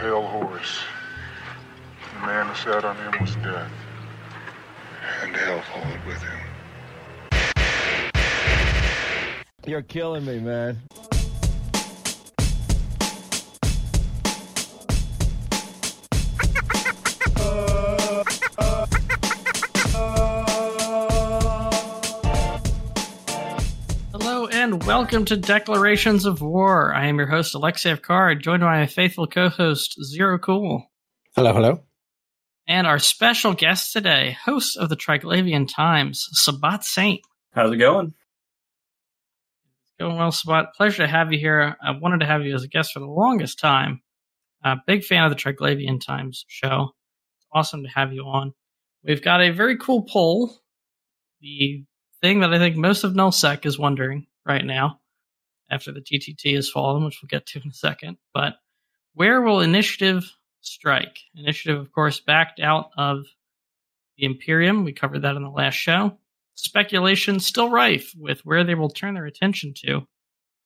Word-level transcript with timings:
pale 0.00 0.22
horse. 0.22 0.78
The 2.14 2.26
man 2.26 2.46
who 2.46 2.54
sat 2.54 2.86
on 2.86 2.96
him 2.96 3.20
was 3.20 3.36
death. 3.36 3.70
And 5.22 5.36
hell 5.36 5.60
followed 5.60 6.04
with 6.06 6.22
him. 6.22 6.38
You're 9.66 9.82
killing 9.82 10.24
me, 10.24 10.38
man. 10.40 10.80
Welcome 24.90 25.24
to 25.26 25.36
Declarations 25.36 26.26
of 26.26 26.42
War. 26.42 26.92
I 26.92 27.06
am 27.06 27.16
your 27.16 27.28
host, 27.28 27.54
Alexei 27.54 27.96
Card, 27.96 28.42
joined 28.42 28.62
by 28.62 28.80
my 28.80 28.86
faithful 28.88 29.28
co 29.28 29.48
host, 29.48 29.96
Zero 30.02 30.36
Cool. 30.36 30.84
Hello, 31.36 31.52
hello. 31.52 31.84
And 32.66 32.88
our 32.88 32.98
special 32.98 33.54
guest 33.54 33.92
today, 33.92 34.36
host 34.44 34.76
of 34.76 34.88
the 34.88 34.96
Triglavian 34.96 35.72
Times, 35.72 36.26
Sabbat 36.32 36.82
Saint. 36.82 37.20
How's 37.52 37.70
it 37.70 37.76
going? 37.76 38.14
Going 40.00 40.16
well, 40.16 40.32
Sabbat. 40.32 40.74
Pleasure 40.74 41.04
to 41.04 41.08
have 41.08 41.32
you 41.32 41.38
here. 41.38 41.76
I 41.80 41.92
wanted 41.92 42.18
to 42.18 42.26
have 42.26 42.44
you 42.44 42.56
as 42.56 42.64
a 42.64 42.68
guest 42.68 42.92
for 42.92 42.98
the 42.98 43.06
longest 43.06 43.60
time. 43.60 44.02
Uh, 44.64 44.74
big 44.88 45.04
fan 45.04 45.22
of 45.22 45.30
the 45.30 45.36
Triglavian 45.36 46.04
Times 46.04 46.44
show. 46.48 46.90
Awesome 47.54 47.84
to 47.84 47.90
have 47.90 48.12
you 48.12 48.24
on. 48.24 48.54
We've 49.04 49.22
got 49.22 49.40
a 49.40 49.50
very 49.50 49.78
cool 49.78 50.02
poll. 50.02 50.52
The 51.40 51.84
thing 52.20 52.40
that 52.40 52.52
I 52.52 52.58
think 52.58 52.74
most 52.74 53.04
of 53.04 53.12
Nullsec 53.12 53.64
is 53.64 53.78
wondering 53.78 54.26
right 54.46 54.64
now, 54.64 55.00
after 55.70 55.92
the 55.92 56.00
TTT 56.00 56.54
has 56.54 56.68
fallen, 56.68 57.04
which 57.04 57.20
we'll 57.22 57.28
get 57.28 57.46
to 57.46 57.60
in 57.62 57.70
a 57.70 57.74
second. 57.74 58.16
But 58.34 58.54
where 59.14 59.40
will 59.40 59.60
Initiative 59.60 60.30
strike? 60.60 61.18
Initiative, 61.34 61.80
of 61.80 61.92
course, 61.92 62.20
backed 62.20 62.60
out 62.60 62.90
of 62.96 63.26
the 64.16 64.24
Imperium. 64.24 64.84
We 64.84 64.92
covered 64.92 65.22
that 65.22 65.36
in 65.36 65.42
the 65.42 65.50
last 65.50 65.74
show. 65.74 66.18
Speculation 66.54 67.40
still 67.40 67.70
rife 67.70 68.12
with 68.18 68.40
where 68.44 68.64
they 68.64 68.74
will 68.74 68.90
turn 68.90 69.14
their 69.14 69.26
attention 69.26 69.72
to. 69.84 70.06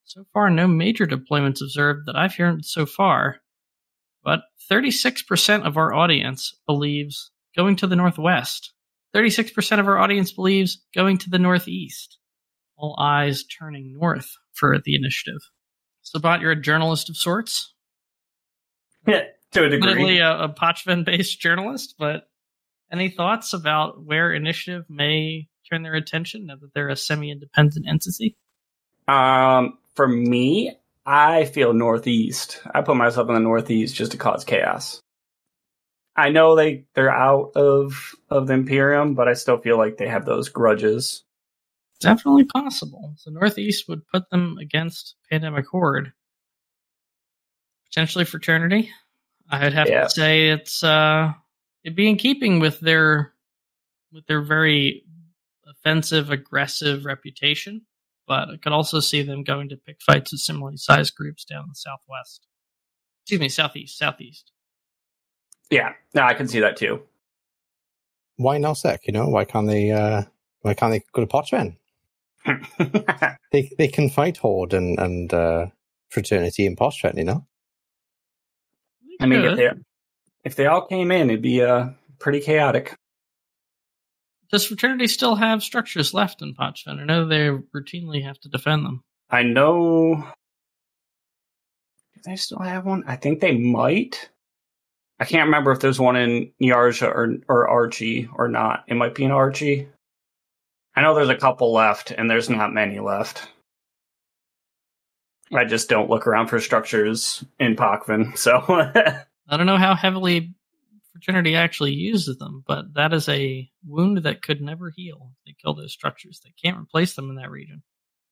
So 0.05 0.27
far, 0.33 0.51
no 0.51 0.67
major 0.67 1.07
deployments 1.07 1.63
observed 1.63 2.07
that 2.07 2.17
I've 2.17 2.35
heard 2.35 2.65
so 2.65 2.85
far. 2.85 3.37
But 4.23 4.43
36% 4.71 5.67
of 5.67 5.77
our 5.77 5.95
audience 5.95 6.55
believes 6.67 7.31
going 7.57 7.77
to 7.77 7.87
the 7.87 7.97
Northwest. 7.97 8.73
36% 9.15 9.79
of 9.79 9.87
our 9.87 9.99
audience 9.99 10.33
believes 10.33 10.83
going 10.95 11.19
to 11.19 11.31
the 11.31 11.39
Northeast. 11.39 12.19
All 12.77 12.97
eyes 12.99 13.45
turning 13.45 13.93
north 13.93 14.37
for 14.53 14.79
the 14.85 14.95
initiative. 14.95 15.41
Sabbat, 16.03 16.41
you're 16.41 16.51
a 16.51 16.61
journalist 16.61 17.09
of 17.09 17.17
sorts. 17.17 17.73
Yeah, 19.07 19.23
to 19.53 19.65
a 19.65 19.69
degree. 19.69 19.91
Admittedly, 19.91 20.19
a, 20.19 20.45
a 20.45 20.49
Pochven 20.49 21.05
based 21.05 21.41
journalist, 21.41 21.95
but 21.99 22.29
any 22.93 23.09
thoughts 23.09 23.53
about 23.53 24.05
where 24.05 24.33
initiative 24.33 24.85
may 24.89 25.49
turn 25.71 25.83
their 25.83 25.95
attention 25.95 26.47
now 26.47 26.57
that 26.57 26.75
they're 26.75 26.89
a 26.89 26.97
semi 26.97 27.31
independent 27.31 27.87
entity? 27.89 28.37
Um, 29.09 29.79
for 29.95 30.07
me, 30.07 30.77
I 31.07 31.45
feel 31.45 31.73
northeast. 31.73 32.61
I 32.73 32.83
put 32.83 32.97
myself 32.97 33.29
in 33.29 33.35
the 33.35 33.41
northeast 33.41 33.95
just 33.95 34.13
to 34.13 34.19
cause 34.19 34.45
chaos. 34.45 35.01
I 36.17 36.31
know 36.31 36.55
they 36.55 36.85
they're 36.95 37.11
out 37.11 37.53
of 37.57 38.15
of 38.31 38.47
the 38.47 38.55
Imperium, 38.55 39.15
but 39.15 39.29
I 39.29 39.35
still 39.35 39.59
feel 39.59 39.77
like 39.77 39.97
they 39.97 40.09
have 40.09 40.25
those 40.25 40.49
grudges. 40.49 41.25
Definitely 42.01 42.45
possible. 42.45 43.15
The 43.25 43.31
Northeast 43.31 43.89
would 43.89 44.07
put 44.09 44.29
them 44.31 44.59
against 44.59 45.17
Pandemic 45.31 45.67
Horde. 45.67 46.13
Potentially 47.87 48.25
Fraternity. 48.25 48.91
I'd 49.49 49.73
have 49.73 49.89
Yeah. 49.89 50.05
to 50.05 50.11
say 50.11 50.51
it's 50.51 50.83
uh 50.83 51.33
it'd 51.85 51.97
be 51.97 52.09
in 52.09 52.17
keeping 52.17 52.59
with 52.61 52.81
their 52.81 53.33
with 54.13 54.27
their 54.27 54.41
very 54.43 55.05
offensive, 55.67 56.31
aggressive 56.31 57.05
reputation. 57.05 57.83
But 58.27 58.49
I 58.49 58.57
could 58.57 58.73
also 58.73 59.01
see 59.01 59.23
them 59.23 59.45
going 59.45 59.69
to 59.69 59.77
pick 59.77 60.01
fights 60.01 60.33
with 60.33 60.41
similarly 60.41 60.79
sized 60.79 61.15
groups 61.15 61.45
down 61.45 61.65
in 61.65 61.69
the 61.71 61.75
southwest. 61.75 62.47
Excuse 63.23 63.41
me, 63.41 63.49
southeast, 63.49 63.99
southeast. 63.99 64.51
Yeah, 65.71 65.93
no, 66.15 66.23
I 66.23 66.35
can 66.35 66.49
see 66.49 66.61
that 66.61 66.77
too. 66.77 67.03
Why 68.37 68.59
Nullsec? 68.59 69.01
You 69.07 69.13
know, 69.13 69.29
why 69.29 69.45
can't 69.45 69.67
they? 69.67 69.91
Uh, 69.91 70.23
why 70.63 70.75
can't 70.75 70.91
they 70.93 71.03
go 71.13 71.21
to 71.25 71.27
Pochven? 71.27 71.77
They 73.53 73.71
they 73.79 73.87
can 73.87 74.11
fight 74.11 74.37
Horde 74.39 74.75
and 74.75 74.99
and 74.99 75.33
uh, 75.33 75.67
Fraternity 76.11 76.67
and 76.67 76.77
Pochven. 76.77 77.17
You 77.17 77.25
know, 77.25 77.47
I 79.21 79.27
mean, 79.27 79.45
if 79.45 79.57
they 79.57 79.71
if 80.43 80.57
they 80.57 80.67
all 80.67 80.87
came 80.87 81.13
in, 81.13 81.31
it'd 81.31 81.41
be 81.41 81.63
uh 81.63 81.91
pretty 82.19 82.41
chaotic. 82.41 82.95
Does 84.51 84.67
Fraternity 84.67 85.07
still 85.07 85.37
have 85.37 85.63
structures 85.63 86.13
left 86.13 86.43
in 86.43 86.55
Pochven? 86.55 87.01
I 87.01 87.05
know 87.05 87.27
they 87.27 87.49
routinely 87.75 88.25
have 88.25 88.39
to 88.41 88.49
defend 88.49 88.85
them. 88.85 89.03
I 89.31 89.43
know. 89.43 90.27
Do 92.15 92.21
they 92.25 92.37
still 92.37 92.61
have 92.61 92.85
one? 92.85 93.05
I 93.07 93.17
think 93.17 93.41
they 93.41 93.57
might. 93.57 94.31
I 95.21 95.25
can't 95.25 95.47
remember 95.47 95.71
if 95.71 95.81
there's 95.81 96.01
one 96.01 96.17
in 96.17 96.53
Yarja 96.61 97.07
or 97.09 97.37
or 97.49 97.69
Archee 97.69 98.29
or 98.35 98.49
not. 98.49 98.85
It 98.89 98.95
might 98.95 99.15
be 99.15 99.25
in 99.25 99.31
Archee. 99.31 99.87
I 100.97 101.03
know 101.03 101.15
there's 101.15 101.29
a 101.29 101.37
couple 101.37 101.73
left, 101.73 102.11
and 102.11 102.31
there's 102.31 102.49
not 102.49 102.73
many 102.73 103.01
left. 103.01 103.49
I 105.53 105.65
just 105.65 105.89
don't 105.89 106.11
look 106.11 106.27
around 106.27 106.49
for 106.49 106.61
structures 106.61 107.45
in 107.59 107.77
Pochven, 107.77 108.35
so 108.39 108.61
I 108.69 109.57
don't 109.57 109.67
know 109.67 109.79
how 109.79 109.95
heavily 109.95 110.55
Fraternity 111.13 111.55
actually 111.55 111.93
uses 111.93 112.39
them, 112.39 112.65
but 112.67 112.95
that 112.95 113.13
is 113.13 113.29
a 113.29 113.71
wound 113.87 114.19
that 114.19 114.43
could 114.43 114.61
never 114.61 114.91
heal. 114.91 115.31
They 115.47 115.55
kill 115.63 115.75
those 115.75 115.93
structures. 115.93 116.41
They 116.45 116.53
can't 116.61 116.79
replace 116.79 117.15
them 117.15 117.31
in 117.31 117.37
that 117.37 117.51
region. 117.51 117.83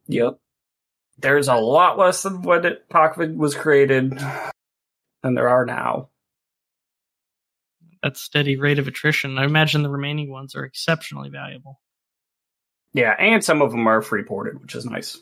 Yep. 0.08 0.38
There's 1.18 1.48
a 1.48 1.54
lot 1.54 1.98
less 1.98 2.22
than 2.22 2.42
when 2.42 2.64
it, 2.64 2.88
Pochven 2.88 3.36
was 3.36 3.54
created 3.54 4.18
than 5.22 5.34
there 5.34 5.48
are 5.48 5.64
now. 5.64 6.08
That 8.02 8.16
steady 8.16 8.56
rate 8.56 8.80
of 8.80 8.88
attrition. 8.88 9.38
I 9.38 9.44
imagine 9.44 9.82
the 9.82 9.88
remaining 9.88 10.30
ones 10.30 10.56
are 10.56 10.64
exceptionally 10.64 11.28
valuable. 11.28 11.80
Yeah, 12.94 13.14
and 13.18 13.42
some 13.42 13.62
of 13.62 13.70
them 13.70 13.86
are 13.86 14.02
free 14.02 14.22
ported, 14.22 14.60
which 14.60 14.74
is 14.74 14.84
nice. 14.84 15.20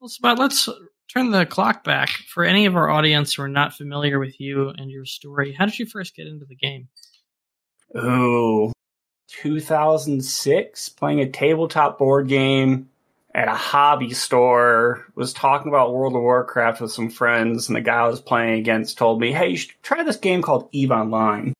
Well, 0.00 0.08
Spot, 0.08 0.38
let's 0.38 0.68
turn 1.12 1.30
the 1.30 1.46
clock 1.46 1.82
back. 1.82 2.10
For 2.28 2.44
any 2.44 2.66
of 2.66 2.76
our 2.76 2.90
audience 2.90 3.34
who 3.34 3.42
are 3.42 3.48
not 3.48 3.74
familiar 3.74 4.18
with 4.18 4.38
you 4.40 4.68
and 4.68 4.90
your 4.90 5.04
story, 5.04 5.52
how 5.52 5.66
did 5.66 5.78
you 5.78 5.86
first 5.86 6.14
get 6.14 6.26
into 6.26 6.44
the 6.44 6.54
game? 6.54 6.88
Oh, 7.94 8.72
2006, 9.28 10.88
playing 10.90 11.20
a 11.20 11.30
tabletop 11.30 11.98
board 11.98 12.28
game 12.28 12.88
at 13.34 13.48
a 13.48 13.54
hobby 13.54 14.12
store. 14.14 15.06
Was 15.14 15.32
talking 15.32 15.68
about 15.68 15.94
World 15.94 16.14
of 16.14 16.22
Warcraft 16.22 16.80
with 16.80 16.92
some 16.92 17.10
friends, 17.10 17.68
and 17.68 17.76
the 17.76 17.80
guy 17.80 18.00
I 18.00 18.08
was 18.08 18.20
playing 18.20 18.58
against 18.58 18.98
told 18.98 19.20
me, 19.20 19.32
"Hey, 19.32 19.50
you 19.50 19.56
should 19.56 19.72
try 19.82 20.02
this 20.02 20.16
game 20.16 20.42
called 20.42 20.68
Eve 20.72 20.90
Online." 20.90 21.52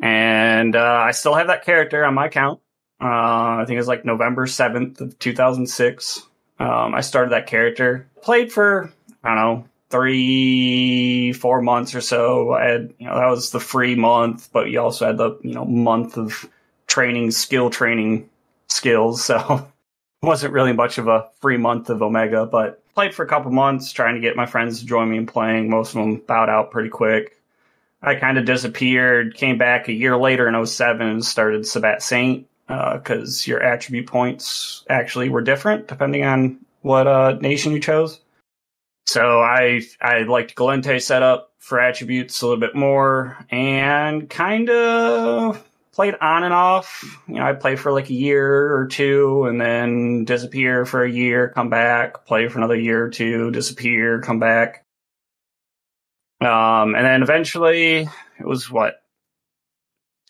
And 0.00 0.76
uh, 0.76 1.02
I 1.06 1.12
still 1.12 1.34
have 1.34 1.46
that 1.46 1.64
character 1.64 2.04
on 2.04 2.14
my 2.14 2.26
account. 2.26 2.60
Uh, 3.00 3.60
I 3.60 3.64
think 3.66 3.78
it's 3.78 3.88
like 3.88 4.04
November 4.04 4.46
7th 4.46 5.00
of 5.00 5.18
2006. 5.18 6.22
Um, 6.58 6.94
I 6.94 7.00
started 7.02 7.32
that 7.32 7.46
character. 7.46 8.08
Played 8.22 8.52
for 8.52 8.92
I 9.22 9.34
don't 9.34 9.36
know 9.36 9.68
three, 9.90 11.32
four 11.32 11.62
months 11.62 11.94
or 11.94 12.00
so. 12.00 12.52
I 12.52 12.64
had, 12.64 12.94
you 12.98 13.06
know, 13.06 13.16
that 13.16 13.26
was 13.28 13.50
the 13.50 13.60
free 13.60 13.94
month, 13.94 14.50
but 14.52 14.70
you 14.70 14.80
also 14.80 15.06
had 15.06 15.16
the, 15.16 15.38
you 15.42 15.54
know, 15.54 15.64
month 15.64 16.16
of 16.16 16.48
training, 16.86 17.30
skill 17.30 17.70
training 17.70 18.28
skills. 18.68 19.24
So 19.24 19.68
it 20.22 20.26
wasn't 20.26 20.54
really 20.54 20.72
much 20.72 20.98
of 20.98 21.08
a 21.08 21.28
free 21.40 21.56
month 21.56 21.90
of 21.90 22.02
Omega, 22.02 22.46
but 22.46 22.82
played 22.94 23.14
for 23.14 23.24
a 23.24 23.28
couple 23.28 23.50
months 23.52 23.92
trying 23.92 24.14
to 24.14 24.20
get 24.20 24.36
my 24.36 24.46
friends 24.46 24.80
to 24.80 24.86
join 24.86 25.10
me 25.10 25.18
in 25.18 25.26
playing. 25.26 25.70
Most 25.70 25.90
of 25.90 25.94
them 25.96 26.16
bowed 26.16 26.48
out 26.48 26.70
pretty 26.70 26.88
quick. 26.88 27.40
I 28.02 28.14
kind 28.14 28.38
of 28.38 28.44
disappeared, 28.44 29.34
came 29.34 29.58
back 29.58 29.88
a 29.88 29.92
year 29.92 30.16
later 30.16 30.48
in 30.48 30.66
07 30.66 31.06
and 31.06 31.24
started 31.24 31.66
Sabbat 31.66 32.02
Saint, 32.02 32.46
because 32.68 33.46
your 33.46 33.62
attribute 33.62 34.06
points 34.06 34.84
actually 34.88 35.28
were 35.28 35.42
different 35.42 35.88
depending 35.88 36.24
on 36.24 36.58
what 36.82 37.06
uh, 37.06 37.32
nation 37.40 37.72
you 37.72 37.80
chose. 37.80 38.20
So 39.06 39.40
I 39.40 39.82
I 40.00 40.22
liked 40.22 40.56
Gallente 40.56 41.00
setup 41.00 41.52
for 41.58 41.80
attributes 41.80 42.42
a 42.42 42.46
little 42.46 42.60
bit 42.60 42.74
more 42.74 43.36
and 43.50 44.28
kind 44.28 44.70
of 44.70 45.64
played 45.92 46.14
on 46.20 46.44
and 46.44 46.52
off. 46.52 47.02
You 47.26 47.34
know, 47.34 47.42
I 47.42 47.54
play 47.54 47.74
for 47.74 47.90
like 47.90 48.10
a 48.10 48.14
year 48.14 48.76
or 48.76 48.86
two 48.86 49.44
and 49.44 49.60
then 49.60 50.24
disappear 50.24 50.84
for 50.84 51.02
a 51.02 51.10
year, 51.10 51.48
come 51.48 51.70
back, 51.70 52.26
play 52.26 52.48
for 52.48 52.58
another 52.58 52.78
year 52.78 53.04
or 53.04 53.08
two, 53.08 53.50
disappear, 53.50 54.20
come 54.20 54.38
back. 54.38 54.84
Um, 56.40 56.94
and 56.94 57.04
then 57.04 57.22
eventually 57.22 58.08
it 58.38 58.46
was 58.46 58.70
what 58.70 59.02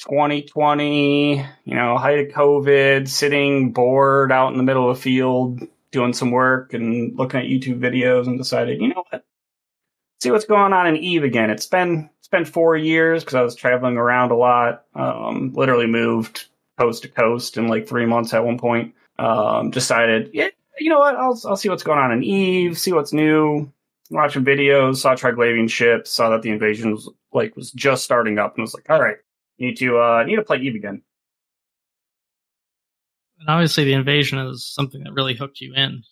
2020, 0.01 1.37
you 1.65 1.75
know, 1.75 1.97
height 1.97 2.21
of 2.21 2.35
COVID, 2.35 3.09
sitting 3.09 3.73
bored 3.73 4.31
out 4.31 4.53
in 4.53 4.59
the 4.59 4.63
middle 4.63 4.91
of 4.91 4.97
a 4.97 5.01
field, 5.01 5.67
doing 5.91 6.13
some 6.13 6.31
work 6.31 6.75
and 6.75 7.17
looking 7.17 7.41
at 7.41 7.47
YouTube 7.47 7.81
videos 7.81 8.27
and 8.27 8.39
decided, 8.39 8.81
you 8.81 8.89
know 8.89 9.05
what? 9.11 9.25
See 10.21 10.31
what's 10.31 10.45
going 10.45 10.73
on 10.73 10.87
in 10.87 10.97
Eve 10.97 11.25
again. 11.25 11.51
It's 11.51 11.67
been 11.67 12.11
it's 12.19 12.29
been 12.29 12.45
four 12.45 12.77
years 12.77 13.23
because 13.23 13.35
I 13.35 13.43
was 13.43 13.55
traveling 13.55 13.97
around 13.97 14.31
a 14.31 14.37
lot. 14.37 14.85
Um, 14.95 15.53
literally 15.55 15.87
moved 15.87 16.47
coast 16.79 17.03
to 17.03 17.09
coast 17.09 17.57
in 17.57 17.69
like 17.69 17.87
three 17.87 18.07
months 18.07 18.35
at 18.35 18.45
one 18.45 18.59
point. 18.59 18.95
Um, 19.19 19.71
decided, 19.71 20.31
yeah, 20.33 20.49
you 20.79 20.91
know 20.91 20.99
what? 20.99 21.17
I'll 21.17 21.41
I'll 21.47 21.57
see 21.57 21.69
what's 21.69 21.83
going 21.83 21.99
on 21.99 22.13
in 22.13 22.23
Eve, 22.23 22.79
see 22.79 22.93
what's 22.93 23.13
new. 23.13 23.71
Watching 24.11 24.45
videos, 24.45 24.97
saw 24.97 25.15
Triglavian 25.15 25.69
ships, 25.69 26.13
saw 26.13 26.31
that 26.31 26.43
the 26.43 26.51
invasion 26.51 26.93
was 26.93 27.09
like 27.33 27.57
was 27.57 27.73
just 27.73 28.05
starting 28.05 28.39
up, 28.39 28.55
and 28.55 28.63
was 28.63 28.75
like, 28.75 28.89
all 28.89 29.01
right, 29.01 29.17
need 29.59 29.77
to 29.79 29.99
uh 29.99 30.23
need 30.25 30.37
to 30.37 30.43
play 30.43 30.59
Eve 30.59 30.75
again. 30.75 31.03
And 33.41 33.49
obviously, 33.49 33.85
the 33.85 33.93
invasion 33.93 34.39
is 34.39 34.67
something 34.67 35.05
that 35.05 35.13
really 35.13 35.35
hooked 35.35 35.61
you 35.61 35.75
in. 35.75 36.03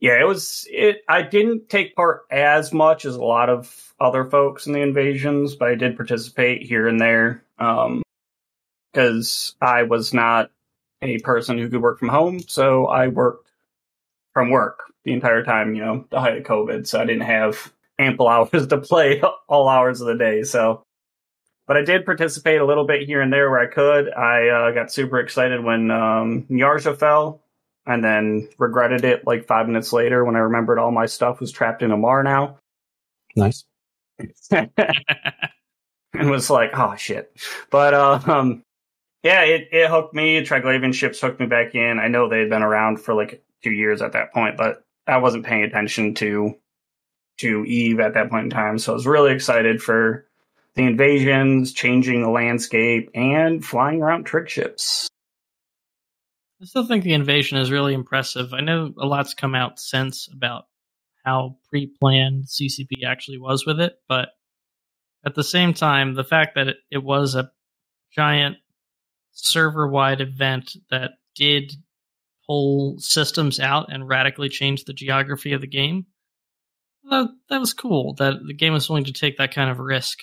Yeah, 0.00 0.18
it 0.18 0.26
was. 0.26 0.66
It. 0.70 1.02
I 1.08 1.22
didn't 1.22 1.68
take 1.68 1.94
part 1.94 2.22
as 2.30 2.72
much 2.72 3.04
as 3.04 3.16
a 3.16 3.22
lot 3.22 3.50
of 3.50 3.94
other 4.00 4.24
folks 4.24 4.66
in 4.66 4.72
the 4.72 4.80
invasions, 4.80 5.54
but 5.54 5.68
I 5.68 5.74
did 5.74 5.96
participate 5.96 6.62
here 6.62 6.88
and 6.88 6.98
there. 7.00 7.44
Um, 7.58 8.02
because 8.92 9.54
I 9.60 9.84
was 9.84 10.12
not 10.12 10.50
a 11.02 11.18
person 11.18 11.58
who 11.58 11.68
could 11.68 11.82
work 11.82 11.98
from 11.98 12.08
home, 12.08 12.40
so 12.40 12.86
I 12.86 13.08
worked 13.08 13.48
from 14.32 14.50
work 14.50 14.80
the 15.04 15.12
entire 15.12 15.44
time. 15.44 15.74
You 15.74 15.84
know, 15.84 16.06
the 16.10 16.20
height 16.20 16.38
of 16.38 16.44
COVID, 16.44 16.86
so 16.86 17.00
I 17.00 17.04
didn't 17.04 17.22
have 17.22 17.72
ample 17.98 18.28
hours 18.28 18.66
to 18.66 18.78
play 18.78 19.22
all 19.48 19.68
hours 19.68 20.00
of 20.00 20.06
the 20.06 20.16
day. 20.16 20.42
So, 20.42 20.82
but 21.70 21.76
I 21.76 21.82
did 21.82 22.04
participate 22.04 22.60
a 22.60 22.66
little 22.66 22.84
bit 22.84 23.06
here 23.06 23.20
and 23.20 23.32
there 23.32 23.48
where 23.48 23.60
I 23.60 23.66
could. 23.68 24.12
I 24.12 24.48
uh, 24.48 24.70
got 24.72 24.90
super 24.90 25.20
excited 25.20 25.62
when 25.62 25.92
um, 25.92 26.44
Niarja 26.50 26.98
fell 26.98 27.42
and 27.86 28.02
then 28.02 28.48
regretted 28.58 29.04
it 29.04 29.24
like 29.24 29.46
five 29.46 29.68
minutes 29.68 29.92
later 29.92 30.24
when 30.24 30.34
I 30.34 30.40
remembered 30.40 30.80
all 30.80 30.90
my 30.90 31.06
stuff 31.06 31.38
was 31.38 31.52
trapped 31.52 31.82
in 31.82 31.92
Amarr 31.92 32.24
now. 32.24 32.58
Nice. 33.36 33.64
and 34.50 34.68
was 36.12 36.50
like, 36.50 36.72
oh 36.74 36.96
shit. 36.96 37.30
But 37.70 37.94
uh, 37.94 38.18
um, 38.26 38.64
yeah, 39.22 39.42
it, 39.42 39.68
it 39.70 39.88
hooked 39.88 40.12
me. 40.12 40.44
Triglavian 40.44 40.92
ships 40.92 41.20
hooked 41.20 41.38
me 41.38 41.46
back 41.46 41.76
in. 41.76 42.00
I 42.00 42.08
know 42.08 42.28
they 42.28 42.40
had 42.40 42.50
been 42.50 42.64
around 42.64 42.96
for 42.96 43.14
like 43.14 43.44
two 43.62 43.70
years 43.70 44.02
at 44.02 44.14
that 44.14 44.32
point, 44.32 44.56
but 44.56 44.82
I 45.06 45.18
wasn't 45.18 45.46
paying 45.46 45.62
attention 45.62 46.14
to 46.16 46.56
to 47.38 47.64
Eve 47.64 48.00
at 48.00 48.14
that 48.14 48.28
point 48.28 48.46
in 48.46 48.50
time. 48.50 48.76
So 48.76 48.90
I 48.90 48.94
was 48.96 49.06
really 49.06 49.30
excited 49.32 49.80
for 49.80 50.26
the 50.74 50.84
invasions, 50.84 51.72
changing 51.72 52.22
the 52.22 52.30
landscape, 52.30 53.10
and 53.14 53.64
flying 53.64 54.02
around 54.02 54.24
trick 54.24 54.48
ships. 54.48 55.08
I 56.62 56.66
still 56.66 56.86
think 56.86 57.04
the 57.04 57.14
invasion 57.14 57.58
is 57.58 57.70
really 57.70 57.94
impressive. 57.94 58.52
I 58.52 58.60
know 58.60 58.92
a 58.98 59.06
lot's 59.06 59.34
come 59.34 59.54
out 59.54 59.80
since 59.80 60.28
about 60.32 60.64
how 61.24 61.56
pre-planned 61.68 62.44
CCP 62.44 63.04
actually 63.06 63.38
was 63.38 63.64
with 63.66 63.80
it, 63.80 63.94
but 64.08 64.28
at 65.24 65.34
the 65.34 65.44
same 65.44 65.74
time, 65.74 66.14
the 66.14 66.24
fact 66.24 66.54
that 66.54 66.68
it, 66.68 66.76
it 66.90 67.02
was 67.02 67.34
a 67.34 67.50
giant 68.14 68.56
server-wide 69.32 70.20
event 70.20 70.76
that 70.90 71.12
did 71.34 71.72
pull 72.46 72.98
systems 72.98 73.60
out 73.60 73.92
and 73.92 74.08
radically 74.08 74.48
change 74.48 74.84
the 74.84 74.92
geography 74.92 75.52
of 75.52 75.60
the 75.60 75.66
game, 75.66 76.06
that, 77.08 77.28
that 77.48 77.60
was 77.60 77.72
cool. 77.72 78.14
That 78.14 78.34
the 78.46 78.54
game 78.54 78.72
was 78.72 78.88
willing 78.88 79.04
to 79.04 79.12
take 79.12 79.38
that 79.38 79.54
kind 79.54 79.70
of 79.70 79.78
risk. 79.78 80.18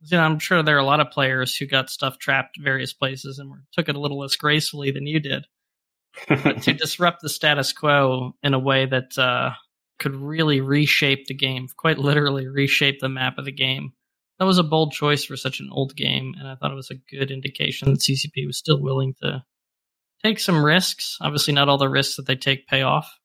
You 0.00 0.16
know, 0.16 0.22
I'm 0.22 0.38
sure 0.38 0.62
there 0.62 0.76
are 0.76 0.80
a 0.80 0.84
lot 0.84 1.00
of 1.00 1.10
players 1.10 1.56
who 1.56 1.66
got 1.66 1.90
stuff 1.90 2.18
trapped 2.18 2.58
various 2.60 2.92
places 2.92 3.38
and 3.38 3.50
were, 3.50 3.62
took 3.72 3.88
it 3.88 3.96
a 3.96 4.00
little 4.00 4.18
less 4.18 4.36
gracefully 4.36 4.90
than 4.90 5.06
you 5.06 5.20
did. 5.20 5.46
but 6.28 6.62
to 6.62 6.72
disrupt 6.74 7.22
the 7.22 7.28
status 7.28 7.72
quo 7.72 8.34
in 8.42 8.54
a 8.54 8.58
way 8.58 8.86
that 8.86 9.16
uh, 9.18 9.50
could 9.98 10.14
really 10.14 10.60
reshape 10.60 11.26
the 11.26 11.34
game, 11.34 11.68
quite 11.76 11.98
literally 11.98 12.46
reshape 12.46 13.00
the 13.00 13.08
map 13.08 13.38
of 13.38 13.44
the 13.44 13.52
game, 13.52 13.92
that 14.38 14.44
was 14.44 14.58
a 14.58 14.62
bold 14.62 14.92
choice 14.92 15.24
for 15.24 15.36
such 15.36 15.60
an 15.60 15.70
old 15.72 15.96
game, 15.96 16.34
and 16.38 16.46
I 16.46 16.56
thought 16.56 16.70
it 16.70 16.76
was 16.76 16.90
a 16.90 17.16
good 17.16 17.30
indication 17.30 17.90
that 17.90 18.00
CCP 18.00 18.46
was 18.46 18.58
still 18.58 18.80
willing 18.80 19.14
to 19.22 19.42
take 20.22 20.38
some 20.38 20.64
risks. 20.64 21.16
Obviously, 21.20 21.54
not 21.54 21.68
all 21.68 21.78
the 21.78 21.88
risks 21.88 22.16
that 22.16 22.26
they 22.26 22.36
take 22.36 22.66
pay 22.66 22.82
off. 22.82 23.18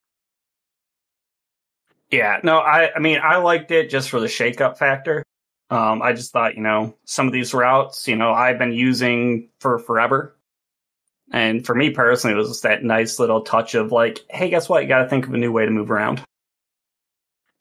Yeah, 2.12 2.40
no, 2.44 2.58
I, 2.58 2.94
I 2.94 3.00
mean, 3.00 3.20
I 3.24 3.38
liked 3.38 3.72
it 3.72 3.90
just 3.90 4.10
for 4.10 4.20
the 4.20 4.28
shakeup 4.28 4.78
factor. 4.78 5.24
Um, 5.72 6.02
I 6.02 6.12
just 6.12 6.34
thought, 6.34 6.56
you 6.56 6.62
know, 6.62 6.96
some 7.06 7.28
of 7.28 7.34
these 7.34 7.54
routes, 7.54 8.06
you 8.06 8.18
know, 8.18 8.34
I've 8.34 8.60
been 8.60 8.74
using 8.74 9.48
for 9.60 9.80
forever. 9.80 10.36
And 11.32 11.66
for 11.66 11.74
me 11.74 11.92
personally, 11.92 12.36
it 12.36 12.38
was 12.38 12.50
just 12.50 12.64
that 12.64 12.84
nice 12.84 13.20
little 13.20 13.42
touch 13.42 13.74
of 13.74 13.94
like, 13.94 14.20
hey, 14.30 14.50
guess 14.50 14.68
what? 14.68 14.84
You 14.84 14.90
got 14.90 15.04
to 15.04 15.10
think 15.10 15.26
of 15.26 15.34
a 15.34 15.38
new 15.38 15.54
way 15.54 15.64
to 15.64 15.72
move 15.72 15.90
around. 15.90 16.22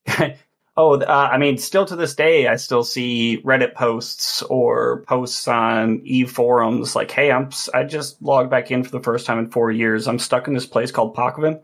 oh, 0.77 1.01
uh, 1.01 1.29
I 1.33 1.39
mean, 1.39 1.57
still 1.57 1.87
to 1.87 1.95
this 1.95 2.17
day, 2.17 2.49
I 2.49 2.57
still 2.57 2.83
see 2.83 3.41
Reddit 3.45 3.75
posts 3.75 4.43
or 4.43 5.05
posts 5.07 5.47
on 5.47 6.01
e 6.05 6.25
forums 6.25 6.97
like, 6.97 7.13
hey, 7.13 7.31
I'm 7.31 7.51
I 7.73 7.85
just 7.85 8.21
logged 8.21 8.51
back 8.51 8.73
in 8.73 8.83
for 8.83 8.91
the 8.91 9.01
first 9.01 9.25
time 9.25 9.39
in 9.39 9.51
four 9.51 9.71
years. 9.71 10.09
I'm 10.09 10.19
stuck 10.19 10.49
in 10.49 10.55
this 10.55 10.67
place 10.67 10.91
called 10.91 11.15
Pochven. 11.15 11.63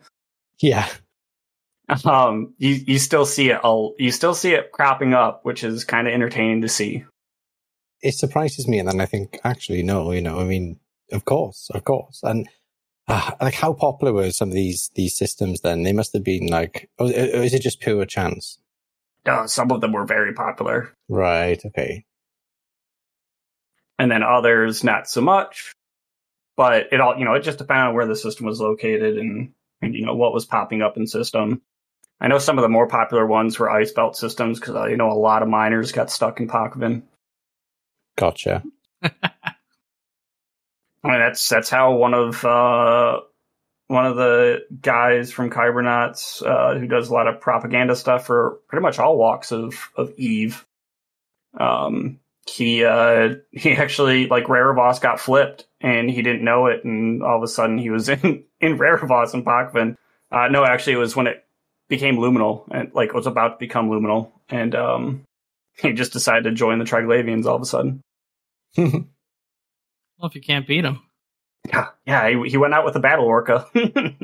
Yeah. 0.61 0.89
Um, 2.05 2.55
you 2.59 2.75
you 2.85 2.99
still 2.99 3.25
see 3.25 3.51
it. 3.51 3.61
all 3.63 3.95
You 3.99 4.11
still 4.11 4.35
see 4.35 4.55
it 4.55 4.73
cropping 4.73 5.15
up, 5.15 5.45
which 5.45 5.63
is 5.63 5.85
kind 5.85 6.09
of 6.09 6.15
entertaining 6.15 6.63
to 6.63 6.69
see. 6.69 7.05
It 8.03 8.15
surprises 8.15 8.67
me, 8.67 8.81
and 8.81 8.89
then 8.89 9.01
I 9.01 9.07
think, 9.07 9.39
actually, 9.45 9.85
no, 9.85 10.11
you 10.11 10.21
know, 10.21 10.41
I 10.41 10.45
mean, 10.45 10.81
of 11.13 11.25
course, 11.25 11.71
of 11.73 11.85
course, 11.85 12.21
and 12.25 12.49
uh, 13.09 13.31
like 13.41 13.55
how 13.55 13.73
popular 13.73 14.13
were 14.13 14.31
some 14.33 14.49
of 14.49 14.55
these 14.55 14.91
these 14.95 15.17
systems? 15.17 15.61
Then 15.61 15.85
they 15.85 15.93
must 15.93 16.13
have 16.13 16.25
been 16.25 16.49
like, 16.49 16.91
or 16.99 17.07
is 17.09 17.55
it 17.55 17.63
just 17.63 17.81
pure 17.81 18.05
chance? 18.05 18.59
Uh, 19.25 19.47
some 19.47 19.71
of 19.71 19.81
them 19.81 19.93
were 19.93 20.05
very 20.05 20.33
popular, 20.33 20.93
right? 21.09 21.61
Okay, 21.67 22.05
and 23.99 24.11
then 24.11 24.23
others 24.23 24.83
not 24.85 25.09
so 25.09 25.21
much. 25.21 25.73
But 26.57 26.93
it 26.93 27.01
all, 27.01 27.19
you 27.19 27.27
know, 27.27 27.35
it 27.35 27.43
just 27.43 27.59
depended 27.59 27.89
on 27.89 27.95
where 27.95 28.07
the 28.07 28.17
system 28.17 28.47
was 28.47 28.61
located 28.61 29.19
and, 29.19 29.53
and 29.83 29.95
you 29.95 30.07
know 30.07 30.15
what 30.15 30.33
was 30.33 30.47
popping 30.47 30.83
up 30.83 30.97
in 30.97 31.07
system. 31.07 31.63
I 32.21 32.29
know 32.29 32.39
some 32.39 32.59
of 32.59 32.63
the 32.63 32.69
more 32.69 32.87
popular 32.87 33.27
ones 33.27 33.59
were 33.59 33.71
ice 33.71 33.93
belt 33.93 34.17
systems 34.17 34.59
because 34.59 34.75
I 34.75 34.95
know 34.95 35.11
a 35.11 35.15
lot 35.15 35.43
of 35.43 35.49
miners 35.49 35.93
got 35.93 36.11
stuck 36.11 36.41
in 36.41 36.49
Pochven. 36.49 37.03
Gotcha. 38.17 38.63
I 39.03 39.11
mean, 41.05 41.21
that's 41.21 41.49
that's 41.49 41.71
how 41.71 41.95
one 41.95 42.15
of 42.15 42.45
uh, 42.45 43.21
one 43.89 44.07
of 44.07 44.17
the 44.17 44.67
guys 44.81 45.31
from 45.31 45.51
Kybernauts 45.51 46.43
uh, 46.43 46.79
who 46.79 46.87
does 46.87 47.09
a 47.09 47.13
lot 47.13 47.29
of 47.29 47.41
propaganda 47.41 47.95
stuff 47.95 48.27
for 48.27 48.59
pretty 48.69 48.83
much 48.83 48.99
all 48.99 49.17
walks 49.17 49.53
of 49.53 49.91
of 49.97 50.13
Eve. 50.17 50.67
Um, 51.59 52.19
he 52.47 52.85
uh, 52.85 53.37
he 53.53 53.73
actually 53.73 54.27
like 54.27 54.45
Raravoss 54.45 55.01
got 55.01 55.21
flipped 55.21 55.67
and 55.81 56.11
he 56.11 56.23
didn't 56.23 56.45
know 56.45 56.67
it, 56.67 56.85
and 56.85 57.23
all 57.23 57.37
of 57.37 57.43
a 57.43 57.49
sudden 57.49 57.79
he 57.79 57.91
was 57.91 58.09
in 58.09 58.45
in 58.61 58.79
Raravoss 58.79 59.35
and 59.35 59.45
Pokevin. 59.45 59.97
Uh, 60.33 60.49
no, 60.49 60.65
actually, 60.65 60.95
it 60.95 60.99
was 60.99 61.15
when 61.15 61.29
it 61.29 61.46
became 61.89 62.17
luminal 62.17 62.65
and 62.71 62.93
like 62.95 63.13
was 63.13 63.27
about 63.27 63.49
to 63.49 63.57
become 63.59 63.89
luminal, 63.91 64.33
and 64.49 64.75
um, 64.75 65.25
he 65.79 65.93
just 65.93 66.13
decided 66.13 66.45
to 66.45 66.53
join 66.53 66.79
the 66.79 66.85
Triglavians 66.85 67.47
all 67.47 67.57
of 67.57 67.63
a 67.63 67.67
sudden. 67.67 68.01
well, 68.77 69.05
if 70.23 70.35
you 70.35 70.41
can't 70.41 70.67
beat 70.67 70.85
him, 70.85 71.01
yeah, 71.69 71.89
yeah, 72.05 72.29
he, 72.29 72.51
he 72.51 72.57
went 72.57 72.75
out 72.75 72.85
with 72.85 72.97
a 72.97 73.01
battle 73.01 73.25
orca. 73.25 73.67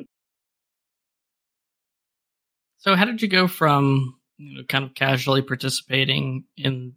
so, 2.78 2.95
how 2.95 3.04
did 3.04 3.23
you 3.23 3.28
go 3.28 3.49
from 3.49 4.16
you 4.37 4.59
know, 4.59 4.64
kind 4.64 4.85
of 4.85 4.95
casually 4.95 5.42
participating 5.42 6.45
in 6.57 6.95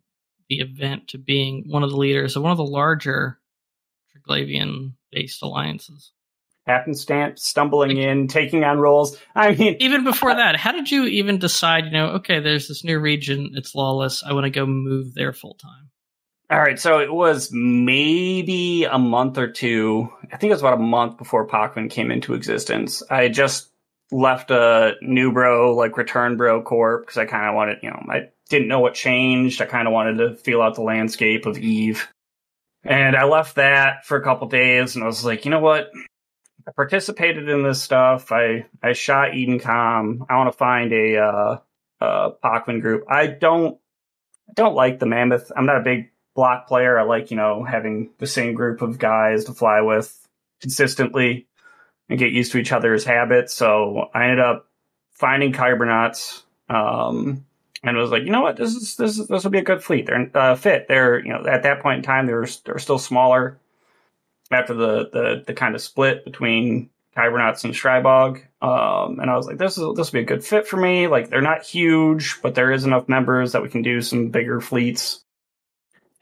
the 0.50 0.60
event 0.60 1.10
to 1.10 1.17
being 1.17 1.65
one 1.67 1.84
of 1.84 1.89
the 1.89 1.98
leaders 1.98 2.36
of 2.36 2.43
one 2.43 2.51
of 2.51 2.57
the 2.57 2.65
larger 2.65 3.39
Triglavian 4.12 4.93
based 5.12 5.41
alliances? 5.41 6.12
Happenstance, 6.65 7.43
stumbling 7.43 7.98
in, 7.98 8.27
taking 8.27 8.63
on 8.63 8.79
roles. 8.79 9.17
I 9.36 9.53
mean, 9.53 9.77
even 9.79 10.03
before 10.03 10.31
uh, 10.31 10.36
that, 10.36 10.55
how 10.55 10.72
did 10.72 10.89
you 10.89 11.05
even 11.05 11.38
decide? 11.38 11.86
You 11.86 11.91
know, 11.91 12.07
okay, 12.13 12.39
there's 12.39 12.67
this 12.67 12.84
new 12.84 13.00
region, 13.00 13.51
it's 13.53 13.75
lawless. 13.75 14.24
I 14.24 14.34
want 14.34 14.45
to 14.45 14.50
go 14.50 14.65
move 14.65 15.13
there 15.13 15.34
full 15.34 15.53
time. 15.55 15.91
All 16.50 16.60
right, 16.60 16.79
so 16.79 17.00
it 17.00 17.12
was 17.12 17.50
maybe 17.51 18.84
a 18.84 19.00
month 19.00 19.38
or 19.38 19.48
two. 19.48 20.12
I 20.31 20.38
think 20.38 20.51
it 20.51 20.53
was 20.53 20.62
about 20.62 20.75
a 20.75 20.84
month 20.84 21.17
before 21.17 21.48
Pochven 21.48 21.89
came 21.89 22.12
into 22.12 22.36
existence. 22.36 23.01
I 23.10 23.29
just 23.29 23.69
left 24.12 24.51
a 24.51 24.93
new 25.01 25.31
bro, 25.31 25.75
like 25.75 25.98
return 25.98 26.38
bro 26.38 26.62
corp, 26.62 27.03
because 27.03 27.17
I 27.17 27.25
kind 27.25 27.50
of 27.50 27.55
wanted, 27.55 27.79
you 27.81 27.89
know, 27.89 28.05
I 28.10 28.29
didn't 28.50 28.67
know 28.67 28.79
what 28.79 28.93
changed. 28.93 29.62
I 29.62 29.65
kind 29.65 29.88
of 29.88 29.93
wanted 29.93 30.17
to 30.17 30.36
feel 30.36 30.62
out 30.62 30.75
the 30.75 30.81
landscape 30.81 31.45
of 31.45 31.57
Eve. 31.57 32.07
And 32.84 33.15
I 33.15 33.24
left 33.24 33.55
that 33.55 34.05
for 34.05 34.17
a 34.17 34.24
couple 34.24 34.48
days 34.48 34.95
and 34.95 35.03
I 35.03 35.07
was 35.07 35.25
like, 35.25 35.45
you 35.45 35.51
know 35.51 35.60
what? 35.60 35.91
I 36.67 36.72
participated 36.72 37.48
in 37.48 37.63
this 37.63 37.81
stuff. 37.81 38.31
I 38.31 38.65
I 38.81 38.93
shot 38.93 39.31
EDENCOM. 39.31 40.25
I 40.29 40.38
want 40.38 40.51
to 40.51 40.57
find 40.57 40.91
a 40.91 41.17
uh, 41.17 41.57
uh, 42.01 42.31
Pochven 42.43 42.81
group. 42.81 43.05
I 43.10 43.27
don't 43.27 43.77
I 44.50 44.53
don't 44.53 44.75
like 44.75 45.00
the 45.00 45.05
Mammoth. 45.05 45.51
I'm 45.55 45.65
not 45.65 45.77
a 45.77 45.84
big 45.84 46.12
block 46.36 46.67
player. 46.67 47.00
I 47.00 47.03
like 47.03 47.29
you 47.29 47.38
know 47.38 47.63
having 47.63 48.10
the 48.17 48.27
same 48.27 48.53
group 48.53 48.81
of 48.81 48.98
guys 48.98 49.45
to 49.45 49.53
fly 49.53 49.81
with 49.81 50.27
consistently 50.62 51.48
and 52.10 52.19
get 52.19 52.31
used 52.31 52.51
to 52.53 52.57
each 52.57 52.72
other's 52.72 53.03
habits. 53.03 53.53
So 53.53 54.10
I 54.13 54.24
ended 54.24 54.39
up 54.39 54.67
finding 55.12 55.53
Kybernauts. 55.53 56.43
Um, 56.67 57.45
and 57.84 57.98
was 57.98 58.10
like, 58.10 58.24
you 58.24 58.31
know 58.31 58.41
what, 58.41 58.57
this 58.57 58.75
is 58.75 58.95
this 58.95 59.19
is, 59.19 59.27
this 59.27 59.43
will 59.43 59.51
be 59.51 59.60
a 59.60 59.63
good 59.63 59.84
fleet. 59.84 60.07
They're 60.07 60.31
uh, 60.34 60.55
fit. 60.55 60.88
They're 60.88 61.19
you 61.24 61.29
know 61.29 61.45
at 61.45 61.62
that 61.63 61.81
point 61.81 61.98
in 61.98 62.03
time 62.03 62.25
they 62.25 62.34
were 62.34 62.48
they 62.65 62.72
were 62.72 62.79
still 62.79 62.98
smaller 62.98 63.60
after 64.52 64.74
the 64.74 65.10
the 65.12 65.44
the 65.48 65.54
kind 65.54 65.75
of 65.75 65.82
split 65.82 66.25
between 66.25 66.90
Kybernauts 67.16 67.64
and 67.64 67.74
Strybog. 67.74 68.42
Um, 68.62 69.20
and 69.20 69.30
I 69.30 69.36
was 69.36 69.48
like, 69.48 69.58
this 69.58 69.78
is 69.78 69.96
this 69.96 70.12
will 70.12 70.20
be 70.20 70.24
a 70.24 70.25
good 70.25 70.44
fit 70.44 70.68
for 70.68 70.78
me. 70.78 71.08
Like 71.08 71.30
they're 71.30 71.42
not 71.42 71.64
huge, 71.64 72.42
but 72.42 72.56
there 72.56 72.72
is 72.72 72.84
enough 72.84 73.08
members 73.08 73.54
that 73.54 73.62
we 73.62 73.70
can 73.70 73.82
do 73.82 74.02
some 74.02 74.30
bigger 74.30 74.60
fleets. 74.60 75.24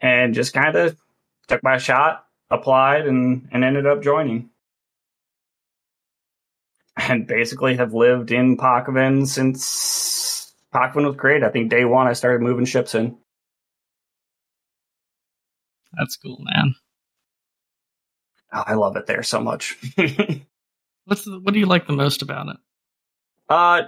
And 0.00 0.34
just 0.34 0.52
kind 0.52 0.76
of 0.76 0.96
took 1.48 1.62
my 1.62 1.78
shot, 1.78 2.26
applied, 2.50 3.06
and 3.06 3.48
and 3.52 3.64
ended 3.64 3.86
up 3.86 4.02
joining. 4.02 4.50
And 6.96 7.26
basically 7.26 7.76
have 7.76 7.92
lived 7.92 8.30
in 8.30 8.56
Pochven 8.56 9.26
since 9.26 10.54
Pochven 10.72 11.04
was 11.04 11.16
great. 11.16 11.42
I 11.42 11.48
think 11.48 11.68
day 11.68 11.84
one 11.84 12.06
I 12.06 12.12
started 12.12 12.40
moving 12.40 12.66
ships 12.66 12.94
in. 12.94 13.18
That's 15.98 16.16
cool, 16.16 16.38
man. 16.40 16.76
I 18.54 18.74
love 18.74 18.96
it 18.96 19.06
there 19.06 19.22
so 19.22 19.40
much. 19.40 19.76
What's 21.06 21.24
the, 21.24 21.38
what 21.40 21.52
do 21.52 21.60
you 21.60 21.66
like 21.66 21.86
the 21.86 21.92
most 21.92 22.22
about 22.22 22.48
it? 22.48 22.56
Uh, 23.48 23.82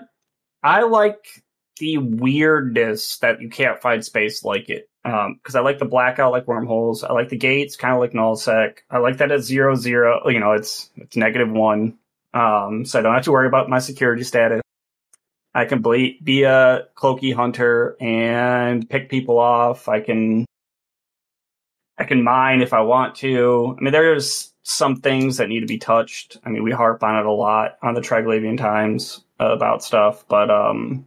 I 0.62 0.82
like 0.82 1.42
the 1.78 1.98
weirdness 1.98 3.18
that 3.18 3.40
you 3.40 3.48
can't 3.48 3.80
find 3.80 4.04
space 4.04 4.44
like 4.44 4.68
it. 4.68 4.88
Um, 5.04 5.34
because 5.34 5.54
I 5.54 5.60
like 5.60 5.78
the 5.78 5.84
blackout 5.84 6.32
like 6.32 6.48
wormholes. 6.48 7.04
I 7.04 7.12
like 7.12 7.28
the 7.28 7.36
gates, 7.36 7.76
kind 7.76 7.94
of 7.94 8.00
like 8.00 8.12
nullsec. 8.12 8.78
I 8.90 8.98
like 8.98 9.18
that 9.18 9.30
it's 9.30 9.46
zero 9.46 9.76
zero. 9.76 10.28
You 10.28 10.40
know, 10.40 10.52
it's 10.52 10.90
it's 10.96 11.16
negative 11.16 11.50
one. 11.50 11.96
Um, 12.34 12.84
so 12.84 12.98
I 12.98 13.02
don't 13.02 13.14
have 13.14 13.24
to 13.24 13.32
worry 13.32 13.46
about 13.46 13.68
my 13.70 13.78
security 13.78 14.24
status. 14.24 14.60
I 15.54 15.64
can 15.64 15.80
ble- 15.80 16.18
be 16.22 16.42
a 16.42 16.88
cloaky 16.96 17.34
hunter 17.34 17.96
and 18.00 18.88
pick 18.90 19.08
people 19.08 19.38
off. 19.38 19.88
I 19.88 20.00
can 20.00 20.44
I 21.98 22.04
can 22.04 22.22
mine 22.22 22.60
if 22.60 22.72
I 22.72 22.80
want 22.80 23.14
to. 23.16 23.76
I 23.78 23.82
mean, 23.82 23.92
there's 23.92 24.52
some 24.62 24.96
things 24.96 25.36
that 25.36 25.48
need 25.48 25.60
to 25.60 25.66
be 25.66 25.78
touched. 25.78 26.38
I 26.44 26.50
mean, 26.50 26.62
we 26.62 26.72
harp 26.72 27.02
on 27.02 27.16
it 27.16 27.26
a 27.26 27.32
lot 27.32 27.78
on 27.82 27.94
the 27.94 28.00
Triglavian 28.00 28.58
Times 28.58 29.22
about 29.38 29.84
stuff, 29.84 30.24
but 30.28 30.50
um, 30.50 31.06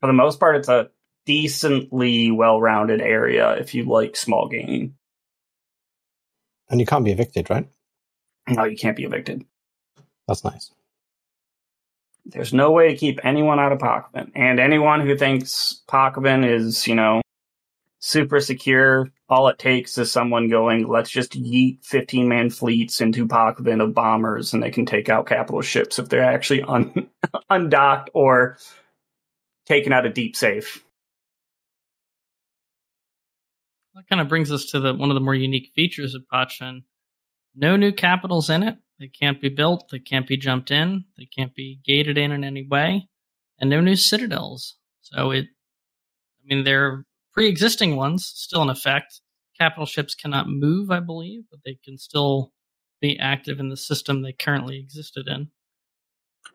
for 0.00 0.06
the 0.06 0.12
most 0.12 0.38
part, 0.38 0.56
it's 0.56 0.68
a 0.68 0.90
decently 1.26 2.30
well-rounded 2.30 3.00
area 3.00 3.52
if 3.52 3.74
you 3.74 3.84
like 3.84 4.16
small 4.16 4.48
game. 4.48 4.94
And 6.68 6.80
you 6.80 6.86
can't 6.86 7.04
be 7.04 7.12
evicted, 7.12 7.50
right? 7.50 7.68
No, 8.48 8.64
you 8.64 8.76
can't 8.76 8.96
be 8.96 9.04
evicted. 9.04 9.44
That's 10.28 10.44
nice. 10.44 10.70
There's 12.26 12.54
no 12.54 12.70
way 12.70 12.88
to 12.88 12.96
keep 12.96 13.20
anyone 13.22 13.58
out 13.58 13.72
of 13.72 13.78
Pochven, 13.78 14.30
and 14.34 14.58
anyone 14.58 15.00
who 15.00 15.16
thinks 15.16 15.82
Pochven 15.88 16.48
is, 16.48 16.86
you 16.86 16.94
know, 16.94 17.20
super 18.04 18.38
secure. 18.38 19.10
All 19.30 19.48
it 19.48 19.58
takes 19.58 19.96
is 19.96 20.12
someone 20.12 20.50
going, 20.50 20.86
let's 20.86 21.08
just 21.08 21.32
yeet 21.32 21.82
15 21.86 22.28
man 22.28 22.50
fleets 22.50 23.00
into 23.00 23.26
Pochven 23.26 23.82
of 23.82 23.94
bombers 23.94 24.52
and 24.52 24.62
they 24.62 24.70
can 24.70 24.84
take 24.84 25.08
out 25.08 25.26
capital 25.26 25.62
ships 25.62 25.98
if 25.98 26.10
they're 26.10 26.22
actually 26.22 26.62
un- 26.62 27.08
undocked 27.50 28.10
or 28.12 28.58
taken 29.64 29.90
out 29.90 30.04
of 30.04 30.12
deep 30.12 30.36
safe. 30.36 30.84
That 33.94 34.06
kind 34.06 34.20
of 34.20 34.28
brings 34.28 34.52
us 34.52 34.66
to 34.66 34.80
the 34.80 34.92
one 34.92 35.10
of 35.10 35.14
the 35.14 35.20
more 35.20 35.34
unique 35.34 35.70
features 35.74 36.14
of 36.14 36.24
Pochven. 36.30 36.82
No 37.56 37.76
new 37.76 37.92
capitals 37.92 38.50
in 38.50 38.62
it. 38.64 38.76
They 39.00 39.08
can't 39.08 39.40
be 39.40 39.48
built. 39.48 39.88
They 39.90 39.98
can't 39.98 40.26
be 40.26 40.36
jumped 40.36 40.70
in. 40.70 41.04
They 41.16 41.26
can't 41.26 41.54
be 41.54 41.80
gated 41.82 42.18
in 42.18 42.32
in 42.32 42.44
any 42.44 42.66
way. 42.66 43.08
And 43.58 43.70
no 43.70 43.80
new 43.80 43.96
citadels. 43.96 44.76
So 45.00 45.30
it, 45.30 45.46
I 45.46 46.54
mean, 46.54 46.64
they're 46.64 47.06
pre-existing 47.34 47.96
ones 47.96 48.24
still 48.26 48.62
in 48.62 48.70
effect. 48.70 49.20
Capital 49.58 49.86
ships 49.86 50.14
cannot 50.14 50.48
move, 50.48 50.90
I 50.90 51.00
believe, 51.00 51.42
but 51.50 51.60
they 51.64 51.78
can 51.84 51.98
still 51.98 52.52
be 53.00 53.18
active 53.18 53.60
in 53.60 53.68
the 53.68 53.76
system 53.76 54.22
they 54.22 54.32
currently 54.32 54.78
existed 54.78 55.28
in. 55.28 55.50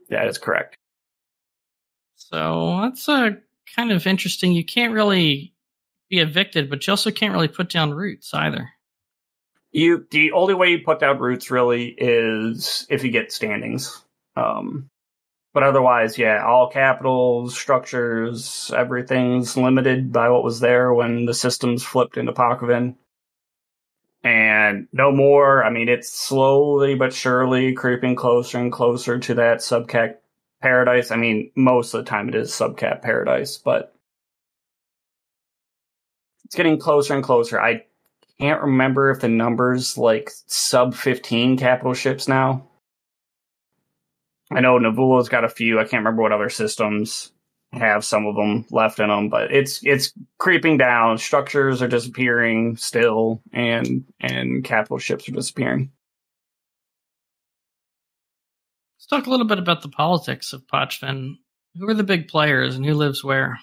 That 0.10 0.28
is 0.28 0.38
correct. 0.38 0.78
So 2.16 2.80
that's 2.82 3.08
a 3.08 3.38
kind 3.76 3.92
of 3.92 4.08
interesting. 4.08 4.52
You 4.52 4.66
can't 4.66 4.94
really 4.94 5.54
be 6.10 6.20
evicted, 6.20 6.70
but 6.70 6.86
you 6.86 6.92
also 6.92 7.12
can't 7.12 7.34
really 7.34 7.48
put 7.48 7.70
down 7.70 7.94
roots 7.94 8.34
either. 8.34 8.70
You 9.72 10.08
the 10.10 10.32
only 10.32 10.56
way 10.56 10.72
you 10.72 10.80
put 10.80 11.00
down 11.00 11.20
roots 11.20 11.52
really 11.52 11.90
is 11.98 12.88
if 12.90 13.04
you 13.04 13.12
get 13.12 13.32
standings. 13.32 14.04
Um, 14.36 14.89
but 15.54 15.64
otherwise, 15.64 16.18
yeah, 16.18 16.46
all 16.46 16.70
capitals, 16.70 17.58
structures, 17.58 18.72
everything's 18.76 19.58
limited 19.58 20.14
by 20.14 20.30
what 20.30 20.44
was 20.44 20.60
there 20.60 20.94
when 20.94 21.26
the 21.26 21.34
systems 21.34 21.84
flipped 21.84 22.18
into 22.18 22.34
Pochven. 22.34 22.96
And 24.24 24.88
no 24.92 25.12
more. 25.12 25.64
I 25.64 25.70
mean, 25.70 25.90
it's 25.90 26.12
slowly 26.12 26.96
but 26.96 27.14
surely 27.14 27.74
creeping 27.74 28.16
closer 28.16 28.60
and 28.60 28.72
closer 28.72 29.18
to 29.18 29.34
that 29.36 29.60
subcat 29.60 30.18
paradise. 30.62 31.10
I 31.10 31.16
mean, 31.16 31.52
most 31.56 31.94
of 31.94 32.04
the 32.04 32.10
time 32.10 32.30
it 32.30 32.36
is 32.36 32.52
subcat 32.52 33.02
paradise, 33.02 33.58
but 33.58 33.96
it's 36.46 36.56
getting 36.56 36.78
closer 36.80 37.16
and 37.16 37.24
closer. 37.24 37.62
I 37.62 37.86
can't 38.40 38.62
remember 38.62 39.10
if 39.12 39.22
the 39.22 39.28
numbers 39.30 39.98
like 39.98 40.32
sub 40.48 40.96
15 40.96 41.58
capital 41.58 41.94
ships 41.94 42.28
now. 42.28 42.69
I 44.52 44.62
know 44.62 44.80
Nalvula's 44.80 45.30
got 45.30 45.44
a 45.44 45.50
few. 45.50 45.80
I 45.80 45.84
can't 45.84 46.04
remember 46.04 46.22
what 46.22 46.32
other 46.32 46.50
systems 46.50 47.32
have 47.72 48.04
some 48.04 48.26
of 48.26 48.36
them 48.36 48.66
left 48.72 49.00
in 49.00 49.10
them, 49.10 49.30
but 49.30 49.52
it's 49.52 49.80
it's 49.84 50.12
creeping 50.40 50.78
down. 50.78 51.18
Structures 51.18 51.82
are 51.82 51.88
disappearing 51.88 52.78
still, 52.78 53.42
and 53.54 54.06
and 54.20 54.64
capital 54.64 54.98
ships 54.98 55.30
are 55.30 55.34
disappearing. 55.34 55.92
Let's 58.98 59.06
talk 59.08 59.28
a 59.28 59.30
little 59.30 59.46
bit 59.46 59.60
about 59.60 59.82
the 59.82 59.90
politics 59.90 60.54
of 60.54 60.68
Pochven. 60.68 61.36
Who 61.76 61.88
are 61.88 61.94
the 61.94 62.04
big 62.04 62.28
players 62.28 62.76
and 62.76 62.86
who 62.86 62.96
lives 62.96 63.24
where? 63.24 63.60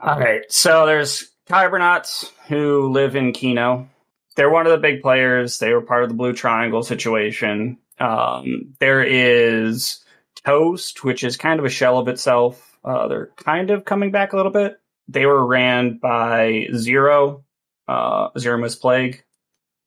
All 0.00 0.18
right, 0.18 0.42
so 0.48 0.86
there's 0.86 1.28
Kybernauts 1.48 2.30
who 2.48 2.90
live 2.90 3.16
in 3.16 3.32
Kino. 3.32 3.88
They're 4.36 4.50
one 4.50 4.66
of 4.66 4.72
the 4.72 4.78
big 4.78 5.02
players. 5.02 5.58
They 5.58 5.72
were 5.72 5.80
part 5.80 6.02
of 6.02 6.08
the 6.08 6.16
Blue 6.16 6.32
Triangle 6.32 6.82
situation. 6.82 7.78
Um, 7.98 8.74
there 8.80 9.02
is 9.02 10.04
Toast, 10.44 11.04
which 11.04 11.24
is 11.24 11.36
kind 11.36 11.58
of 11.58 11.66
a 11.66 11.70
shell 11.70 11.98
of 11.98 12.08
itself. 12.08 12.78
Uh, 12.84 13.08
they're 13.08 13.30
kind 13.36 13.70
of 13.70 13.84
coming 13.84 14.10
back 14.10 14.32
a 14.32 14.36
little 14.36 14.52
bit. 14.52 14.78
They 15.08 15.26
were 15.26 15.44
ran 15.44 15.98
by 15.98 16.68
Zero, 16.74 17.44
uh, 17.88 18.28
Zero 18.38 18.68
Plague, 18.80 19.24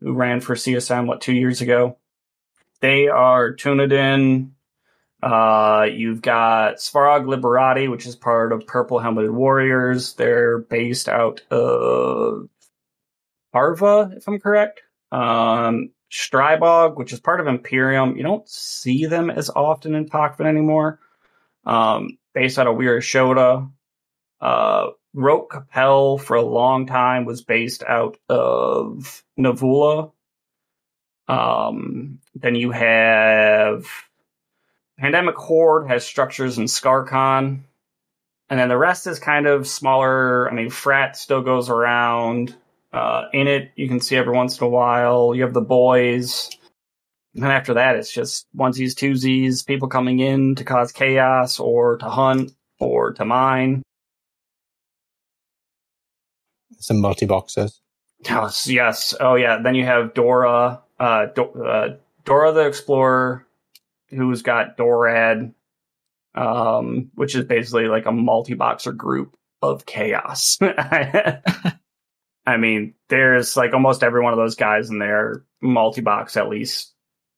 who 0.02 0.14
ran 0.14 0.42
for 0.42 0.56
CSM, 0.56 1.08
what, 1.08 1.22
two 1.22 1.34
years 1.34 1.62
ago. 1.62 1.98
They 2.80 3.08
are 3.08 3.56
Tunadin. 3.56 4.52
Uh, 5.22 5.88
you've 5.92 6.22
got 6.22 6.76
Svarog 6.76 7.26
Liberati, 7.26 7.90
which 7.90 8.06
is 8.06 8.16
part 8.16 8.52
of 8.52 8.68
Purple 8.68 9.00
Helmeted 9.00 9.32
Warriors. 9.32 10.14
They're 10.14 10.60
based 10.60 11.10
out 11.10 11.42
of 11.50 12.50
Arva, 13.54 14.14
if 14.16 14.28
I'm 14.28 14.40
correct. 14.40 14.82
Um, 15.12 15.90
Strybog, 16.12 16.96
which 16.96 17.14
is 17.14 17.20
part 17.20 17.40
of 17.40 17.48
Imperium. 17.48 18.16
You 18.18 18.24
don't 18.24 18.48
see 18.48 19.06
them 19.06 19.30
as 19.30 19.50
often 19.50 19.96
in 19.96 20.10
Pochven 20.10 20.46
anymore. 20.46 21.00
Um, 21.66 22.18
based 22.34 22.60
out 22.60 22.68
of 22.68 22.78
Wirashoda. 22.78 23.70
Uh, 24.40 24.88
Rote 25.14 25.50
Kapelle 25.50 26.22
for 26.22 26.38
a 26.38 26.42
long 26.42 26.86
time 26.86 27.26
was 27.26 27.44
based 27.44 27.84
out 27.84 28.18
of 28.30 29.24
Nalvula. 29.38 30.12
Um, 31.28 32.20
then 32.36 32.56
you 32.56 32.72
have 32.72 33.88
Pandemic 34.98 35.36
Horde 35.36 35.88
has 35.88 36.06
structures 36.06 36.58
in 36.58 36.66
Skarkon. 36.66 37.62
And 38.50 38.60
then 38.60 38.70
the 38.70 38.78
rest 38.78 39.08
is 39.08 39.20
kind 39.20 39.46
of 39.46 39.68
smaller. 39.68 40.50
I 40.50 40.54
mean, 40.54 40.70
Frat 40.70 41.18
still 41.18 41.42
goes 41.42 41.70
around. 41.70 42.56
Uh, 42.94 43.26
in 43.34 43.48
it, 43.48 43.72
you 43.76 43.88
can 43.88 44.00
see 44.00 44.16
every 44.16 44.34
once 44.34 44.60
in 44.60 44.66
a 44.66 44.70
while. 44.70 45.36
You 45.36 45.44
have 45.44 45.54
the 45.54 45.62
boys. 45.62 46.50
And 47.34 47.44
then 47.44 47.52
after 47.52 47.74
that, 47.76 47.96
it's 47.96 48.12
just 48.12 48.48
onesies, 48.56 48.94
twosies, 48.94 49.66
people 49.66 49.88
coming 49.88 50.20
in 50.20 50.56
to 50.56 50.64
cause 50.64 50.92
chaos 50.92 51.60
or 51.60 51.98
to 51.98 52.06
hunt 52.10 52.52
or 52.80 53.14
to 53.14 53.26
mine. 53.26 53.84
Some 56.80 57.02
multi 57.02 57.26
boxes. 57.26 57.82
Yes, 58.26 58.68
yes. 58.68 59.14
Oh, 59.20 59.36
yeah. 59.36 59.60
Then 59.62 59.76
you 59.76 59.86
have 59.86 60.14
Dora, 60.14 60.82
uh, 61.00 61.26
Do- 61.28 61.64
uh, 61.64 61.98
Dora 62.26 62.52
the 62.54 62.66
Explorer, 62.68 63.46
who's 64.10 64.42
got 64.42 64.78
Dorad, 64.78 65.54
um, 66.34 67.12
which 67.16 67.36
is 67.36 67.46
basically 67.46 67.88
like 67.88 68.06
a 68.06 68.12
multi 68.12 68.54
boxer 68.54 68.92
group 68.92 69.36
of 69.62 69.86
chaos. 69.86 70.58
I 72.48 72.58
mean, 72.58 72.96
there's 73.10 73.56
like 73.56 73.74
almost 73.74 74.02
every 74.02 74.24
one 74.24 74.34
of 74.34 74.40
those 74.40 74.56
guys 74.56 74.90
in 74.90 74.98
there 74.98 75.44
multi 75.62 76.02
box 76.02 76.36
at 76.38 76.50
least 76.50 76.94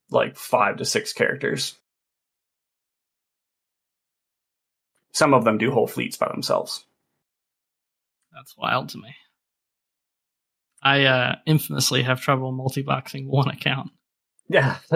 like 0.09 0.37
five 0.37 0.77
to 0.77 0.85
six 0.85 1.11
characters. 1.11 1.75
some 5.19 5.33
of 5.33 5.43
them 5.43 5.57
do 5.57 5.69
whole 5.69 5.85
fleets 5.85 6.15
by 6.17 6.29
themselves. 6.29 6.85
That's 8.33 8.55
wild 8.57 8.89
to 8.89 8.97
me. 8.97 9.13
I 10.81 11.03
uh, 11.03 11.35
infamously 11.45 12.03
have 12.03 12.21
trouble 12.21 12.53
multi-boxing 12.53 13.27
one 13.27 13.49
account. 13.49 13.91
Yeah. 14.47 14.77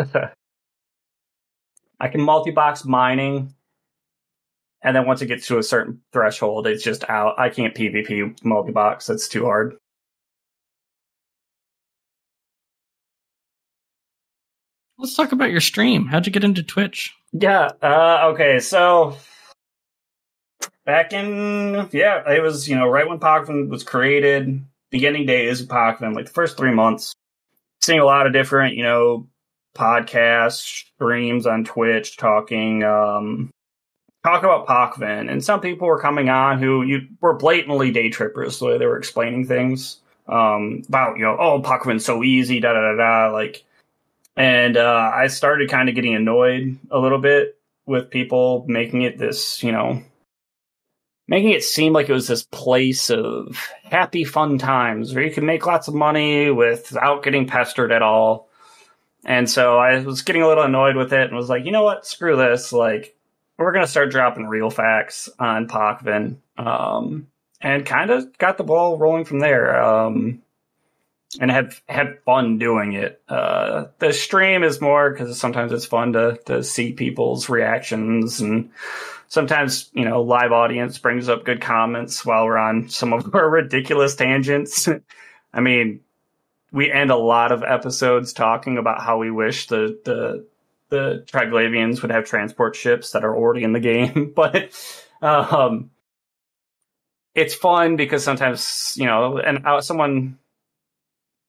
I 1.99 2.07
can 2.07 2.21
multi-box 2.21 2.85
mining, 2.85 3.53
and 4.81 4.95
then 4.95 5.05
once 5.05 5.21
it 5.21 5.27
gets 5.27 5.47
to 5.47 5.57
a 5.57 5.63
certain 5.63 6.01
threshold, 6.13 6.67
it's 6.67 6.83
just 6.83 7.07
out. 7.09 7.37
I 7.37 7.49
can't 7.49 7.75
PvP 7.75 8.43
multi-box. 8.45 9.07
That's 9.07 9.27
too 9.27 9.43
hard. 9.43 9.75
Let's 15.03 15.15
talk 15.15 15.33
about 15.33 15.51
your 15.51 15.59
stream. 15.59 16.05
How'd 16.05 16.25
you 16.25 16.31
get 16.31 16.45
into 16.45 16.63
Twitch? 16.63 17.13
Yeah. 17.33 17.71
Uh, 17.81 18.31
okay. 18.31 18.61
So 18.61 19.17
back 20.85 21.11
in 21.11 21.89
yeah, 21.91 22.31
it 22.31 22.41
was 22.41 22.69
you 22.69 22.77
know 22.77 22.87
right 22.87 23.05
when 23.05 23.19
Pochven 23.19 23.67
was 23.67 23.83
created, 23.83 24.63
beginning 24.91 25.25
days 25.25 25.59
of 25.59 25.67
Pochven, 25.67 26.15
like 26.15 26.27
the 26.27 26.31
first 26.31 26.55
three 26.55 26.73
months. 26.73 27.13
Seeing 27.81 27.99
a 27.99 28.05
lot 28.05 28.27
of 28.27 28.31
different 28.31 28.77
you 28.77 28.83
know 28.83 29.27
podcasts, 29.75 30.85
streams 30.95 31.45
on 31.45 31.65
Twitch, 31.65 32.15
talking 32.15 32.85
um, 32.85 33.51
talk 34.23 34.43
about 34.43 34.67
Pochven, 34.67 35.29
and 35.29 35.43
some 35.43 35.59
people 35.59 35.85
were 35.85 35.99
coming 35.99 36.29
on 36.29 36.59
who 36.59 36.81
you 36.81 37.09
were 37.19 37.33
blatantly 37.33 37.91
day 37.91 38.09
trippers 38.09 38.57
the 38.57 38.67
way 38.67 38.77
they 38.77 38.85
were 38.85 38.99
explaining 38.99 39.45
things 39.47 39.99
um, 40.29 40.81
about 40.87 41.17
you 41.17 41.23
know 41.23 41.35
oh 41.37 41.61
Pochven's 41.61 42.05
so 42.05 42.23
easy, 42.23 42.61
da 42.61 42.71
da 42.71 42.79
da 42.79 42.95
da 42.95 43.33
like. 43.33 43.65
And 44.35 44.77
uh, 44.77 45.11
I 45.13 45.27
started 45.27 45.69
kind 45.69 45.89
of 45.89 45.95
getting 45.95 46.15
annoyed 46.15 46.77
a 46.89 46.99
little 46.99 47.19
bit 47.19 47.57
with 47.85 48.09
people 48.09 48.65
making 48.67 49.03
it 49.03 49.17
this, 49.17 49.61
you 49.63 49.71
know, 49.71 50.01
making 51.27 51.51
it 51.51 51.63
seem 51.63 51.93
like 51.93 52.09
it 52.09 52.13
was 52.13 52.27
this 52.27 52.43
place 52.43 53.09
of 53.09 53.69
happy, 53.83 54.23
fun 54.23 54.57
times 54.57 55.13
where 55.13 55.23
you 55.23 55.31
can 55.31 55.45
make 55.45 55.65
lots 55.65 55.87
of 55.87 55.93
money 55.93 56.49
without 56.49 57.23
getting 57.23 57.47
pestered 57.47 57.91
at 57.91 58.01
all. 58.01 58.49
And 59.25 59.49
so 59.49 59.77
I 59.77 59.99
was 59.99 60.21
getting 60.21 60.41
a 60.41 60.47
little 60.47 60.65
annoyed 60.65 60.95
with 60.95 61.13
it 61.13 61.27
and 61.27 61.35
was 61.35 61.49
like, 61.49 61.65
you 61.65 61.71
know 61.71 61.83
what? 61.83 62.05
Screw 62.05 62.35
this. 62.35 62.73
Like, 62.73 63.15
we're 63.57 63.71
going 63.71 63.85
to 63.85 63.91
start 63.91 64.11
dropping 64.11 64.47
real 64.47 64.69
facts 64.69 65.29
on 65.39 65.67
Pochven. 65.67 66.37
Um, 66.57 67.27
and 67.63 67.85
kind 67.85 68.11
of 68.11 68.37
got 68.37 68.57
the 68.57 68.63
ball 68.63 68.97
rolling 68.97 69.25
from 69.25 69.39
there. 69.39 69.81
Um, 69.81 70.42
and 71.39 71.51
had 71.51 71.73
had 71.87 72.19
fun 72.25 72.57
doing 72.57 72.93
it. 72.93 73.21
Uh, 73.27 73.85
the 73.99 74.13
stream 74.13 74.63
is 74.63 74.81
more 74.81 75.11
because 75.11 75.39
sometimes 75.39 75.71
it's 75.71 75.85
fun 75.85 76.13
to 76.13 76.39
to 76.45 76.63
see 76.63 76.93
people's 76.93 77.49
reactions, 77.49 78.41
and 78.41 78.71
sometimes 79.27 79.89
you 79.93 80.05
know 80.05 80.21
live 80.21 80.51
audience 80.51 80.97
brings 80.97 81.29
up 81.29 81.45
good 81.45 81.61
comments 81.61 82.25
while 82.25 82.45
we're 82.45 82.57
on 82.57 82.89
some 82.89 83.13
of 83.13 83.33
our 83.35 83.49
ridiculous 83.49 84.15
tangents. 84.15 84.87
I 85.53 85.61
mean, 85.61 86.01
we 86.71 86.91
end 86.91 87.11
a 87.11 87.15
lot 87.15 87.51
of 87.51 87.63
episodes 87.63 88.33
talking 88.33 88.77
about 88.77 89.01
how 89.01 89.17
we 89.17 89.31
wish 89.31 89.67
the 89.67 89.99
the 90.03 90.45
the 90.89 91.23
Triglavians 91.27 92.01
would 92.01 92.11
have 92.11 92.25
transport 92.25 92.75
ships 92.75 93.11
that 93.11 93.23
are 93.23 93.35
already 93.35 93.63
in 93.63 93.73
the 93.73 93.79
game, 93.79 94.31
but 94.35 94.71
um, 95.21 95.89
it's 97.33 97.55
fun 97.55 97.95
because 97.95 98.23
sometimes 98.23 98.93
you 98.97 99.05
know, 99.05 99.37
and 99.37 99.65
uh, 99.65 99.81
someone 99.81 100.37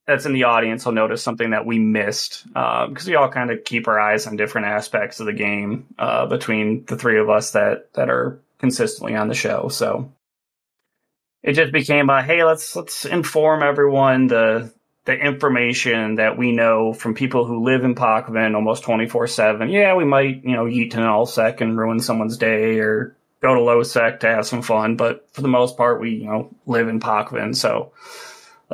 that's 0.07 0.27
in 0.27 0.33
the 0.33 0.45
audience 0.45 0.85
will 0.85 0.93
notice 0.93 1.23
something 1.23 1.51
that 1.51 1.67
we 1.67 1.79
missed 1.79 2.47
because 2.47 3.09
uh, 3.09 3.11
we 3.11 3.15
all 3.15 3.31
kind 3.31 3.51
of 3.51 3.65
keep 3.65 3.89
our 3.89 3.99
eyes 3.99 4.27
on 4.27 4.37
different 4.37 4.67
aspects 4.67 5.21
of 5.21 5.27
the 5.27 5.33
game 5.33 5.87
uh, 5.99 6.27
between 6.27 6.85
the 6.85 6.97
three 6.97 7.19
of 7.19 7.31
us 7.31 7.53
that 7.53 7.93
that 7.95 8.11
are 8.11 8.39
consistently 8.59 9.15
on 9.15 9.29
the 9.29 9.35
show. 9.35 9.69
So 9.69 10.13
it 11.43 11.53
just 11.53 11.73
became 11.73 12.11
a 12.11 12.23
hey, 12.23 12.45
let's 12.45 12.77
let's 12.77 13.05
inform 13.05 13.63
everyone 13.63 14.27
the 14.27 14.73
the 15.07 15.15
information 15.15 16.17
that 16.17 16.39
we 16.39 16.53
know 16.53 16.95
from 16.95 17.15
people 17.15 17.45
who 17.45 17.65
live 17.65 17.85
in 17.85 17.95
Pochven 17.95 18.55
almost 18.55 18.83
twenty 18.83 19.07
four 19.07 19.27
seven. 19.27 19.71
Yeah, 19.71 19.95
we 19.95 20.05
might 20.05 20.45
you 20.45 20.53
know 20.53 20.69
eat 20.69 20.93
to 20.93 21.03
an 21.03 21.27
sec 21.27 21.61
and 21.61 21.79
ruin 21.79 22.01
someone's 22.01 22.37
day 22.37 22.79
or 22.79 23.17
go 23.41 23.55
to 23.55 23.61
low 23.61 23.83
sec 23.83 24.21
to 24.21 24.27
have 24.27 24.47
some 24.47 24.63
fun, 24.63 24.97
but 24.97 25.29
for 25.33 25.43
the 25.43 25.49
most 25.49 25.77
part, 25.77 26.01
we 26.01 26.11
you 26.11 26.27
know 26.27 26.55
live 26.67 26.89
in 26.89 27.01
Pochven, 27.01 27.55
so 27.55 27.93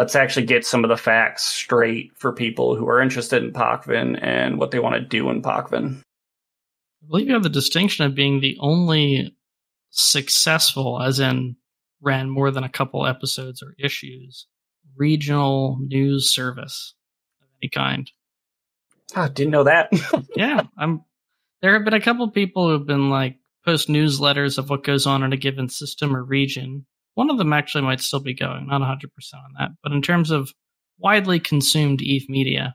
let's 0.01 0.17
actually 0.17 0.47
get 0.47 0.65
some 0.65 0.83
of 0.83 0.89
the 0.89 0.97
facts 0.97 1.45
straight 1.45 2.11
for 2.17 2.33
people 2.33 2.75
who 2.75 2.89
are 2.89 3.03
interested 3.03 3.45
in 3.45 3.53
Pochven 3.53 4.19
and 4.23 4.57
what 4.57 4.71
they 4.71 4.79
want 4.79 4.95
to 4.95 5.01
do 5.03 5.29
in 5.29 5.43
Pochven. 5.43 6.01
I 7.03 7.07
believe 7.07 7.27
you 7.27 7.35
have 7.35 7.43
the 7.43 7.51
distinction 7.51 8.07
of 8.07 8.15
being 8.15 8.41
the 8.41 8.57
only 8.61 9.37
successful, 9.91 11.03
as 11.03 11.21
in 11.21 11.57
ran 12.01 12.31
more 12.31 12.51
than 12.51 12.65
a 12.65 12.69
couple 12.71 13.07
episodes 13.07 13.63
or 13.63 13.75
issues, 13.79 14.47
regional 14.97 15.77
news 15.83 16.35
service 16.35 16.95
of 17.43 17.49
any 17.63 17.69
kind. 17.69 18.11
Oh, 19.15 19.29
didn't 19.29 19.53
know 19.53 19.65
that. 19.65 19.91
yeah, 20.35 20.63
I'm. 20.79 21.05
There 21.61 21.75
have 21.75 21.85
been 21.85 21.93
a 21.93 22.01
couple 22.01 22.27
people 22.31 22.71
who've 22.71 22.87
been 22.87 23.11
like 23.11 23.37
post 23.67 23.89
newsletters 23.89 24.57
of 24.57 24.71
what 24.71 24.83
goes 24.83 25.07
on 25.07 25.23
in 25.23 25.35
a 25.35 25.37
given 25.37 25.69
system 25.69 26.17
or 26.17 26.25
region, 26.25 26.87
one 27.21 27.29
of 27.29 27.37
them 27.37 27.53
actually 27.53 27.83
might 27.83 28.01
still 28.01 28.19
be 28.19 28.33
going, 28.33 28.67
not 28.67 28.81
100% 28.81 29.05
on 29.35 29.53
that. 29.59 29.73
But 29.83 29.93
in 29.93 30.01
terms 30.01 30.31
of 30.31 30.55
widely 30.97 31.39
consumed 31.39 32.01
EVE 32.01 32.31
media, 32.31 32.75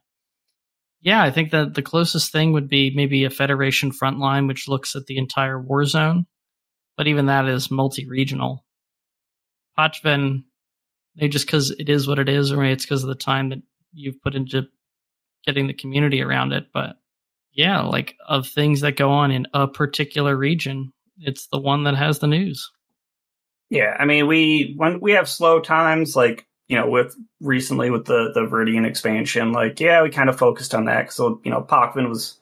yeah, 1.02 1.24
I 1.24 1.32
think 1.32 1.50
that 1.50 1.74
the 1.74 1.82
closest 1.82 2.32
thing 2.32 2.52
would 2.54 2.70
be 2.70 2.94
maybe 2.94 3.24
a 3.24 3.32
Federation 3.32 3.92
Frontline, 3.92 4.48
which 4.48 4.68
looks 4.68 4.96
at 4.96 5.08
the 5.08 5.18
entire 5.18 5.60
war 5.60 5.84
zone. 5.86 6.28
But 6.96 7.08
even 7.08 7.26
that 7.26 7.48
is 7.48 7.72
multi 7.72 8.08
regional. 8.08 8.64
Pochven, 9.80 10.44
maybe 11.16 11.30
just 11.30 11.48
because 11.48 11.72
it 11.72 11.90
is 11.90 12.08
what 12.08 12.20
it 12.20 12.30
is, 12.30 12.52
or 12.52 12.58
maybe 12.58 12.74
it's 12.74 12.86
because 12.86 13.02
of 13.02 13.10
the 13.10 13.16
time 13.16 13.50
that 13.50 13.64
you've 13.94 14.22
put 14.22 14.36
into 14.36 14.68
getting 15.44 15.66
the 15.66 15.74
community 15.74 16.22
around 16.22 16.54
it. 16.54 16.68
But 16.72 16.98
yeah, 17.52 17.82
like 17.82 18.14
of 18.28 18.46
things 18.46 18.82
that 18.82 18.96
go 18.96 19.10
on 19.10 19.32
in 19.32 19.48
a 19.56 19.68
particular 19.68 20.38
region, 20.38 20.94
it's 21.18 21.48
the 21.48 21.60
one 21.60 21.86
that 21.86 21.96
has 21.96 22.20
the 22.20 22.28
news. 22.28 22.70
Yeah, 23.69 23.95
I 23.97 24.06
mean, 24.06 24.28
we 24.28 24.73
when 24.78 24.99
we 24.99 25.13
have 25.13 25.28
slow 25.28 25.60
times, 25.60 26.15
like 26.15 26.45
you 26.67 26.78
know, 26.78 26.89
with 26.89 27.15
recently 27.41 27.89
with 27.89 28.06
the 28.06 28.32
the 28.34 28.41
Viridian 28.41 28.86
expansion, 28.86 29.51
like 29.51 29.80
yeah, 29.80 30.04
we 30.04 30.10
kind 30.10 30.30
of 30.30 30.38
focused 30.38 30.75
on 30.75 30.86
that. 30.86 31.12
So 31.12 31.41
you 31.43 31.51
know, 31.51 31.62
Pochven 31.62 32.10
was 32.10 32.38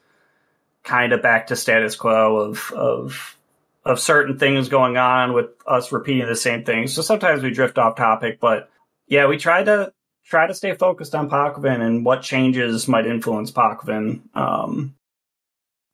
kind 0.84 1.14
of 1.14 1.22
back 1.22 1.48
to 1.48 1.56
status 1.56 1.96
quo 1.96 2.38
of 2.38 2.72
of 2.74 3.38
of 3.86 4.00
certain 4.00 4.38
things 4.40 4.70
going 4.70 4.98
on 4.98 5.34
with 5.34 5.48
us 5.68 5.92
repeating 5.92 6.28
the 6.28 6.36
same 6.36 6.64
things. 6.64 6.94
So 6.94 7.02
sometimes 7.02 7.44
we 7.44 7.52
drift 7.52 7.78
off 7.78 7.96
topic, 7.98 8.40
but 8.40 8.70
yeah, 9.08 9.28
we 9.28 9.38
try 9.38 9.64
to 9.64 9.92
try 10.26 10.48
to 10.48 10.54
stay 10.54 10.74
focused 10.74 11.16
on 11.16 11.30
Pochven 11.30 11.82
and 11.82 12.06
what 12.06 12.22
changes 12.22 12.88
might 12.88 13.06
influence 13.06 13.52
Pochven, 13.52 14.22
um, 14.36 14.96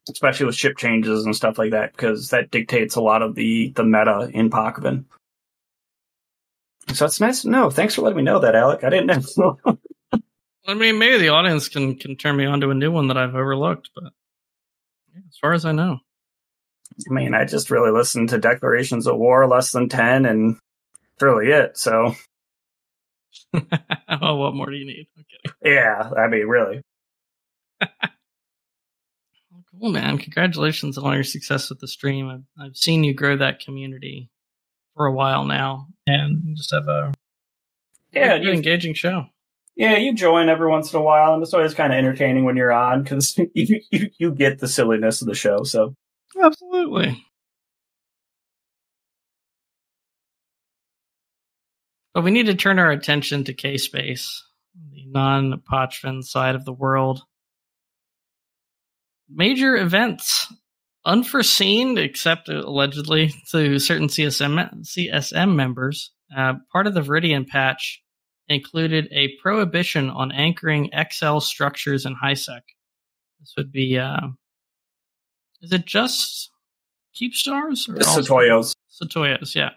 especially 0.10 0.46
with 0.46 0.56
ship 0.56 0.78
changes 0.78 1.26
and 1.26 1.36
stuff 1.36 1.58
like 1.58 1.72
that, 1.72 1.94
because 1.94 2.30
that 2.30 2.52
dictates 2.52 2.96
a 2.96 3.02
lot 3.02 3.22
of 3.24 3.36
the 3.36 3.72
the 3.76 3.84
meta 3.84 4.30
in 4.34 4.50
Pochven. 4.50 5.06
So 6.94 7.06
it's 7.06 7.22
nice. 7.22 7.46
No, 7.46 7.70
thanks 7.70 7.96
for 7.96 8.02
letting 8.02 8.18
me 8.18 8.24
know 8.24 8.40
that, 8.40 8.56
Alec. 8.56 8.84
I 8.84 8.90
didn't 8.90 9.38
know. 9.38 9.60
I 10.68 10.74
mean, 10.74 10.98
maybe 10.98 11.18
the 11.18 11.30
audience 11.30 11.70
can 11.70 11.96
can 11.96 12.16
turn 12.16 12.36
me 12.36 12.46
on 12.46 12.62
to 12.62 12.70
a 12.70 12.76
new 12.76 12.92
one 12.92 13.08
that 13.08 13.18
I've 13.18 13.36
overlooked, 13.36 13.90
but 13.96 14.12
yeah, 15.14 15.22
as 15.28 15.38
far 15.38 15.54
as 15.54 15.66
I 15.66 15.72
know, 15.72 16.00
I 17.10 17.14
mean, 17.14 17.34
I 17.34 17.46
just 17.46 17.72
really 17.72 17.92
listened 17.92 18.30
to 18.30 18.38
Declarations 18.38 19.08
of 19.08 19.18
War 19.18 19.48
less 19.48 19.72
than 19.72 19.90
ten, 19.90 20.26
and 20.26 20.56
that's 20.56 21.22
really 21.24 21.48
it. 21.48 21.78
So, 21.78 22.14
oh, 23.54 24.36
what 24.36 24.54
more 24.54 24.70
do 24.70 24.76
you 24.76 24.86
need? 24.86 25.08
Yeah, 25.64 26.12
I 26.18 26.28
mean, 26.28 26.48
really. 26.48 26.82
cool, 29.80 29.92
man! 29.92 30.18
Congratulations 30.18 30.98
on 30.98 31.06
all 31.06 31.16
your 31.16 31.24
success 31.24 31.70
with 31.70 31.80
the 31.80 31.88
stream. 31.88 32.30
I've, 32.30 32.44
I've 32.64 32.78
seen 32.78 33.04
you 33.04 33.14
grow 33.14 33.38
that 33.38 33.60
community 33.60 34.30
for 35.00 35.06
a 35.06 35.14
while 35.14 35.46
now, 35.46 35.88
and 36.06 36.58
just 36.58 36.72
have 36.74 36.90
a 36.90 37.14
yeah 38.12 38.36
you, 38.36 38.52
engaging 38.52 38.94
show. 38.94 39.28
Yeah, 39.78 39.96
you 39.96 40.14
join 40.14 40.50
every 40.50 40.70
once 40.70 40.92
in 40.92 41.00
a 41.00 41.02
while, 41.02 41.34
and 41.34 41.42
it's 41.42 41.54
always 41.54 41.74
kind 41.74 41.94
of 41.94 41.98
entertaining 41.98 42.44
when 42.44 42.58
you're 42.58 42.74
on 42.74 43.04
because 43.04 43.38
you, 43.54 43.80
you 43.92 44.10
you 44.20 44.32
get 44.36 44.60
the 44.60 44.68
silliness 44.68 45.22
of 45.22 45.30
the 45.30 45.36
show. 45.36 45.64
So 45.64 45.96
absolutely. 46.44 47.26
But 52.14 52.26
we 52.26 52.32
need 52.32 52.48
to 52.48 52.56
turn 52.56 52.78
our 52.78 52.92
attention 52.92 53.46
to 53.46 53.54
K 53.54 53.78
Space, 53.78 54.44
the 54.92 55.06
non 55.06 55.62
Pochven 55.62 56.24
side 56.24 56.56
of 56.56 56.66
the 56.66 56.74
world. 56.74 57.24
Major 59.30 59.78
events 59.78 60.52
unforeseen, 61.06 61.98
except 61.98 62.50
allegedly 62.50 63.34
to 63.52 63.80
certain 63.80 64.08
CSM 64.08 64.82
CSM 64.84 65.56
members. 65.56 66.12
Uh, 66.36 66.56
part 66.72 66.88
of 66.88 66.94
the 66.94 67.02
Viridian 67.02 67.48
patch 67.48 68.02
included 68.48 69.08
a 69.12 69.36
prohibition 69.42 70.10
on 70.10 70.32
anchoring 70.32 70.90
XL 71.12 71.40
structures 71.40 72.06
in 72.06 72.16
HiSec. 72.16 72.62
This 73.40 73.54
would 73.58 73.72
be, 73.72 73.98
uh, 73.98 74.28
is 75.62 75.72
it 75.72 75.86
just 75.86 76.50
keep 77.14 77.34
stars 77.34 77.88
Or 77.88 77.96
also- 77.98 78.22
Toyos. 78.22 78.76
Sotiyos, 79.02 79.56
yeah. 79.56 79.70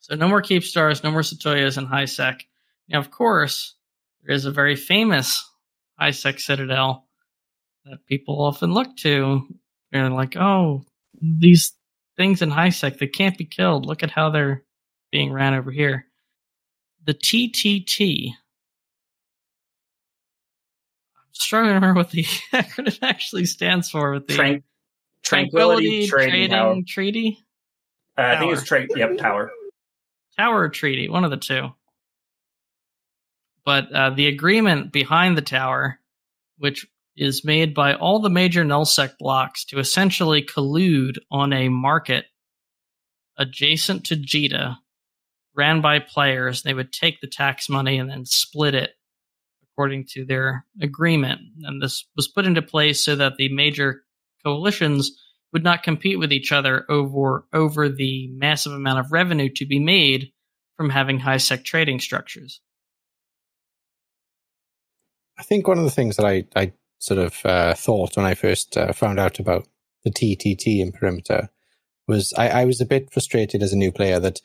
So 0.00 0.14
no 0.16 0.28
more 0.28 0.42
keep 0.42 0.64
stars, 0.64 1.02
no 1.02 1.10
more 1.10 1.22
Sotiyos 1.22 1.78
in 1.78 1.86
high 1.86 2.04
sec. 2.04 2.46
Now, 2.88 2.98
of 2.98 3.10
course, 3.10 3.74
there 4.22 4.34
is 4.34 4.44
a 4.44 4.50
very 4.50 4.76
famous 4.76 5.48
high 5.98 6.10
sec 6.10 6.40
citadel 6.40 7.06
that 7.84 8.04
people 8.06 8.42
often 8.42 8.72
look 8.74 8.96
to. 8.98 9.46
They're 9.92 10.08
like, 10.10 10.36
oh, 10.36 10.84
these 11.20 11.72
things 12.16 12.42
in 12.42 12.50
high 12.50 12.70
sec, 12.70 12.98
they 12.98 13.06
can't 13.06 13.36
be 13.36 13.44
killed. 13.44 13.86
Look 13.86 14.02
at 14.02 14.10
how 14.10 14.30
they're 14.30 14.62
being 15.10 15.32
ran 15.32 15.54
over 15.54 15.70
here. 15.70 16.06
The 17.04 17.14
TTT. 17.14 18.28
I'm 21.16 21.24
struggling 21.32 21.70
to 21.70 21.74
remember 21.74 21.98
what 22.00 22.10
the 22.10 22.24
acronym 22.52 22.98
actually 23.02 23.46
stands 23.46 23.90
for 23.90 24.12
with 24.12 24.26
the 24.26 24.34
Tran- 24.34 24.62
Tranquility, 25.22 26.06
Trading, 26.06 26.50
Trading 26.50 26.84
Treaty. 26.86 27.38
Uh, 28.16 28.22
I 28.22 28.38
think 28.38 28.52
it's 28.52 28.68
Tower. 28.68 28.86
tra- 28.86 28.98
Yep, 28.98 29.18
Tower. 29.18 29.50
Tower 30.36 30.68
Treaty, 30.68 31.08
one 31.08 31.24
of 31.24 31.30
the 31.30 31.36
two. 31.36 31.68
But 33.64 33.92
uh, 33.92 34.10
the 34.10 34.26
agreement 34.26 34.92
behind 34.92 35.36
the 35.36 35.42
tower, 35.42 35.98
which 36.58 36.86
is 37.20 37.44
made 37.44 37.74
by 37.74 37.94
all 37.94 38.18
the 38.18 38.30
major 38.30 38.64
nullsec 38.64 39.12
blocks 39.18 39.64
to 39.66 39.78
essentially 39.78 40.42
collude 40.42 41.18
on 41.30 41.52
a 41.52 41.68
market 41.68 42.24
adjacent 43.36 44.04
to 44.06 44.16
JITA, 44.16 44.76
ran 45.54 45.82
by 45.82 45.98
players. 45.98 46.62
They 46.62 46.72
would 46.72 46.92
take 46.92 47.20
the 47.20 47.26
tax 47.26 47.68
money 47.68 47.98
and 47.98 48.08
then 48.08 48.24
split 48.24 48.74
it 48.74 48.92
according 49.62 50.06
to 50.12 50.24
their 50.24 50.64
agreement. 50.80 51.40
And 51.62 51.82
this 51.82 52.06
was 52.16 52.26
put 52.26 52.46
into 52.46 52.62
place 52.62 53.04
so 53.04 53.16
that 53.16 53.36
the 53.36 53.52
major 53.52 54.02
coalitions 54.42 55.12
would 55.52 55.62
not 55.62 55.82
compete 55.82 56.18
with 56.18 56.32
each 56.32 56.52
other 56.52 56.86
over 56.88 57.44
over 57.52 57.88
the 57.90 58.28
massive 58.32 58.72
amount 58.72 58.98
of 58.98 59.12
revenue 59.12 59.50
to 59.56 59.66
be 59.66 59.78
made 59.78 60.32
from 60.76 60.88
having 60.88 61.18
high 61.18 61.36
sec 61.36 61.64
trading 61.64 62.00
structures. 62.00 62.60
I 65.38 65.42
think 65.42 65.66
one 65.66 65.78
of 65.78 65.84
the 65.84 65.90
things 65.90 66.16
that 66.16 66.26
I, 66.26 66.44
I 66.54 66.72
sort 67.00 67.18
of 67.18 67.44
uh, 67.44 67.74
thought 67.74 68.16
when 68.16 68.26
I 68.26 68.34
first 68.34 68.76
uh, 68.76 68.92
found 68.92 69.18
out 69.18 69.40
about 69.40 69.66
the 70.04 70.10
TTT 70.10 70.80
in 70.80 70.92
Perimeter 70.92 71.48
was 72.06 72.32
I, 72.36 72.62
I 72.62 72.64
was 72.64 72.80
a 72.80 72.86
bit 72.86 73.12
frustrated 73.12 73.62
as 73.62 73.72
a 73.72 73.76
new 73.76 73.90
player 73.90 74.20
that 74.20 74.40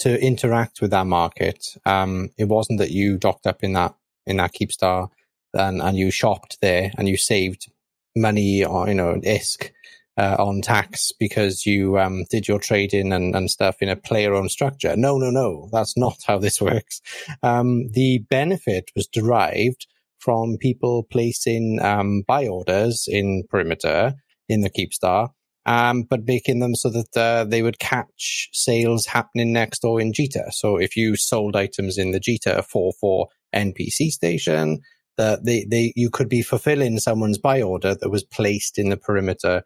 to 0.00 0.20
interact 0.22 0.82
with 0.82 0.90
that 0.90 1.06
market, 1.06 1.76
um, 1.86 2.30
it 2.36 2.48
wasn't 2.48 2.78
that 2.80 2.90
you 2.90 3.16
docked 3.16 3.46
up 3.46 3.64
in 3.64 3.72
that 3.72 3.94
in 4.26 4.36
that 4.36 4.52
Keepstar 4.52 5.08
and, 5.54 5.80
and 5.80 5.96
you 5.96 6.10
shopped 6.10 6.58
there 6.60 6.90
and 6.98 7.08
you 7.08 7.16
saved 7.16 7.70
money 8.14 8.64
or 8.64 8.88
you 8.88 8.94
know 8.94 9.14
ISK 9.14 9.70
uh, 10.18 10.36
on 10.38 10.62
tax 10.62 11.12
because 11.12 11.64
you 11.66 11.98
um, 11.98 12.24
did 12.30 12.48
your 12.48 12.58
trading 12.58 13.12
and, 13.12 13.36
and 13.36 13.50
stuff 13.50 13.76
in 13.80 13.88
a 13.88 13.96
player-owned 13.96 14.50
structure. 14.50 14.96
No, 14.96 15.18
no, 15.18 15.30
no, 15.30 15.68
that's 15.72 15.96
not 15.96 16.18
how 16.26 16.38
this 16.38 16.60
works. 16.72 17.00
Um, 17.42 17.88
the 17.92 18.18
benefit 18.30 18.90
was 18.96 19.06
derived 19.06 19.86
from 20.26 20.56
people 20.58 21.06
placing 21.08 21.78
um, 21.80 22.24
buy 22.26 22.48
orders 22.48 23.06
in 23.08 23.44
perimeter 23.48 24.12
in 24.48 24.62
the 24.62 24.70
Keepstar, 24.70 25.28
um, 25.66 26.02
but 26.02 26.26
making 26.26 26.58
them 26.58 26.74
so 26.74 26.90
that 26.90 27.16
uh, 27.16 27.44
they 27.44 27.62
would 27.62 27.78
catch 27.78 28.48
sales 28.52 29.06
happening 29.06 29.52
next 29.52 29.82
door 29.82 30.00
in 30.00 30.10
Jita. 30.12 30.50
So 30.50 30.78
if 30.78 30.96
you 30.96 31.14
sold 31.16 31.54
items 31.54 31.96
in 31.96 32.10
the 32.10 32.18
Jita 32.18 32.64
for 32.64 32.92
for 33.00 33.28
NPC 33.54 34.08
station, 34.08 34.80
that 35.16 35.44
they, 35.44 35.64
they 35.70 35.92
you 35.94 36.10
could 36.10 36.28
be 36.28 36.42
fulfilling 36.42 36.98
someone's 36.98 37.38
buy 37.38 37.62
order 37.62 37.94
that 37.94 38.10
was 38.10 38.24
placed 38.24 38.78
in 38.78 38.88
the 38.88 38.96
perimeter 38.96 39.62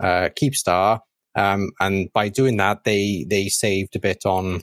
uh, 0.00 0.30
Keepstar, 0.40 1.00
um, 1.34 1.70
and 1.80 2.10
by 2.14 2.30
doing 2.30 2.56
that, 2.56 2.84
they 2.84 3.26
they 3.28 3.48
saved 3.48 3.94
a 3.94 4.00
bit 4.00 4.24
on 4.24 4.62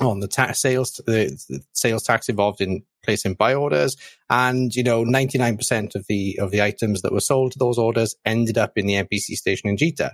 on 0.00 0.20
the 0.20 0.28
tax 0.28 0.60
sales 0.60 1.00
the, 1.06 1.38
the 1.48 1.62
sales 1.72 2.02
tax 2.02 2.28
involved 2.28 2.60
in 2.60 2.82
placing 3.04 3.34
buy 3.34 3.54
orders, 3.54 3.96
and 4.30 4.74
you 4.74 4.82
know 4.82 5.04
ninety 5.04 5.38
nine 5.38 5.56
percent 5.56 5.94
of 5.94 6.06
the 6.08 6.38
of 6.40 6.50
the 6.50 6.62
items 6.62 7.02
that 7.02 7.12
were 7.12 7.20
sold 7.20 7.52
to 7.52 7.58
those 7.58 7.78
orders 7.78 8.14
ended 8.24 8.58
up 8.58 8.72
in 8.76 8.86
the 8.86 8.94
NPC 8.94 9.34
station 9.34 9.68
in 9.68 9.76
Jita, 9.76 10.12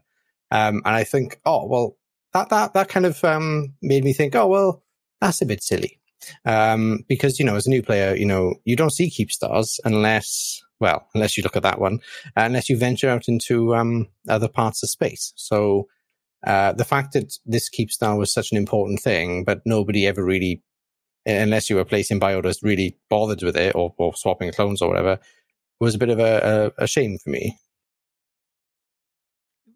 um, 0.50 0.82
and 0.84 0.94
I 0.94 1.04
think, 1.04 1.40
oh 1.44 1.66
well, 1.66 1.96
that 2.32 2.48
that 2.50 2.74
that 2.74 2.88
kind 2.88 3.06
of 3.06 3.22
um, 3.24 3.74
made 3.82 4.04
me 4.04 4.12
think, 4.12 4.34
oh 4.34 4.46
well, 4.46 4.82
that's 5.20 5.42
a 5.42 5.46
bit 5.46 5.62
silly. 5.62 6.00
Um, 6.44 7.04
because 7.08 7.38
you 7.38 7.44
know, 7.44 7.56
as 7.56 7.66
a 7.66 7.70
new 7.70 7.82
player, 7.82 8.14
you 8.14 8.26
know, 8.26 8.54
you 8.64 8.76
don't 8.76 8.92
see 8.92 9.10
keep 9.10 9.30
stars 9.30 9.78
unless, 9.84 10.62
well, 10.80 11.06
unless 11.14 11.36
you 11.36 11.42
look 11.42 11.56
at 11.56 11.62
that 11.62 11.80
one, 11.80 12.00
unless 12.36 12.68
you 12.68 12.76
venture 12.76 13.10
out 13.10 13.28
into 13.28 13.74
um, 13.74 14.08
other 14.28 14.48
parts 14.48 14.82
of 14.82 14.90
space. 14.90 15.32
So 15.36 15.88
uh, 16.46 16.72
the 16.72 16.84
fact 16.84 17.12
that 17.12 17.34
this 17.46 17.68
keep 17.68 17.90
star 17.90 18.16
was 18.16 18.32
such 18.32 18.52
an 18.52 18.58
important 18.58 19.00
thing, 19.00 19.44
but 19.44 19.62
nobody 19.64 20.06
ever 20.06 20.24
really, 20.24 20.62
unless 21.26 21.70
you 21.70 21.76
were 21.76 21.84
placing 21.84 22.22
orders, 22.22 22.62
really 22.62 22.98
bothered 23.08 23.42
with 23.42 23.56
it 23.56 23.74
or, 23.74 23.94
or 23.98 24.14
swapping 24.14 24.52
clones 24.52 24.82
or 24.82 24.88
whatever, 24.88 25.18
was 25.80 25.94
a 25.94 25.98
bit 25.98 26.10
of 26.10 26.18
a, 26.18 26.72
a, 26.78 26.84
a 26.84 26.86
shame 26.86 27.18
for 27.22 27.30
me. 27.30 27.58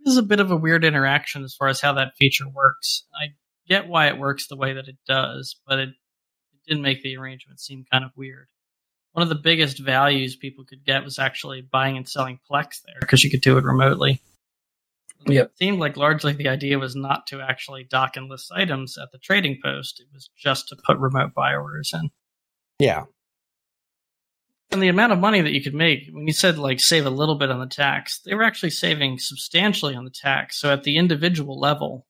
This 0.05 0.13
is 0.13 0.19
a 0.19 0.23
bit 0.23 0.41
of 0.41 0.51
a 0.51 0.57
weird 0.57 0.85
interaction 0.85 1.43
as 1.43 1.55
far 1.55 1.69
as 1.69 1.81
how 1.81 1.95
that 1.95 2.17
feature 2.19 2.49
works. 2.49 3.05
I 3.15 3.35
get 3.69 3.89
why 3.89 4.09
it 4.09 4.19
works 4.19 4.47
the 4.47 4.57
way 4.57 4.75
that 4.75 4.89
it 4.89 4.97
does, 5.07 5.57
but 5.67 5.79
it, 5.79 5.89
it 5.89 6.61
did 6.67 6.81
make 6.81 7.03
the 7.03 7.17
arrangement 7.17 7.61
seem 7.61 7.85
kind 7.91 8.05
of 8.05 8.11
weird. 8.17 8.49
One 9.13 9.23
of 9.23 9.29
the 9.29 9.35
biggest 9.35 9.79
values 9.79 10.37
people 10.37 10.65
could 10.65 10.85
get 10.85 11.03
was 11.03 11.19
actually 11.19 11.63
buying 11.63 11.97
and 11.97 12.09
selling 12.09 12.39
Plex 12.51 12.83
there 12.87 12.99
because 13.01 13.25
you 13.25 13.31
could 13.31 13.41
do 13.41 13.59
it 13.59 13.65
remotely. 13.65 14.21
Yep. 15.35 15.47
It 15.47 15.59
seemed 15.59 15.79
like 15.79 15.97
largely 15.97 16.33
the 16.33 16.49
idea 16.49 16.79
was 16.79 16.97
not 16.97 17.27
to 17.29 17.41
actually 17.41 17.85
dock 17.85 18.17
and 18.17 18.29
list 18.29 18.51
items 18.55 18.97
at 18.99 19.11
the 19.13 19.19
trading 19.19 19.59
post. 19.63 20.01
It 20.01 20.07
was 20.13 20.31
just 20.37 20.69
to 20.69 20.77
put 20.77 20.99
remote 20.99 21.35
buy 21.35 21.55
orders 21.55 21.93
in. 21.95 22.11
Yeah. 22.79 23.05
And 24.71 24.83
the 24.83 24.89
amount 24.89 25.13
of 25.13 25.19
money 25.19 25.41
that 25.41 25.53
you 25.53 25.63
could 25.63 25.75
make, 25.75 26.09
when 26.11 26.27
you 26.27 26.33
said 26.33 26.59
like 26.59 26.79
save 26.81 27.07
a 27.07 27.11
little 27.11 27.37
bit 27.37 27.51
on 27.51 27.59
the 27.61 27.67
tax, 27.67 28.21
they 28.21 28.35
were 28.35 28.43
actually 28.43 28.71
saving 28.71 29.19
substantially 29.19 29.95
on 29.95 30.05
the 30.05 30.11
tax. 30.11 30.61
So 30.61 30.71
at 30.71 30.83
the 30.85 30.99
individual 30.99 31.59
level, 31.59 32.07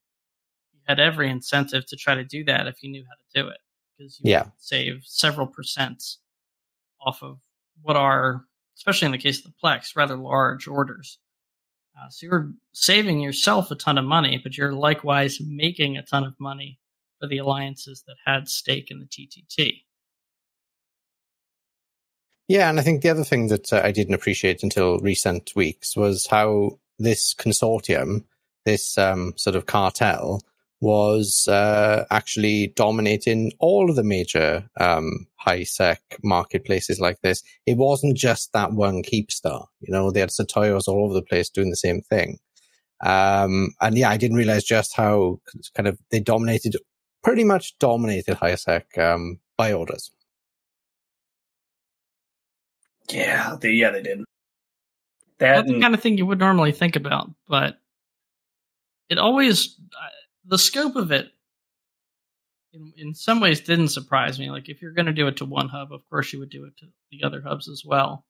you 0.73 0.79
had 0.85 0.99
every 0.99 1.29
incentive 1.29 1.85
to 1.87 1.95
try 1.95 2.15
to 2.15 2.25
do 2.25 2.43
that 2.45 2.67
if 2.67 2.83
you 2.83 2.91
knew 2.91 3.05
how 3.05 3.15
to 3.15 3.43
do 3.43 3.49
it. 3.49 3.59
Because 3.97 4.19
you 4.19 4.31
Yeah. 4.31 4.49
save 4.57 5.03
several 5.05 5.47
percents 5.47 6.17
off 6.99 7.23
of 7.23 7.39
what 7.81 7.95
are, 7.95 8.45
especially 8.77 9.05
in 9.05 9.13
the 9.13 9.17
case 9.17 9.39
of 9.39 9.45
the 9.45 9.53
Plex, 9.63 9.95
rather 9.95 10.17
large 10.17 10.67
orders. 10.67 11.17
Uh, 11.99 12.09
so 12.09 12.25
you're 12.25 12.51
saving 12.73 13.19
yourself 13.19 13.71
a 13.71 13.75
ton 13.75 13.97
of 13.97 14.05
money, 14.05 14.39
but 14.41 14.57
you're 14.57 14.73
likewise 14.73 15.39
making 15.41 15.97
a 15.97 16.03
ton 16.03 16.23
of 16.23 16.33
money 16.39 16.79
for 17.19 17.27
the 17.27 17.39
alliances 17.39 18.03
that 18.07 18.15
had 18.25 18.47
stake 18.47 18.89
in 18.89 18.99
the 18.99 19.05
TTT. 19.05 19.81
Yeah, 22.47 22.69
and 22.69 22.79
I 22.79 22.83
think 22.83 23.01
the 23.01 23.09
other 23.09 23.23
thing 23.23 23.47
that 23.47 23.71
uh, 23.73 23.81
I 23.83 23.91
didn't 23.91 24.15
appreciate 24.15 24.63
until 24.63 24.99
recent 24.99 25.51
weeks 25.55 25.95
was 25.95 26.25
how 26.27 26.79
this 26.97 27.33
consortium, 27.33 28.23
this 28.65 28.97
um, 28.97 29.33
sort 29.37 29.55
of 29.55 29.65
cartel, 29.65 30.41
was 30.81 31.47
uh, 31.47 32.05
actually 32.09 32.73
dominating 32.75 33.51
all 33.59 33.89
of 33.89 33.95
the 33.95 34.03
major 34.03 34.67
um, 34.79 35.27
high 35.35 35.63
sec 35.63 36.01
marketplaces 36.23 36.99
like 36.99 37.19
this. 37.21 37.43
It 37.65 37.77
wasn't 37.77 38.15
just 38.17 38.53
that 38.53 38.73
one 38.73 39.03
Keepstar. 39.03 39.65
You 39.81 39.91
know, 39.91 40.11
they 40.11 40.21
had 40.21 40.29
Sotiyos 40.29 40.87
all 40.87 41.03
over 41.03 41.13
the 41.13 41.21
place 41.21 41.49
doing 41.49 41.69
the 41.69 41.75
same 41.75 42.01
thing. 42.01 42.39
Um, 43.01 43.69
and 43.81 43.97
yeah, 43.97 44.09
I 44.09 44.17
didn't 44.17 44.37
realize 44.37 44.63
just 44.63 44.95
how 44.95 45.39
kind 45.75 45.87
of 45.87 45.97
they 46.11 46.19
dominated, 46.19 46.75
pretty 47.23 47.43
much 47.43 47.77
dominated 47.79 48.35
high 48.35 48.55
sec 48.55 48.97
um, 48.97 49.39
buy 49.57 49.73
orders. 49.73 50.11
Yeah, 53.09 53.55
they, 53.59 53.71
yeah, 53.71 53.91
they 53.91 54.01
did. 54.01 54.19
That 55.39 55.55
That's 55.55 55.71
the 55.71 55.79
kind 55.79 55.93
of 55.93 56.01
thing 56.01 56.17
you 56.17 56.25
would 56.25 56.39
normally 56.39 56.73
think 56.73 56.95
about, 56.95 57.31
but 57.47 57.77
it 59.09 59.17
always 59.17 59.79
the 60.45 60.57
scope 60.57 60.95
of 60.95 61.11
it 61.11 61.31
in, 62.73 62.93
in 62.97 63.13
some 63.13 63.39
ways 63.39 63.61
didn't 63.61 63.89
surprise 63.89 64.39
me. 64.39 64.51
Like 64.51 64.69
if 64.69 64.81
you're 64.81 64.93
going 64.93 65.07
to 65.07 65.13
do 65.13 65.27
it 65.27 65.37
to 65.37 65.45
one 65.45 65.69
hub, 65.69 65.91
of 65.91 66.07
course 66.09 66.31
you 66.33 66.39
would 66.39 66.49
do 66.49 66.65
it 66.65 66.77
to 66.77 66.87
the 67.11 67.25
other 67.25 67.41
hubs 67.41 67.67
as 67.67 67.83
well. 67.85 68.25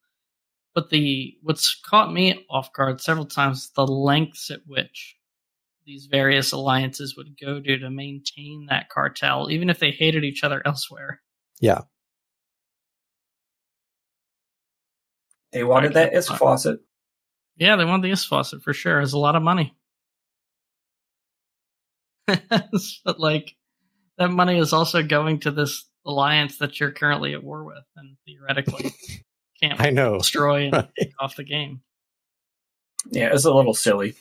But 0.75 0.89
the 0.89 1.35
what's 1.41 1.75
caught 1.75 2.13
me 2.13 2.45
off 2.49 2.71
guard 2.73 3.01
several 3.01 3.25
times 3.25 3.63
is 3.63 3.71
the 3.71 3.87
lengths 3.87 4.51
at 4.51 4.61
which 4.65 5.17
these 5.85 6.05
various 6.05 6.51
alliances 6.51 7.17
would 7.17 7.35
go 7.39 7.59
to 7.59 7.79
to 7.79 7.89
maintain 7.89 8.67
that 8.69 8.89
cartel, 8.89 9.49
even 9.49 9.69
if 9.69 9.79
they 9.79 9.91
hated 9.91 10.23
each 10.23 10.43
other 10.43 10.61
elsewhere. 10.65 11.21
Yeah. 11.59 11.81
they 15.51 15.63
wanted 15.63 15.93
that 15.95 16.13
ISK 16.13 16.31
uh, 16.31 16.37
faucet. 16.37 16.79
Yeah, 17.57 17.75
they 17.75 17.85
want 17.85 18.03
the 18.03 18.11
ISK 18.11 18.27
faucet 18.27 18.61
for 18.61 18.73
sure. 18.73 19.01
It's 19.01 19.13
a 19.13 19.17
lot 19.17 19.35
of 19.35 19.41
money. 19.41 19.75
but 23.05 23.19
like 23.19 23.55
that 24.17 24.29
money 24.31 24.57
is 24.59 24.73
also 24.73 25.03
going 25.03 25.39
to 25.41 25.51
this 25.51 25.85
alliance 26.05 26.57
that 26.57 26.79
you're 26.79 26.91
currently 26.91 27.33
at 27.33 27.43
war 27.43 27.63
with 27.63 27.83
and 27.95 28.17
theoretically 28.25 28.91
can't 29.61 29.79
I 29.79 29.89
know. 29.89 30.17
destroy 30.19 30.63
and 30.65 30.73
Right. 30.73 30.89
take 30.99 31.11
off 31.19 31.35
the 31.35 31.43
game. 31.43 31.81
Yeah, 33.11 33.29
it's 33.33 33.45
a 33.45 33.53
little 33.53 33.73
silly. 33.73 34.15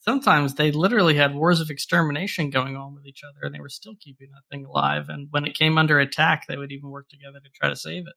sometimes 0.00 0.54
they 0.54 0.72
literally 0.72 1.14
had 1.14 1.34
wars 1.34 1.60
of 1.60 1.70
extermination 1.70 2.50
going 2.50 2.76
on 2.76 2.94
with 2.94 3.06
each 3.06 3.22
other 3.28 3.40
and 3.46 3.54
they 3.54 3.60
were 3.60 3.68
still 3.68 3.94
keeping 4.00 4.28
that 4.30 4.42
thing 4.50 4.64
alive. 4.64 5.06
And 5.08 5.28
when 5.30 5.44
it 5.44 5.54
came 5.56 5.78
under 5.78 5.98
attack, 6.00 6.46
they 6.46 6.56
would 6.56 6.72
even 6.72 6.90
work 6.90 7.08
together 7.08 7.40
to 7.42 7.50
try 7.54 7.68
to 7.68 7.76
save 7.76 8.06
it. 8.06 8.14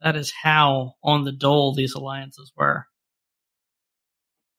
That 0.00 0.16
is 0.16 0.32
how 0.42 0.94
on 1.02 1.24
the 1.24 1.32
dole 1.32 1.74
these 1.74 1.94
alliances 1.94 2.52
were. 2.56 2.86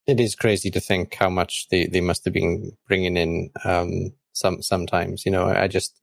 It 0.07 0.19
is 0.19 0.35
crazy 0.35 0.71
to 0.71 0.79
think 0.79 1.13
how 1.13 1.29
much 1.29 1.67
they, 1.69 1.85
they 1.85 2.01
must 2.01 2.25
have 2.25 2.33
been 2.33 2.71
bringing 2.87 3.15
in 3.15 3.51
um, 3.63 4.13
some 4.33 4.61
sometimes. 4.61 5.25
You 5.25 5.31
know, 5.31 5.45
I 5.45 5.67
just 5.67 5.99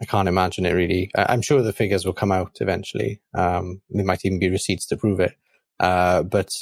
I 0.00 0.04
can't 0.04 0.28
imagine 0.28 0.66
it 0.66 0.72
really. 0.72 1.10
I, 1.16 1.32
am 1.32 1.42
sure 1.42 1.62
the 1.62 1.72
figures 1.72 2.04
will 2.04 2.12
come 2.12 2.32
out 2.32 2.58
eventually. 2.60 3.20
Um, 3.34 3.82
there 3.90 4.04
might 4.04 4.24
even 4.24 4.38
be 4.38 4.50
receipts 4.50 4.86
to 4.86 4.96
prove 4.96 5.20
it. 5.20 5.34
Uh, 5.78 6.22
but 6.22 6.54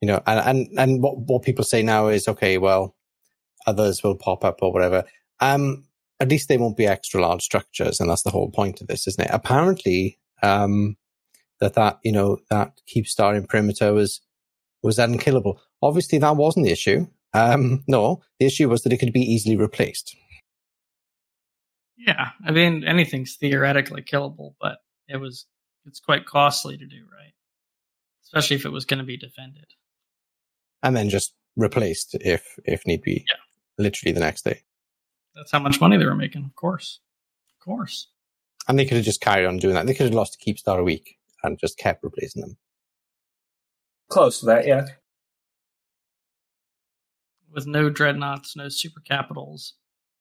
you 0.00 0.08
know, 0.08 0.22
and, 0.26 0.40
and, 0.40 0.78
and 0.78 1.02
what, 1.02 1.16
what 1.18 1.42
people 1.42 1.64
say 1.64 1.82
now 1.82 2.08
is, 2.08 2.28
okay, 2.28 2.58
well, 2.58 2.94
others 3.66 4.02
will 4.02 4.16
pop 4.16 4.44
up 4.44 4.58
or 4.60 4.72
whatever. 4.72 5.04
Um, 5.40 5.84
at 6.20 6.28
least 6.28 6.48
they 6.48 6.58
won't 6.58 6.76
be 6.76 6.86
extra 6.86 7.22
large 7.22 7.42
structures. 7.42 8.00
And 8.00 8.10
that's 8.10 8.22
the 8.22 8.30
whole 8.30 8.50
point 8.50 8.82
of 8.82 8.86
this, 8.86 9.06
isn't 9.06 9.24
it? 9.24 9.30
Apparently, 9.32 10.18
um, 10.42 10.96
that, 11.60 11.72
that, 11.74 12.00
you 12.04 12.12
know, 12.12 12.38
that 12.50 12.72
keep 12.86 13.06
starting 13.06 13.46
perimeter 13.46 13.94
was, 13.94 14.20
was 14.84 14.96
that 14.96 15.08
unkillable. 15.08 15.60
Obviously 15.82 16.18
that 16.18 16.36
wasn't 16.36 16.64
the 16.64 16.72
issue. 16.72 17.06
Um, 17.32 17.82
no, 17.88 18.22
the 18.38 18.46
issue 18.46 18.68
was 18.68 18.82
that 18.82 18.92
it 18.92 18.98
could 18.98 19.12
be 19.12 19.20
easily 19.20 19.56
replaced. 19.56 20.16
Yeah. 21.96 22.30
I 22.46 22.52
mean, 22.52 22.84
anything's 22.84 23.34
theoretically 23.34 24.02
killable, 24.02 24.54
but 24.60 24.78
it 25.08 25.16
was, 25.16 25.46
it's 25.86 26.00
quite 26.00 26.26
costly 26.26 26.76
to 26.76 26.86
do, 26.86 27.04
right? 27.12 27.32
Especially 28.24 28.56
if 28.56 28.64
it 28.64 28.72
was 28.72 28.84
going 28.84 28.98
to 28.98 29.04
be 29.04 29.16
defended 29.16 29.66
and 30.84 30.94
then 30.94 31.08
just 31.08 31.34
replaced 31.56 32.14
if 32.20 32.58
if 32.64 32.86
need 32.86 33.02
be. 33.02 33.24
Yeah. 33.28 33.36
Literally 33.76 34.12
the 34.12 34.20
next 34.20 34.44
day. 34.44 34.60
That's 35.34 35.50
how 35.50 35.58
much 35.58 35.80
money 35.80 35.96
they 35.96 36.04
were 36.04 36.14
making, 36.14 36.44
of 36.44 36.54
course. 36.54 37.00
Of 37.58 37.64
course. 37.64 38.08
And 38.68 38.78
they 38.78 38.84
could 38.84 38.98
have 38.98 39.04
just 39.04 39.20
carried 39.20 39.46
on 39.46 39.56
doing 39.56 39.74
that. 39.74 39.86
They 39.86 39.94
could 39.94 40.06
have 40.06 40.14
lost 40.14 40.36
a 40.36 40.38
keep 40.38 40.58
star 40.58 40.78
a 40.78 40.84
week 40.84 41.16
and 41.42 41.58
just 41.58 41.76
kept 41.76 42.04
replacing 42.04 42.42
them. 42.42 42.56
Close 44.08 44.40
to 44.40 44.46
that, 44.46 44.66
yeah. 44.66 44.86
With 47.52 47.66
no 47.66 47.88
dreadnoughts, 47.88 48.56
no 48.56 48.68
super 48.68 49.00
capitals, 49.00 49.74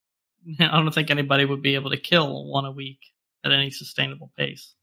I 0.59 0.67
don't 0.67 0.93
think 0.93 1.09
anybody 1.09 1.45
would 1.45 1.61
be 1.61 1.75
able 1.75 1.91
to 1.91 1.97
kill 1.97 2.45
one 2.51 2.65
a 2.65 2.71
week 2.71 2.99
at 3.43 3.51
any 3.51 3.71
sustainable 3.71 4.31
pace. 4.37 4.75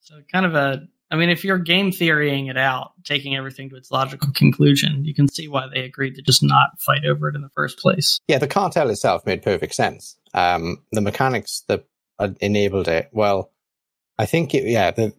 So 0.00 0.20
kind 0.32 0.46
of 0.46 0.54
a 0.54 0.86
I 1.12 1.16
mean, 1.16 1.28
if 1.28 1.44
you're 1.44 1.58
game 1.58 1.90
theorying 1.90 2.46
it 2.46 2.56
out, 2.56 2.92
taking 3.04 3.36
everything 3.36 3.68
to 3.70 3.76
its 3.76 3.90
logical 3.90 4.30
conclusion, 4.32 5.04
you 5.04 5.12
can 5.12 5.26
see 5.26 5.48
why 5.48 5.66
they 5.72 5.80
agreed 5.80 6.14
to 6.14 6.22
just 6.22 6.42
not 6.42 6.80
fight 6.80 7.04
over 7.04 7.28
it 7.28 7.34
in 7.34 7.42
the 7.42 7.48
first 7.48 7.78
place. 7.78 8.20
Yeah, 8.28 8.38
the 8.38 8.46
cartel 8.46 8.90
itself 8.90 9.26
made 9.26 9.42
perfect 9.42 9.74
sense. 9.74 10.16
Um, 10.34 10.84
the 10.92 11.00
mechanics 11.00 11.64
that 11.66 11.84
enabled 12.40 12.86
it, 12.86 13.08
well, 13.10 13.50
I 14.18 14.26
think 14.26 14.54
it, 14.54 14.64
yeah, 14.64 14.92
the, 14.92 15.12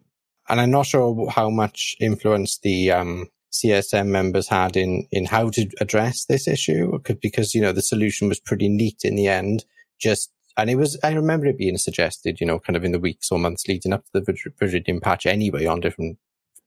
and 0.51 0.61
I'm 0.61 0.69
not 0.69 0.85
sure 0.85 1.29
how 1.29 1.49
much 1.49 1.95
influence 1.99 2.59
the 2.59 2.91
um, 2.91 3.29
CSM 3.51 4.07
members 4.07 4.47
had 4.47 4.77
in 4.77 5.07
in 5.11 5.25
how 5.25 5.49
to 5.49 5.67
address 5.79 6.25
this 6.25 6.47
issue, 6.47 6.99
because 7.21 7.55
you 7.55 7.61
know 7.61 7.71
the 7.71 7.81
solution 7.81 8.27
was 8.27 8.39
pretty 8.39 8.69
neat 8.69 9.01
in 9.03 9.15
the 9.15 9.27
end. 9.27 9.65
Just 9.99 10.31
and 10.57 10.69
it 10.69 10.75
was, 10.75 10.99
I 11.03 11.13
remember 11.13 11.47
it 11.47 11.57
being 11.57 11.77
suggested, 11.77 12.41
you 12.41 12.47
know, 12.47 12.59
kind 12.59 12.75
of 12.75 12.83
in 12.83 12.91
the 12.91 12.99
weeks 12.99 13.31
or 13.31 13.39
months 13.39 13.67
leading 13.67 13.93
up 13.93 14.03
to 14.05 14.19
the 14.19 14.51
Viridian 14.61 15.01
patch 15.01 15.25
anyway 15.25 15.65
on 15.65 15.79
different 15.79 16.17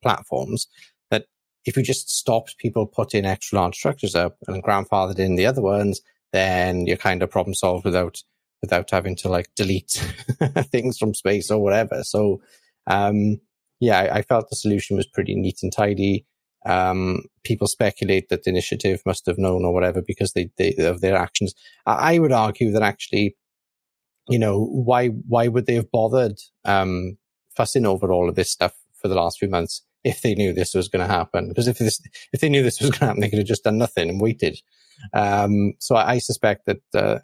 platforms 0.03 0.67
that 1.11 1.27
if 1.67 1.77
we 1.77 1.83
just 1.83 2.11
stopped 2.11 2.59
people 2.59 2.87
putting 2.87 3.27
extra 3.27 3.59
large 3.59 3.77
structures 3.77 4.15
up 4.15 4.37
and 4.47 4.65
grandfathered 4.65 5.19
in 5.19 5.37
the 5.37 5.47
other 5.47 5.61
ones, 5.63 6.01
then 6.33 6.87
you're 6.87 6.97
kind 6.97 7.23
of 7.23 7.31
problem 7.31 7.55
solved 7.55 7.85
without, 7.85 8.23
without 8.63 8.91
having 8.91 9.17
to 9.17 9.29
like 9.29 9.51
delete 9.55 10.03
things 10.73 10.97
from 10.97 11.15
space 11.15 11.51
or 11.51 11.63
whatever. 11.63 12.03
So, 12.05 12.41
um, 12.87 13.41
yeah, 13.85 14.01
I, 14.01 14.19
I, 14.19 14.23
felt 14.23 14.51
the 14.51 14.57
solution 14.57 14.97
was 14.97 15.07
pretty 15.07 15.35
neat 15.35 15.59
and 15.63 15.73
tidy. 15.73 16.27
Um, 16.67 17.25
people 17.45 17.67
speculate 17.67 18.29
that 18.31 18.45
the 18.45 18.51
initiative 18.51 19.03
must 19.05 19.27
have 19.27 19.39
known 19.39 19.65
or 19.65 19.73
whatever 19.75 20.01
because 20.01 20.33
they, 20.33 20.51
they 20.57 20.75
of 20.79 21.01
their 21.01 21.17
actions. 21.17 21.55
I, 21.87 22.15
I 22.15 22.19
would 22.19 22.33
argue 22.33 22.73
that 22.73 22.83
actually 22.83 23.37
you 24.29 24.39
know, 24.39 24.67
why, 24.67 25.09
why 25.09 25.49
would 25.49 25.67
they 25.67 25.75
have 25.75 25.91
bothered, 25.91 26.39
um, 26.65 27.19
fussing 27.57 27.87
over 27.87 28.13
all 28.13 28.29
of 28.29 28.35
this 28.35 28.51
stuff 28.51 28.73
for 29.01 29.09
the 29.09 29.15
last 29.15 29.39
few 29.39 29.49
months 29.49 29.83
if 30.03 30.23
they 30.23 30.35
knew 30.35 30.53
this 30.53 30.75
was 30.75 30.89
going 30.89 31.07
to 31.07 31.13
happen? 31.13 31.49
Because 31.49 31.69
if 31.69 31.79
this, 31.79 32.01
if 32.33 32.41
they 32.41 32.49
knew 32.49 32.63
this 32.63 32.81
was 32.81 32.91
going 32.91 33.01
to 33.01 33.07
happen, 33.07 33.21
they 33.21 33.29
could 33.29 33.39
have 33.39 33.49
just 33.49 33.65
done 33.65 33.79
nothing 33.79 34.09
and 34.09 34.21
waited. 34.21 34.59
Um, 35.13 35.75
so 35.79 35.97
I, 35.97 36.13
I 36.13 36.19
suspect 36.19 36.67
that, 36.67 36.81
uh, 36.95 37.19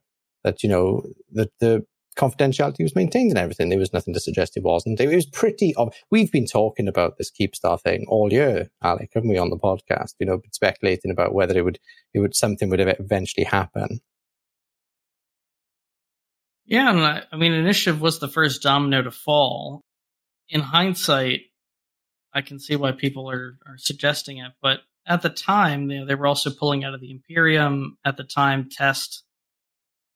that, 0.45 0.63
you 0.63 0.69
know, 0.69 1.03
that 1.33 1.51
the 1.61 1.85
confidentiality 2.21 2.83
was 2.83 2.95
maintained 2.95 3.31
and 3.31 3.39
everything. 3.39 3.71
There 3.71 3.79
was 3.79 3.95
nothing 3.95 4.13
to 4.13 4.21
suggest 4.21 4.57
it 4.57 4.63
wasn't. 4.63 5.01
It 5.01 5.15
was 5.15 5.25
pretty, 5.25 5.75
ob- 5.77 5.95
we've 6.11 6.31
been 6.31 6.47
talking 6.47 6.87
about 6.87 7.17
this 7.17 7.31
Keepstar 7.31 7.81
thing 7.81 8.05
all 8.09 8.31
year, 8.31 8.69
Alec, 8.83 9.11
haven't 9.15 9.31
we, 9.31 9.39
on 9.39 9.49
the 9.49 9.57
podcast, 9.57 10.15
you 10.19 10.27
know, 10.27 10.43
speculating 10.53 11.11
about 11.11 11.33
whether 11.33 11.57
it 11.57 11.65
would, 11.65 11.79
it 12.13 12.19
would, 12.19 12.37
something 12.37 12.69
would 12.69 12.81
eventually 12.81 13.45
happen. 13.45 14.01
Yeah, 16.67 17.23
I 17.33 17.37
mean, 17.37 17.53
initiative 17.53 18.01
was 18.01 18.21
the 18.21 18.29
first 18.29 18.63
domino 18.63 19.03
to 19.03 19.11
fall. 19.11 19.81
In 20.49 20.61
hindsight, 20.61 21.41
I 22.35 22.43
can 22.43 22.61
see 22.61 22.77
why 22.77 22.93
people 22.93 23.31
are, 23.31 23.57
are 23.67 23.79
suggesting 23.79 24.39
it, 24.39 24.53
but 24.61 24.81
at 25.07 25.23
the 25.23 25.31
time, 25.31 25.91
you 25.91 26.01
know, 26.01 26.07
they 26.07 26.15
were 26.15 26.27
also 26.27 26.51
pulling 26.51 26.85
out 26.85 26.95
of 26.95 27.01
the 27.01 27.11
Imperium. 27.11 27.97
At 28.05 28.17
the 28.17 28.25
time, 28.25 28.69
Test 28.71 29.25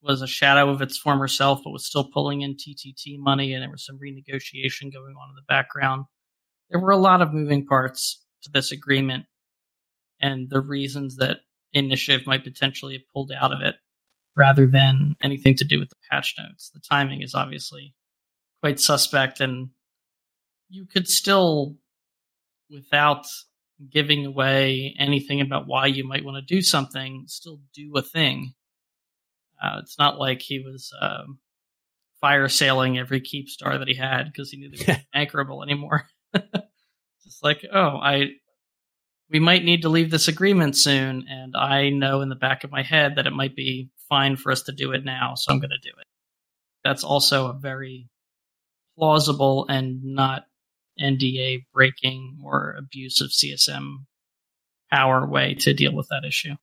was 0.05 0.23
a 0.23 0.27
shadow 0.27 0.69
of 0.71 0.83
its 0.83 0.99
former 0.99 1.29
self, 1.29 1.63
but 1.65 1.71
was 1.71 1.87
still 1.87 2.05
pulling 2.05 2.43
in 2.43 2.55
TTT 2.55 3.19
money, 3.19 3.53
and 3.55 3.63
there 3.63 3.71
was 3.71 3.85
some 3.85 3.99
renegotiation 3.99 4.93
going 4.93 5.15
on 5.17 5.31
in 5.31 5.35
the 5.35 5.43
background. 5.49 6.05
There 6.71 6.81
were 6.81 6.91
a 6.91 6.97
lot 6.97 7.23
of 7.23 7.33
moving 7.33 7.67
parts 7.67 8.23
to 8.43 8.51
this 8.51 8.71
agreement, 8.71 9.27
and 10.21 10.51
the 10.51 10.61
reasons 10.61 11.17
that 11.17 11.39
Initiative 11.73 12.25
might 12.25 12.45
potentially 12.45 12.93
have 12.93 13.09
pulled 13.13 13.33
out 13.33 13.53
of 13.53 13.61
it 13.61 13.75
rather 14.37 14.67
than 14.67 15.17
anything 15.23 15.57
to 15.57 15.65
do 15.65 15.81
with 15.81 15.89
the 15.89 15.97
patch 16.09 16.35
notes. 16.39 16.71
The 16.71 16.81
timing 16.81 17.23
is 17.23 17.35
obviously 17.35 17.95
quite 18.63 18.79
suspect, 18.79 19.41
and 19.41 19.71
you 20.69 20.87
could 20.87 21.09
still, 21.09 21.77
without 22.71 23.27
giving 23.91 24.25
away 24.25 24.95
anything 24.99 25.41
about 25.41 25.67
why 25.67 25.87
you 25.87 26.07
might 26.07 26.25
want 26.25 26.37
to 26.37 26.55
do 26.55 26.63
something, 26.63 27.25
still 27.27 27.61
do 27.75 27.93
a 27.97 28.03
thing. 28.03 28.55
Uh, 29.65 29.79
it's 29.79 29.99
not 29.99 30.19
like 30.19 30.43
he 30.43 30.59
was 30.59 30.93
um, 31.01 31.39
fire 32.21 32.49
sailing 32.49 32.99
every 32.99 33.21
keep 33.21 33.49
star 33.49 33.79
that 33.79 33.89
he 33.89 33.95
had 33.95 34.25
because 34.25 34.51
he 34.51 34.59
knew 34.59 34.71
they 34.71 34.85
weren't 34.87 35.07
anchorable 35.15 35.63
anymore. 35.63 36.07
Just 37.25 37.43
like, 37.43 37.65
oh, 37.73 37.97
I 37.97 38.33
we 39.31 39.41
might 39.41 39.65
need 39.65 39.83
to 39.83 39.89
leave 39.89 40.11
this 40.11 40.29
agreement 40.29 40.77
soon, 40.77 41.25
and 41.29 41.57
I 41.57 41.89
know 41.89 42.21
in 42.21 42.29
the 42.29 42.35
back 42.35 42.63
of 42.63 42.71
my 42.71 42.83
head 42.83 43.17
that 43.17 43.27
it 43.27 43.33
might 43.33 43.57
be 43.57 43.89
fine 44.09 44.37
for 44.37 44.53
us 44.53 44.63
to 44.65 44.73
do 44.73 44.93
it 44.93 45.03
now, 45.03 45.35
so 45.35 45.51
I'm 45.51 45.61
going 45.61 45.71
to 45.71 45.79
do 45.79 45.95
it. 45.99 46.07
That's 46.85 47.05
also 47.05 47.49
a 47.49 47.59
very 47.59 48.11
plausible 48.99 49.67
and 49.69 50.05
not 50.05 50.45
NDA 51.01 51.65
breaking 51.73 52.39
or 52.45 52.77
abusive 52.79 53.31
CSM 53.31 54.05
power 54.93 55.27
way 55.27 55.55
to 55.55 55.73
deal 55.73 55.95
with 55.95 56.09
that 56.09 56.25
issue. 56.27 56.55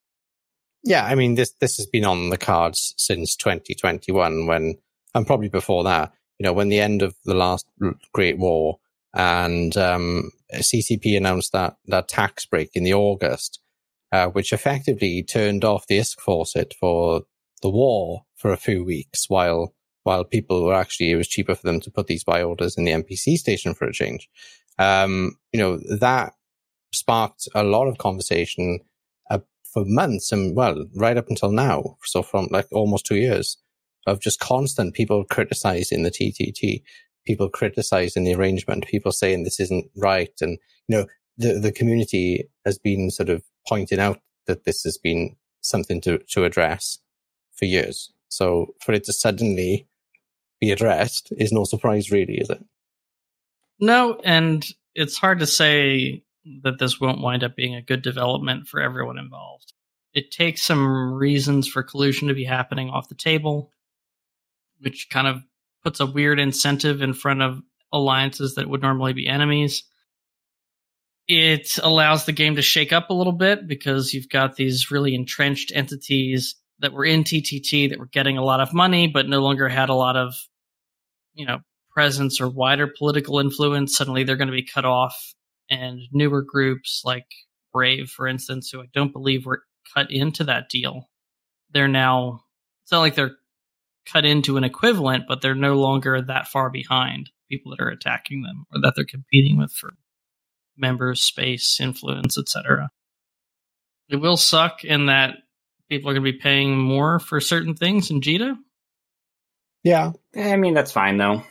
Yeah, 0.84 1.06
I 1.06 1.16
mean 1.16 1.36
this 1.36 1.52
this 1.60 1.78
has 1.78 1.86
been 1.86 2.06
on 2.06 2.30
the 2.30 2.38
cards 2.38 2.94
since 2.98 3.36
2021 3.36 4.48
when 4.48 4.76
and 5.14 5.28
probably 5.28 5.50
before 5.50 5.84
that, 5.84 6.14
you 6.40 6.46
know, 6.46 6.54
when 6.54 6.70
the 6.70 6.80
end 6.80 7.02
of 7.02 7.16
the 7.26 7.34
last 7.34 7.68
Great 8.14 8.38
War 8.38 8.80
and 9.14 9.76
um, 9.78 10.32
CCP 10.54 11.18
announced 11.18 11.52
that 11.52 11.76
that 11.88 12.08
tax 12.08 12.46
break 12.46 12.72
in 12.74 12.84
the 12.84 12.94
August, 12.94 13.60
uh, 14.12 14.28
which 14.28 14.54
effectively 14.54 15.24
turned 15.24 15.64
off 15.64 15.88
the 15.88 16.00
ISK 16.00 16.20
faucet 16.20 16.74
for 16.80 17.24
the 17.62 17.70
war 17.70 18.26
for 18.36 18.52
a 18.52 18.58
few 18.58 18.84
weeks 18.84 19.30
while 19.30 19.74
while 20.04 20.24
people 20.24 20.64
were 20.64 20.74
actually 20.74 21.12
it 21.12 21.16
was 21.16 21.28
cheaper 21.28 21.54
for 21.54 21.68
them 21.68 21.80
to 21.80 21.92
put 21.92 22.08
these 22.08 22.24
buy 22.24 22.42
orders 22.42 22.76
in 22.76 22.86
the 22.86 22.92
NPC 22.92 23.36
station 23.36 23.74
for 23.74 23.86
a 23.86 23.94
change. 23.94 24.30
Um, 24.80 25.38
you 25.52 25.60
know 25.60 25.80
that 26.00 26.34
sparked 26.94 27.48
a 27.54 27.64
lot 27.64 27.88
of 27.88 27.98
conversation 27.98 28.80
for 29.74 29.84
months 29.86 30.32
and 30.32 30.56
well 30.56 30.86
right 30.96 31.18
up 31.18 31.30
until 31.30 31.52
now. 31.52 31.98
So 32.04 32.22
from 32.22 32.48
like 32.52 32.68
almost 32.72 33.06
two 33.06 33.16
years 33.16 33.58
of 34.08 34.20
just 34.20 34.40
constant 34.40 34.94
people 34.94 35.24
criticizing 35.24 36.04
the 36.04 36.12
TTT, 36.12 36.82
people 37.26 37.50
criticizing 37.50 38.24
the 38.24 38.34
arrangement, 38.34 38.88
people 38.88 39.12
saying 39.12 39.44
this 39.44 39.60
isn't 39.60 39.90
right, 39.96 40.34
and 40.42 40.58
you 40.88 40.98
know 40.98 41.06
the 41.38 41.60
the 41.60 41.72
community 41.72 42.50
has 42.66 42.78
been 42.78 43.10
sort 43.12 43.30
of 43.30 43.44
pointing 43.68 44.00
out 44.00 44.20
that 44.48 44.66
this 44.66 44.84
has 44.84 44.98
been 44.98 45.36
something 45.62 46.02
to 46.02 46.20
to 46.30 46.44
address 46.44 47.00
for 47.54 47.66
years. 47.66 48.12
So 48.30 48.74
for 48.82 48.94
it 48.94 49.04
to 49.06 49.14
suddenly 49.14 49.88
be 50.60 50.72
addressed 50.72 51.34
is 51.38 51.52
no 51.52 51.64
surprise, 51.64 52.12
really, 52.12 52.36
is 52.36 52.50
it? 52.50 52.64
No, 53.80 54.20
and 54.24 54.66
it's 54.96 55.18
hard 55.18 55.40
to 55.40 55.48
say 55.48 56.24
that 56.64 56.80
this 56.80 57.00
won't 57.00 57.22
wind 57.22 57.44
up 57.44 57.56
being 57.56 57.76
a 57.76 57.82
good 57.82 58.02
development 58.02 58.68
for 58.68 58.82
everyone 58.82 59.18
involved. 59.18 59.74
it 60.14 60.32
takes 60.32 60.62
some 60.62 61.14
reasons 61.14 61.68
for 61.68 61.84
collusion 61.84 62.28
to 62.28 62.34
be 62.34 62.44
happening 62.44 62.90
off 62.90 63.10
the 63.10 63.16
table, 63.16 63.72
which 64.80 65.10
kind 65.10 65.28
of 65.28 65.42
puts 65.84 66.00
a 66.00 66.06
weird 66.06 66.40
incentive 66.40 67.02
in 67.02 67.14
front 67.14 67.42
of 67.42 67.62
alliances 67.94 68.56
that 68.56 68.70
would 68.70 68.82
normally 68.82 69.14
be 69.14 69.28
enemies. 69.28 69.84
It 71.28 71.78
allows 71.82 72.26
the 72.26 72.34
game 72.34 72.56
to 72.56 72.62
shake 72.62 72.92
up 72.92 73.10
a 73.10 73.14
little 73.14 73.34
bit 73.34 73.68
because 73.68 74.14
you've 74.14 74.30
got 74.30 74.56
these 74.56 74.92
really 74.92 75.16
entrenched 75.16 75.72
entities 75.74 76.56
that 76.80 76.94
were 76.94 77.06
in 77.06 77.24
TTT 77.24 77.90
that 77.90 78.00
were 78.00 78.08
getting 78.08 78.38
a 78.38 78.44
lot 78.44 78.60
of 78.60 78.74
money, 78.74 79.08
but 79.08 79.30
no 79.30 79.40
longer 79.40 79.70
had 79.70 79.90
a 79.90 79.94
lot 79.94 80.18
of, 80.18 80.34
you 81.34 81.46
know, 81.46 81.60
presence 81.92 82.42
or 82.42 82.50
wider 82.50 82.88
political 82.88 83.40
influence. 83.40 83.96
Suddenly 83.96 84.24
they're 84.24 84.36
going 84.36 84.48
to 84.48 84.52
be 84.52 84.66
cut 84.66 84.84
off. 84.86 85.34
And 85.72 86.02
newer 86.12 86.44
groups 86.44 87.02
like 87.06 87.26
Brave, 87.74 88.10
for 88.10 88.28
instance, 88.28 88.70
who 88.70 88.82
I 88.82 88.88
don't 88.94 89.14
believe 89.14 89.46
were 89.46 89.64
cut 89.96 90.12
into 90.12 90.44
that 90.44 90.70
deal, 90.70 91.10
they're 91.72 91.88
now, 91.88 92.42
it's 92.84 92.92
not 92.92 93.00
like 93.00 93.16
they're 93.16 93.38
cut 94.06 94.26
into 94.26 94.58
an 94.58 94.64
equivalent, 94.64 95.24
but 95.28 95.42
they're 95.42 95.56
no 95.56 95.76
longer 95.76 96.22
that 96.22 96.48
far 96.48 96.70
behind 96.70 97.30
people 97.50 97.72
that 97.72 97.82
are 97.84 97.90
attacking 97.90 98.44
them 98.44 98.66
or 98.74 98.82
that 98.82 98.94
they're 98.96 99.06
competing 99.06 99.58
with 99.58 99.72
for 99.72 99.94
members, 100.78 101.22
space, 101.22 101.80
influence, 101.80 102.38
etc. 102.38 102.90
It 104.10 104.18
will 104.18 104.38
suck 104.38 104.84
in 104.84 105.06
that 105.06 105.36
people 105.90 106.10
are 106.10 106.14
going 106.14 106.26
to 106.26 106.32
be 106.32 106.38
paying 106.38 106.78
more 106.78 107.20
for 107.20 107.40
certain 107.40 107.76
things 107.76 108.12
in 108.12 108.22
JITA. 108.22 108.58
Yeah. 109.84 110.12
I 110.36 110.58
mean, 110.58 110.74
that's 110.74 110.92
fine 110.92 111.18
though. 111.18 111.44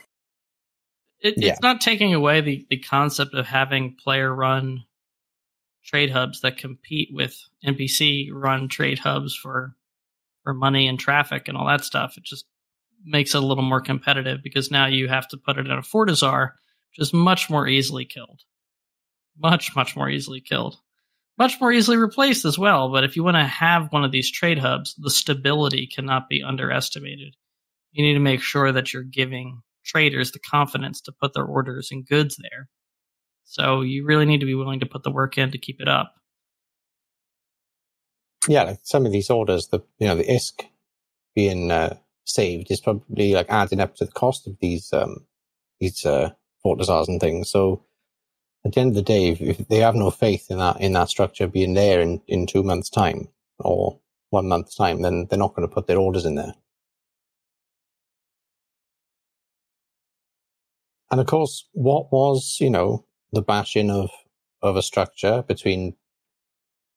It, 1.21 1.35
Yeah. 1.37 1.51
It's 1.51 1.61
not 1.61 1.81
taking 1.81 2.13
away 2.13 2.41
the, 2.41 2.65
the 2.69 2.77
concept 2.77 3.33
of 3.33 3.45
having 3.45 3.95
player 3.95 4.33
run 4.33 4.83
trade 5.83 6.11
hubs 6.11 6.41
that 6.41 6.57
compete 6.57 7.09
with 7.11 7.37
NPC 7.65 8.29
run 8.31 8.67
trade 8.67 8.99
hubs 8.99 9.35
for 9.35 9.75
for 10.43 10.53
money 10.53 10.87
and 10.87 10.99
traffic 10.99 11.47
and 11.47 11.55
all 11.57 11.67
that 11.67 11.85
stuff. 11.85 12.17
It 12.17 12.23
just 12.23 12.45
makes 13.03 13.35
it 13.35 13.43
a 13.43 13.45
little 13.45 13.63
more 13.63 13.81
competitive 13.81 14.41
because 14.43 14.71
now 14.71 14.87
you 14.87 15.07
have 15.07 15.27
to 15.29 15.37
put 15.37 15.57
it 15.57 15.65
in 15.65 15.71
a 15.71 15.81
Fortizar, 15.81 16.51
which 16.89 17.07
is 17.07 17.13
much 17.13 17.49
more 17.49 17.67
easily 17.67 18.05
killed. 18.05 18.41
Much, 19.37 19.75
much 19.75 19.95
more 19.95 20.09
easily 20.09 20.41
killed. 20.41 20.77
Much 21.37 21.59
more 21.59 21.71
easily 21.71 21.97
replaced 21.97 22.45
as 22.45 22.57
well. 22.57 22.91
But 22.91 23.03
if 23.03 23.15
you 23.15 23.23
want 23.23 23.37
to 23.37 23.43
have 23.43 23.91
one 23.91 24.03
of 24.03 24.11
these 24.11 24.31
trade 24.31 24.59
hubs, 24.59 24.95
the 24.95 25.09
stability 25.09 25.87
cannot 25.87 26.29
be 26.29 26.43
underestimated. 26.43 27.35
You 27.91 28.03
need 28.03 28.13
to 28.13 28.19
make 28.19 28.41
sure 28.41 28.71
that 28.71 28.93
you're 28.93 29.03
giving 29.03 29.61
traders 29.83 30.31
the 30.31 30.39
confidence 30.39 31.01
to 31.01 31.11
put 31.11 31.33
their 31.33 31.45
orders 31.45 31.89
and 31.91 32.05
goods 32.05 32.37
there. 32.41 32.69
So 33.43 33.81
you 33.81 34.05
really 34.05 34.25
need 34.25 34.39
to 34.39 34.45
be 34.45 34.55
willing 34.55 34.79
to 34.79 34.85
put 34.85 35.03
the 35.03 35.11
work 35.11 35.37
in 35.37 35.51
to 35.51 35.57
keep 35.57 35.81
it 35.81 35.87
up. 35.87 36.13
Yeah, 38.47 38.63
like 38.63 38.79
some 38.83 39.05
of 39.05 39.11
these 39.11 39.29
orders, 39.29 39.67
the 39.67 39.79
you 39.99 40.07
know 40.07 40.15
the 40.15 40.23
ISK 40.23 40.65
being 41.35 41.69
uh, 41.69 41.95
saved 42.25 42.71
is 42.71 42.81
probably 42.81 43.33
like 43.33 43.47
adding 43.49 43.79
up 43.79 43.95
to 43.95 44.05
the 44.05 44.11
cost 44.11 44.47
of 44.47 44.57
these 44.59 44.91
um 44.93 45.25
these 45.79 46.05
uh 46.05 46.31
and 46.63 47.19
things. 47.19 47.49
So 47.49 47.83
at 48.63 48.73
the 48.73 48.81
end 48.81 48.89
of 48.89 48.95
the 48.95 49.01
day, 49.01 49.29
if, 49.29 49.41
if 49.41 49.67
they 49.67 49.79
have 49.79 49.95
no 49.95 50.11
faith 50.11 50.49
in 50.49 50.59
that 50.59 50.79
in 50.79 50.93
that 50.93 51.09
structure 51.09 51.47
being 51.47 51.73
there 51.73 52.01
in 52.01 52.21
in 52.27 52.47
two 52.47 52.63
months' 52.63 52.89
time 52.89 53.27
or 53.59 53.99
one 54.29 54.47
month's 54.47 54.75
time, 54.75 55.01
then 55.01 55.27
they're 55.29 55.39
not 55.39 55.55
going 55.55 55.67
to 55.67 55.73
put 55.73 55.87
their 55.87 55.99
orders 55.99 56.25
in 56.25 56.35
there. 56.35 56.53
And 61.11 61.19
of 61.19 61.27
course, 61.27 61.67
what 61.73 62.11
was 62.11 62.57
you 62.59 62.69
know 62.69 63.05
the 63.33 63.41
bashing 63.41 63.91
of 63.91 64.09
of 64.61 64.75
a 64.75 64.81
structure 64.81 65.43
between 65.47 65.95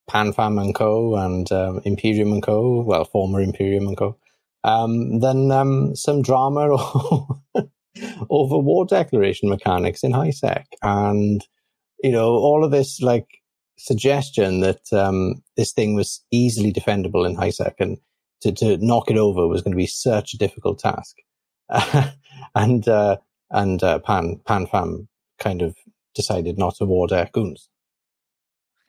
PanFam 0.09 0.61
and 0.61 0.74
Co. 0.74 1.16
and 1.16 1.50
um, 1.50 1.81
Imperium 1.85 2.33
and 2.33 2.42
Co. 2.42 2.83
Well, 2.83 3.05
former 3.05 3.40
Imperium 3.40 3.88
and 3.88 3.96
Co. 3.96 4.16
Um, 4.62 5.20
then 5.20 5.50
um, 5.50 5.94
some 5.94 6.22
drama 6.22 6.70
over 8.31 8.59
war 8.59 8.87
declaration 8.87 9.48
mechanics 9.48 10.03
in 10.03 10.12
HiSec, 10.12 10.64
and 10.83 11.44
you 12.03 12.12
know 12.12 12.31
all 12.31 12.64
of 12.64 12.70
this 12.70 13.00
like 13.00 13.27
suggestion 13.77 14.61
that 14.61 14.92
um, 14.92 15.42
this 15.57 15.72
thing 15.72 15.94
was 15.94 16.24
easily 16.31 16.72
defendable 16.72 17.27
in 17.29 17.37
HiSec, 17.37 17.74
and 17.81 17.98
to, 18.42 18.53
to 18.53 18.77
knock 18.79 19.11
it 19.11 19.18
over 19.18 19.48
was 19.48 19.62
going 19.62 19.72
to 19.72 19.77
be 19.77 19.87
such 19.87 20.35
a 20.35 20.38
difficult 20.38 20.79
task. 20.79 21.16
and 22.55 22.87
uh, 22.87 23.16
and 23.50 23.83
uh, 23.83 23.98
Pan 24.00 24.40
PanFam 24.46 25.07
kind 25.38 25.62
of 25.62 25.76
decided 26.14 26.59
not 26.59 26.76
to 26.76 26.85
war 26.85 27.07
dec 27.07 27.33
goons 27.33 27.68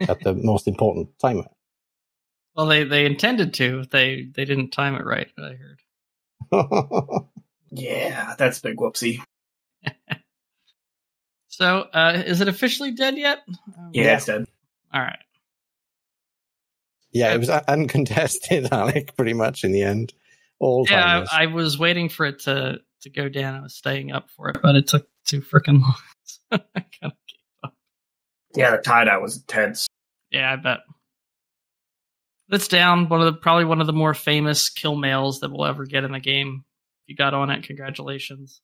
at 0.02 0.20
the 0.22 0.34
most 0.44 0.68
important 0.68 1.10
time. 1.20 1.44
Well, 2.56 2.68
they, 2.68 2.84
they 2.84 3.06
intended 3.06 3.54
to. 3.56 3.84
They 3.91 4.28
they 4.34 4.46
didn't 4.46 4.72
time 4.72 4.96
it 4.96 5.06
right. 5.06 5.28
I 5.38 5.58
heard. 6.52 7.26
Yeah, 7.72 8.36
that's 8.38 8.60
a 8.60 8.62
big 8.62 8.78
whoopsie. 8.78 9.20
So, 11.48 11.88
uh, 11.94 12.22
is 12.26 12.41
it 12.41 12.50
officially 12.50 12.91
dead 12.91 13.18
yet? 13.18 13.39
Um, 13.78 13.91
Yeah, 13.94 14.18
it's 14.18 14.26
dead. 14.26 14.46
All 14.94 15.00
right. 15.00 15.20
yeah, 17.13 17.34
it 17.34 17.38
was 17.39 17.50
uncontested, 17.50 18.68
Alec, 18.74 19.15
pretty 19.15 19.32
much 19.32 19.63
in 19.63 19.72
the 19.72 19.82
end. 19.82 20.13
All 20.60 20.86
Yeah. 20.89 21.24
I, 21.32 21.44
I 21.44 21.46
was 21.46 21.80
waiting 21.80 22.10
for 22.10 22.26
it 22.26 22.39
to 22.39 22.82
to 23.06 23.10
go 23.10 23.30
down. 23.30 23.56
I 23.56 23.62
was 23.62 23.76
staying 23.76 24.12
up 24.12 24.30
for 24.30 24.50
it, 24.50 24.58
but 24.62 24.76
it 24.76 24.88
took 24.88 25.08
too 25.26 25.41
freaking 25.41 25.82
long. 25.82 25.96
So 26.28 26.58
I 26.76 26.80
kinda 26.80 27.15
gave 27.28 27.39
up. 27.63 27.74
Yeah, 28.56 28.72
the 28.72 28.80
TiDi 28.80 29.22
was 29.22 29.38
intense. 29.38 29.88
yeah, 30.32 30.52
I 30.52 30.56
bet. 30.56 30.80
That's 32.50 32.68
down. 32.68 33.10
One 33.10 33.22
of 33.22 33.26
the 33.26 33.39
probably 33.39 33.65
one 33.65 33.80
of 33.80 33.88
the 33.88 33.94
more 33.94 34.13
famous 34.15 34.70
kill 34.70 34.96
mails 34.96 35.39
that 35.39 35.52
we'll 35.52 35.65
ever 35.65 35.86
get 35.86 36.04
in 36.04 36.12
the 36.12 36.20
game. 36.20 36.65
If 37.04 37.10
you 37.10 37.15
got 37.15 37.34
on 37.36 37.50
it, 37.52 37.63
congratulations. 37.63 38.62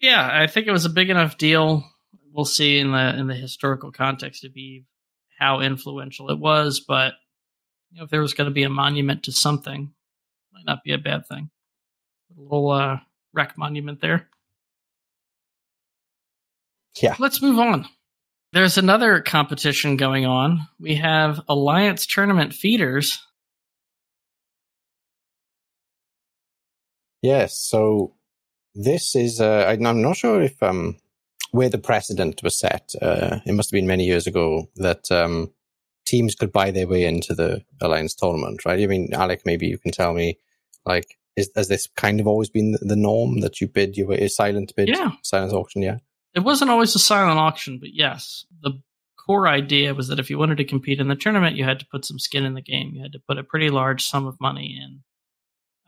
Yeah, 0.00 0.28
I 0.32 0.46
think 0.46 0.66
it 0.66 0.72
was 0.72 0.84
a 0.84 0.90
big 0.90 1.10
enough 1.10 1.38
deal. 1.38 1.84
We'll 2.32 2.44
see 2.44 2.78
in 2.78 2.92
the 2.92 3.16
in 3.18 3.26
the 3.26 3.34
historical 3.34 3.90
context 3.90 4.44
of 4.44 4.56
Eve 4.56 4.84
how 5.38 5.60
influential 5.60 6.30
it 6.30 6.38
was, 6.38 6.80
but 6.80 7.14
you 7.90 7.98
know, 7.98 8.04
if 8.04 8.10
there 8.10 8.20
was 8.20 8.34
going 8.34 8.48
to 8.48 8.54
be 8.54 8.62
a 8.64 8.68
monument 8.70 9.24
to 9.24 9.32
something, 9.32 9.92
might 10.52 10.66
not 10.66 10.84
be 10.84 10.92
a 10.92 10.98
bad 10.98 11.26
thing. 11.26 11.50
A 12.36 12.40
little 12.40 12.70
uh, 12.70 12.98
wreck 13.36 13.56
monument 13.56 14.00
there. 14.00 14.28
yeah. 17.00 17.14
Let's 17.18 17.42
move 17.42 17.58
on. 17.58 17.86
There's 18.52 18.78
another 18.78 19.20
competition 19.20 19.96
going 19.96 20.24
on. 20.24 20.66
We 20.80 20.94
have 20.96 21.40
Alliance 21.48 22.06
Tournament 22.06 22.54
feeders. 22.54 23.22
Yes. 27.22 27.58
So 27.58 28.14
this 28.74 29.14
is, 29.14 29.40
uh, 29.40 29.66
I'm 29.68 30.00
not 30.00 30.16
sure 30.16 30.40
if, 30.40 30.62
um, 30.62 30.96
where 31.50 31.68
the 31.68 31.78
precedent 31.78 32.42
was 32.42 32.58
set. 32.58 32.92
Uh, 33.02 33.40
it 33.44 33.52
must 33.52 33.70
have 33.70 33.76
been 33.76 33.86
many 33.86 34.04
years 34.06 34.26
ago 34.26 34.70
that, 34.76 35.10
um, 35.10 35.52
teams 36.06 36.34
could 36.34 36.52
buy 36.52 36.70
their 36.70 36.86
way 36.86 37.04
into 37.04 37.34
the 37.34 37.62
Alliance 37.80 38.14
tournament, 38.14 38.64
right? 38.64 38.80
I 38.80 38.86
mean, 38.86 39.12
Alec, 39.12 39.42
maybe 39.44 39.66
you 39.66 39.76
can 39.76 39.92
tell 39.92 40.14
me, 40.14 40.38
like, 40.84 41.18
is, 41.36 41.50
has 41.54 41.68
this 41.68 41.88
kind 41.96 42.20
of 42.20 42.26
always 42.26 42.48
been 42.48 42.76
the, 42.80 42.96
norm 42.96 43.40
that 43.40 43.60
you 43.60 43.68
bid, 43.68 43.96
you 43.96 44.06
were 44.06 44.14
a 44.14 44.28
silent 44.28 44.72
bid, 44.76 44.88
Yeah. 44.88 45.12
silent 45.22 45.52
auction? 45.52 45.82
Yeah. 45.82 45.98
It 46.34 46.40
wasn't 46.40 46.70
always 46.70 46.94
a 46.94 46.98
silent 46.98 47.38
auction, 47.38 47.78
but 47.78 47.90
yes, 47.92 48.44
the 48.62 48.72
core 49.16 49.48
idea 49.48 49.94
was 49.94 50.08
that 50.08 50.18
if 50.18 50.30
you 50.30 50.38
wanted 50.38 50.58
to 50.58 50.64
compete 50.64 51.00
in 51.00 51.08
the 51.08 51.16
tournament, 51.16 51.56
you 51.56 51.64
had 51.64 51.80
to 51.80 51.86
put 51.86 52.04
some 52.04 52.18
skin 52.18 52.44
in 52.44 52.54
the 52.54 52.62
game. 52.62 52.92
You 52.94 53.02
had 53.02 53.12
to 53.12 53.22
put 53.26 53.38
a 53.38 53.44
pretty 53.44 53.70
large 53.70 54.04
sum 54.04 54.26
of 54.26 54.40
money 54.40 54.78
in. 54.82 55.02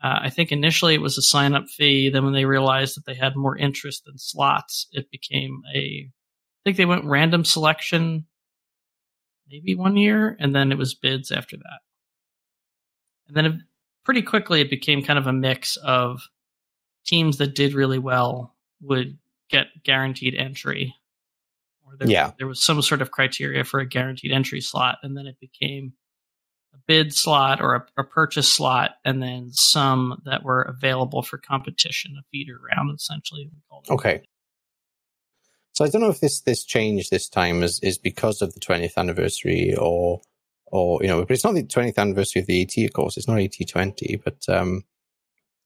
Uh, 0.01 0.19
I 0.23 0.29
think 0.29 0.51
initially 0.51 0.93
it 0.95 1.01
was 1.01 1.17
a 1.17 1.21
sign 1.21 1.53
up 1.53 1.67
fee. 1.67 2.09
Then 2.09 2.23
when 2.23 2.33
they 2.33 2.45
realized 2.45 2.95
that 2.95 3.05
they 3.05 3.15
had 3.15 3.35
more 3.35 3.57
interest 3.57 4.05
than 4.05 4.17
slots, 4.17 4.87
it 4.91 5.11
became 5.11 5.61
a. 5.75 6.09
I 6.09 6.59
think 6.63 6.77
they 6.77 6.85
went 6.85 7.05
random 7.05 7.43
selection, 7.45 8.25
maybe 9.49 9.75
one 9.75 9.97
year, 9.97 10.35
and 10.39 10.55
then 10.55 10.71
it 10.71 10.77
was 10.77 10.93
bids 10.93 11.31
after 11.31 11.57
that. 11.57 11.79
And 13.27 13.35
then 13.37 13.67
pretty 14.03 14.21
quickly 14.21 14.61
it 14.61 14.69
became 14.69 15.03
kind 15.03 15.19
of 15.19 15.27
a 15.27 15.33
mix 15.33 15.77
of 15.77 16.21
teams 17.05 17.37
that 17.37 17.55
did 17.55 17.73
really 17.73 17.99
well 17.99 18.55
would 18.81 19.17
get 19.49 19.67
guaranteed 19.83 20.35
entry. 20.35 20.95
Or 21.85 21.95
there, 21.97 22.09
Yeah. 22.09 22.31
there 22.37 22.47
was 22.47 22.61
some 22.61 22.81
sort 22.81 23.01
of 23.01 23.11
criteria 23.11 23.63
for 23.63 23.79
a 23.79 23.85
guaranteed 23.85 24.31
entry 24.31 24.61
slot, 24.61 24.99
and 25.03 25.17
then 25.17 25.25
it 25.25 25.39
became 25.39 25.93
a 26.73 26.77
bid 26.85 27.13
slot 27.13 27.61
or 27.61 27.75
a, 27.75 27.85
a 27.97 28.03
purchase 28.03 28.51
slot, 28.51 28.91
and 29.03 29.21
then 29.23 29.51
some 29.51 30.21
that 30.25 30.43
were 30.43 30.61
available 30.61 31.23
for 31.23 31.37
competition, 31.39 32.15
a 32.19 32.23
feeder 32.31 32.59
round, 32.59 32.95
essentially. 32.95 33.49
Okay. 33.89 34.21
So 35.73 35.85
I 35.85 35.89
don't 35.89 36.01
know 36.01 36.09
if 36.09 36.19
this 36.19 36.41
this 36.41 36.63
change 36.65 37.09
this 37.09 37.29
time 37.29 37.63
is 37.63 37.79
is 37.79 37.97
because 37.97 38.41
of 38.41 38.53
the 38.53 38.59
20th 38.59 38.97
anniversary 38.97 39.73
or 39.75 40.21
or 40.71 41.01
you 41.01 41.07
know, 41.07 41.21
but 41.21 41.31
it's 41.31 41.43
not 41.43 41.53
the 41.53 41.63
20th 41.63 41.97
anniversary 41.97 42.41
of 42.41 42.47
the 42.47 42.61
AT, 42.61 42.85
of 42.85 42.93
course. 42.93 43.17
It's 43.17 43.27
not 43.27 43.39
AT 43.39 43.55
20, 43.67 44.21
but 44.23 44.47
um, 44.49 44.83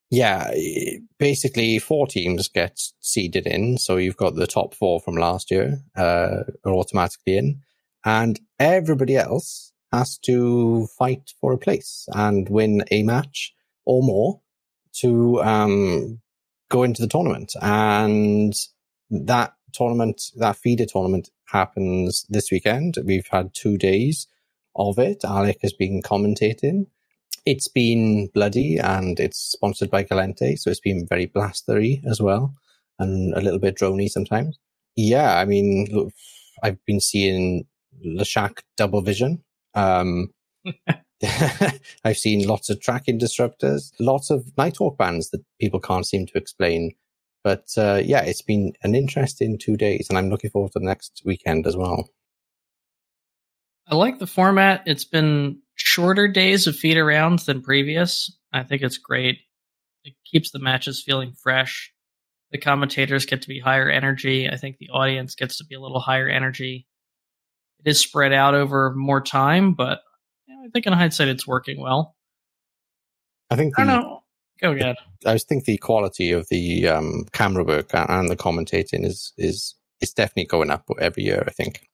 yeah, 0.09 0.53
basically 1.17 1.79
four 1.79 2.07
teams 2.07 2.47
get 2.47 2.79
seeded 2.99 3.47
in. 3.47 3.77
So 3.77 3.97
you've 3.97 4.17
got 4.17 4.35
the 4.35 4.47
top 4.47 4.75
four 4.75 4.99
from 4.99 5.15
last 5.15 5.51
year 5.51 5.81
uh, 5.95 6.43
are 6.65 6.73
automatically 6.73 7.37
in, 7.37 7.61
and 8.05 8.39
everybody 8.59 9.17
else 9.17 9.71
has 9.91 10.17
to 10.19 10.87
fight 10.97 11.33
for 11.39 11.53
a 11.53 11.57
place 11.57 12.07
and 12.13 12.49
win 12.49 12.83
a 12.89 13.03
match 13.03 13.53
or 13.85 14.01
more 14.01 14.41
to 14.93 15.41
um, 15.43 16.19
go 16.69 16.83
into 16.83 17.01
the 17.01 17.07
tournament. 17.07 17.53
And 17.61 18.53
that 19.09 19.53
tournament, 19.71 20.21
that 20.37 20.57
feeder 20.57 20.85
tournament 20.85 21.29
happens 21.47 22.25
this 22.29 22.51
weekend. 22.51 22.97
We've 23.05 23.27
had 23.31 23.53
two 23.53 23.77
days 23.77 24.27
of 24.75 24.99
it. 24.99 25.23
Alec 25.23 25.59
has 25.61 25.73
been 25.73 26.01
commentating. 26.01 26.87
It's 27.45 27.67
been 27.67 28.29
bloody 28.33 28.77
and 28.77 29.19
it's 29.19 29.37
sponsored 29.37 29.91
by 29.91 30.03
Gallente, 30.03 30.57
so 30.57 30.69
it's 30.69 30.79
been 30.79 31.05
very 31.07 31.25
blastery 31.25 32.01
as 32.09 32.21
well 32.21 32.53
and 32.99 33.33
a 33.33 33.41
little 33.41 33.59
bit 33.59 33.77
drony 33.77 34.09
sometimes. 34.09 34.57
Yeah, 34.95 35.37
I 35.37 35.45
mean, 35.45 35.87
look, 35.91 36.13
I've 36.61 36.83
been 36.85 36.99
seeing 36.99 37.65
Leshak 38.05 38.59
double 38.77 39.01
vision. 39.01 39.43
Um, 39.73 40.29
I've 42.03 42.17
seen 42.17 42.47
lots 42.47 42.69
of 42.69 42.81
tracking 42.81 43.19
disruptors, 43.19 43.91
lots 43.99 44.29
of 44.29 44.51
Nighthawk 44.57 44.97
bands 44.97 45.29
that 45.29 45.43
people 45.59 45.79
can't 45.79 46.05
seem 46.05 46.25
to 46.27 46.37
explain. 46.37 46.95
But 47.43 47.67
uh, 47.77 48.01
yeah, 48.03 48.23
it's 48.23 48.41
been 48.41 48.73
an 48.83 48.95
interesting 48.95 49.57
two 49.57 49.77
days, 49.77 50.07
and 50.09 50.17
I'm 50.17 50.29
looking 50.29 50.49
forward 50.49 50.71
to 50.73 50.79
the 50.79 50.85
next 50.85 51.21
weekend 51.25 51.67
as 51.67 51.75
well. 51.75 52.09
I 53.87 53.95
like 53.95 54.19
the 54.19 54.27
format. 54.27 54.83
It's 54.85 55.05
been 55.05 55.59
shorter 55.75 56.27
days 56.27 56.67
of 56.67 56.75
feed 56.75 56.97
arounds 56.97 57.45
than 57.45 57.61
previous. 57.61 58.35
I 58.51 58.63
think 58.63 58.81
it's 58.81 58.97
great. 58.97 59.39
It 60.03 60.13
keeps 60.25 60.51
the 60.51 60.59
matches 60.59 61.01
feeling 61.01 61.33
fresh. 61.33 61.91
The 62.51 62.57
commentators 62.57 63.25
get 63.25 63.41
to 63.41 63.47
be 63.47 63.59
higher 63.59 63.89
energy. 63.89 64.49
I 64.49 64.57
think 64.57 64.77
the 64.77 64.89
audience 64.89 65.35
gets 65.35 65.57
to 65.57 65.65
be 65.65 65.75
a 65.75 65.81
little 65.81 65.99
higher 65.99 66.29
energy. 66.29 66.87
It 67.83 67.89
is 67.89 67.99
spread 67.99 68.31
out 68.31 68.53
over 68.53 68.93
more 68.93 69.21
time, 69.21 69.73
but 69.73 70.01
you 70.47 70.55
know, 70.55 70.61
I 70.65 70.69
think 70.69 70.85
in 70.85 70.93
hindsight 70.93 71.29
it's 71.29 71.47
working 71.47 71.81
well. 71.81 72.15
I 73.49 73.55
think 73.55 73.75
the, 73.75 73.81
I 73.81 73.85
don't 73.85 74.01
know. 74.01 74.23
Go 74.61 74.71
ahead. 74.71 74.95
I 75.25 75.37
think 75.37 75.65
the 75.65 75.77
quality 75.77 76.31
of 76.31 76.47
the 76.49 76.87
um, 76.87 77.25
camera 77.33 77.63
work 77.63 77.89
and 77.93 78.29
the 78.29 78.37
commentating 78.37 79.05
is 79.05 79.33
is 79.37 79.75
is 79.99 80.13
definitely 80.13 80.45
going 80.45 80.69
up 80.69 80.87
every 80.99 81.23
year. 81.23 81.43
I 81.45 81.51
think. 81.51 81.87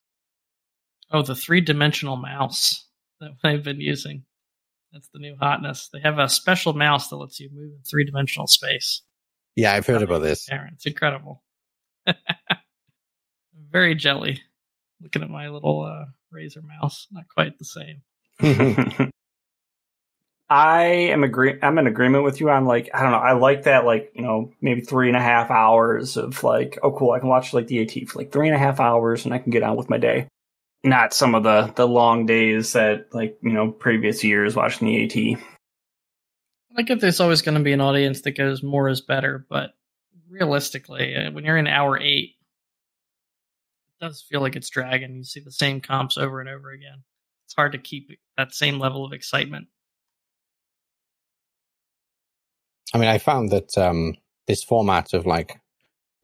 Oh, 1.12 1.22
the 1.22 1.36
three 1.36 1.62
dimensional 1.62 2.18
mouse 2.18 2.86
that 3.20 3.32
they've 3.44 3.64
been 3.64 3.82
using. 3.82 4.24
That's 4.94 5.10
the 5.14 5.20
new 5.20 5.36
hotness. 5.40 5.90
They 5.92 6.00
have 6.00 6.20
a 6.20 6.30
special 6.30 6.74
mouse 6.74 7.10
that 7.10 7.18
lets 7.18 7.40
you 7.40 7.50
move 7.52 7.74
in 7.74 7.82
three 7.84 8.06
dimensional 8.06 8.48
space. 8.48 9.02
Yeah, 9.56 9.74
I've 9.74 9.86
heard 9.86 10.02
about 10.02 10.22
this. 10.22 10.50
Aaron, 10.50 10.74
it's 10.76 10.86
incredible. 10.86 11.44
Very 13.72 13.96
jelly. 13.96 14.42
Looking 15.02 15.24
at 15.24 15.30
my 15.30 15.50
little 15.50 15.84
uh, 15.84 16.06
Razer 16.34 16.64
mouse, 16.64 17.08
not 17.12 17.28
quite 17.28 17.58
the 17.58 17.66
same. 17.66 18.02
I 20.50 20.84
am 20.84 21.24
agree. 21.24 21.60
I'm 21.62 21.78
in 21.78 21.86
agreement 21.86 22.24
with 22.24 22.40
you 22.40 22.50
on 22.50 22.66
like 22.66 22.90
I 22.94 23.04
don't 23.04 23.12
know. 23.12 23.20
I 23.20 23.34
like 23.34 23.64
that 23.64 23.86
like 23.86 24.12
you 24.16 24.24
know 24.24 24.52
maybe 24.62 24.82
three 24.82 25.08
and 25.08 25.16
a 25.16 25.22
half 25.22 25.52
hours 25.52 26.18
of 26.18 26.44
like 26.44 26.80
oh 26.82 26.92
cool 26.92 27.12
I 27.12 27.20
can 27.20 27.30
watch 27.30 27.54
like 27.54 27.68
the 27.68 27.82
AT 27.82 28.10
for 28.10 28.18
like 28.18 28.32
three 28.32 28.48
and 28.48 28.56
a 28.56 28.60
half 28.60 28.80
hours 28.80 29.26
and 29.26 29.34
I 29.34 29.38
can 29.38 29.52
get 29.52 29.62
on 29.62 29.78
with 29.78 29.92
my 29.92 29.98
day. 29.98 30.28
Not 30.84 31.14
some 31.14 31.36
of 31.36 31.44
the 31.44 31.74
the 31.76 31.88
long 31.88 32.26
days 32.26 32.74
that 32.74 33.14
like 33.14 33.38
you 33.42 33.52
know 33.52 33.72
previous 33.72 34.24
years 34.24 34.56
watching 34.56 34.88
the 34.88 35.04
AT. 35.04 35.40
I 36.78 36.82
get 36.84 37.02
there's 37.02 37.20
always 37.20 37.42
going 37.42 37.58
to 37.58 37.64
be 37.64 37.74
an 37.74 37.82
audience 37.82 38.22
that 38.22 38.38
goes 38.38 38.64
more 38.64 38.88
is 38.88 39.02
better, 39.02 39.46
but 39.50 39.72
realistically, 40.30 41.16
uh, 41.16 41.32
when 41.32 41.44
you're 41.44 41.58
in 41.58 41.68
hour 41.68 42.00
eight, 42.00 42.36
it 43.90 44.06
does 44.06 44.22
feel 44.22 44.40
like 44.40 44.56
it's 44.56 44.70
dragging. 44.70 45.18
You 45.18 45.24
see 45.26 45.42
the 45.42 45.52
same 45.52 45.82
comps 45.82 46.18
over 46.18 46.40
and 46.40 46.48
over 46.50 46.72
again. 46.72 47.04
It's 47.46 47.56
hard 47.56 47.74
to 47.74 47.78
keep 47.78 48.10
that 48.38 48.54
same 48.54 48.80
level 48.80 49.04
of 49.04 49.12
excitement. 49.12 49.68
I 52.94 53.00
mean, 53.00 53.10
I 53.10 53.18
found 53.18 53.52
that 53.52 53.78
um, 53.78 54.16
this 54.48 54.64
format 54.64 55.14
of 55.14 55.26
like 55.26 55.60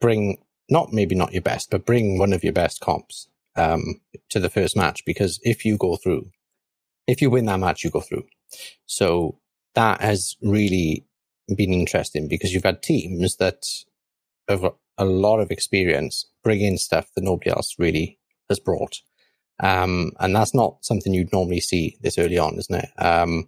bring 0.00 0.38
not 0.70 0.92
maybe 0.92 1.14
not 1.14 1.32
your 1.32 1.42
best, 1.42 1.70
but 1.70 1.84
bring 1.84 2.18
one 2.18 2.32
of 2.32 2.42
your 2.42 2.52
best 2.52 2.80
comps 2.80 3.28
um, 3.56 4.00
to 4.30 4.40
the 4.40 4.50
first 4.50 4.76
match 4.76 5.04
because 5.04 5.38
if 5.42 5.64
you 5.64 5.76
go 5.76 5.96
through, 5.96 6.30
if 7.06 7.20
you 7.20 7.30
win 7.30 7.46
that 7.46 7.60
match, 7.60 7.84
you 7.84 7.90
go 7.90 8.00
through. 8.00 8.24
So 8.86 9.38
that 9.74 10.00
has 10.00 10.36
really 10.42 11.06
been 11.54 11.72
interesting 11.72 12.28
because 12.28 12.52
you've 12.52 12.64
had 12.64 12.82
teams 12.82 13.36
that 13.36 13.64
have 14.48 14.64
a 14.98 15.04
lot 15.04 15.40
of 15.40 15.50
experience 15.50 16.26
bring 16.42 16.60
in 16.60 16.78
stuff 16.78 17.10
that 17.14 17.24
nobody 17.24 17.50
else 17.50 17.76
really 17.78 18.18
has 18.48 18.58
brought. 18.58 19.00
Um, 19.60 20.12
and 20.20 20.34
that's 20.34 20.54
not 20.54 20.84
something 20.84 21.14
you'd 21.14 21.32
normally 21.32 21.60
see 21.60 21.96
this 22.00 22.18
early 22.18 22.38
on, 22.38 22.58
isn't 22.58 22.74
it? 22.74 22.90
Um, 22.98 23.46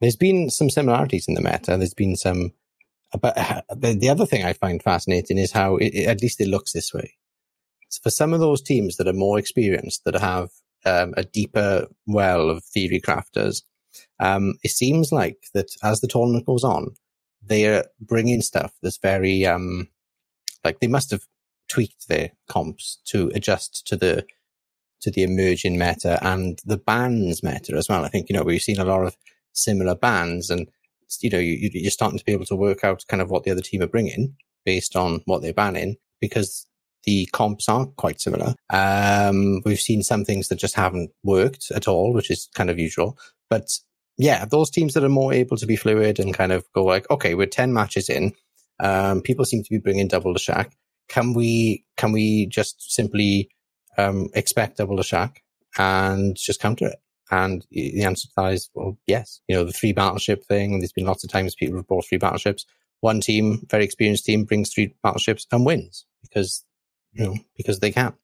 there's 0.00 0.16
been 0.16 0.50
some 0.50 0.70
similarities 0.70 1.26
in 1.28 1.34
the 1.34 1.42
meta. 1.42 1.76
There's 1.76 1.94
been 1.94 2.16
some, 2.16 2.52
but 3.20 3.34
the, 3.70 3.96
the 3.98 4.08
other 4.08 4.26
thing 4.26 4.44
I 4.44 4.52
find 4.52 4.82
fascinating 4.82 5.38
is 5.38 5.52
how 5.52 5.76
it, 5.76 5.94
at 6.06 6.22
least 6.22 6.40
it 6.40 6.48
looks 6.48 6.72
this 6.72 6.92
way. 6.92 7.14
So 7.90 8.00
for 8.02 8.10
some 8.10 8.32
of 8.32 8.40
those 8.40 8.62
teams 8.62 8.96
that 8.96 9.08
are 9.08 9.12
more 9.12 9.38
experienced, 9.38 10.04
that 10.04 10.14
have 10.14 10.48
um, 10.86 11.12
a 11.16 11.24
deeper 11.24 11.86
well 12.06 12.48
of 12.48 12.64
theory 12.64 13.00
crafters, 13.00 13.62
um, 14.20 14.54
it 14.62 14.70
seems 14.70 15.12
like 15.12 15.38
that 15.54 15.70
as 15.82 16.00
the 16.00 16.08
tournament 16.08 16.46
goes 16.46 16.64
on, 16.64 16.94
they're 17.42 17.84
bringing 18.00 18.42
stuff 18.42 18.72
that's 18.82 18.98
very, 18.98 19.44
um, 19.44 19.88
like 20.64 20.80
they 20.80 20.86
must 20.86 21.10
have 21.10 21.22
tweaked 21.68 22.08
their 22.08 22.30
comps 22.48 22.98
to 23.06 23.30
adjust 23.34 23.86
to 23.86 23.96
the 23.96 24.24
to 25.00 25.10
the 25.10 25.22
emerging 25.22 25.78
meta 25.78 26.18
and 26.20 26.60
the 26.66 26.76
bans 26.76 27.42
meta 27.42 27.74
as 27.74 27.88
well. 27.88 28.04
I 28.04 28.08
think 28.08 28.28
you 28.28 28.36
know 28.36 28.42
we've 28.42 28.60
seen 28.60 28.78
a 28.78 28.84
lot 28.84 29.04
of 29.04 29.16
similar 29.52 29.94
bans, 29.94 30.50
and 30.50 30.68
you 31.20 31.30
know 31.30 31.38
you, 31.38 31.70
you're 31.72 31.90
starting 31.90 32.18
to 32.18 32.24
be 32.24 32.32
able 32.32 32.44
to 32.46 32.56
work 32.56 32.84
out 32.84 33.04
kind 33.08 33.22
of 33.22 33.30
what 33.30 33.44
the 33.44 33.50
other 33.50 33.62
team 33.62 33.82
are 33.82 33.88
bringing 33.88 34.36
based 34.64 34.94
on 34.94 35.22
what 35.24 35.40
they're 35.42 35.54
banning 35.54 35.96
because 36.20 36.66
the 37.04 37.26
comps 37.32 37.68
aren't 37.68 37.96
quite 37.96 38.20
similar. 38.20 38.54
Um, 38.70 39.62
we've 39.64 39.80
seen 39.80 40.02
some 40.02 40.24
things 40.24 40.48
that 40.48 40.58
just 40.58 40.74
haven't 40.74 41.10
worked 41.22 41.70
at 41.74 41.88
all, 41.88 42.12
which 42.12 42.30
is 42.30 42.48
kind 42.54 42.70
of 42.70 42.78
usual. 42.78 43.18
But 43.48 43.68
yeah, 44.18 44.44
those 44.44 44.70
teams 44.70 44.94
that 44.94 45.04
are 45.04 45.08
more 45.08 45.32
able 45.32 45.56
to 45.56 45.66
be 45.66 45.76
fluid 45.76 46.18
and 46.18 46.34
kind 46.34 46.52
of 46.52 46.64
go 46.74 46.84
like, 46.84 47.10
okay, 47.10 47.34
we're 47.34 47.46
10 47.46 47.72
matches 47.72 48.08
in. 48.08 48.32
Um, 48.78 49.22
people 49.22 49.44
seem 49.44 49.62
to 49.62 49.70
be 49.70 49.78
bringing 49.78 50.08
double 50.08 50.34
Leshak. 50.34 50.72
Can 51.08 51.34
we, 51.34 51.84
can 51.96 52.12
we 52.12 52.46
just 52.46 52.92
simply, 52.92 53.50
um, 53.98 54.28
expect 54.34 54.76
double 54.76 54.96
the 54.96 55.02
shack 55.02 55.42
and 55.78 56.36
just 56.36 56.60
counter 56.60 56.86
it? 56.86 57.00
And 57.30 57.64
the 57.70 58.02
answer 58.02 58.26
to 58.26 58.32
that 58.36 58.52
is, 58.52 58.70
well, 58.74 58.98
yes. 59.06 59.40
You 59.48 59.56
know, 59.56 59.64
the 59.64 59.72
three 59.72 59.92
battleship 59.92 60.44
thing, 60.44 60.78
there's 60.78 60.92
been 60.92 61.06
lots 61.06 61.22
of 61.24 61.30
times 61.30 61.54
people 61.54 61.76
have 61.76 61.86
brought 61.86 62.06
three 62.06 62.18
battleships. 62.18 62.66
One 63.00 63.20
team, 63.20 63.66
very 63.70 63.84
experienced 63.84 64.24
team, 64.24 64.44
brings 64.44 64.72
three 64.72 64.94
battleships 65.02 65.46
and 65.52 65.64
wins 65.64 66.04
because, 66.22 66.64
you 67.12 67.24
know, 67.24 67.36
because 67.56 67.80
they 67.80 67.90
can. 67.90 68.14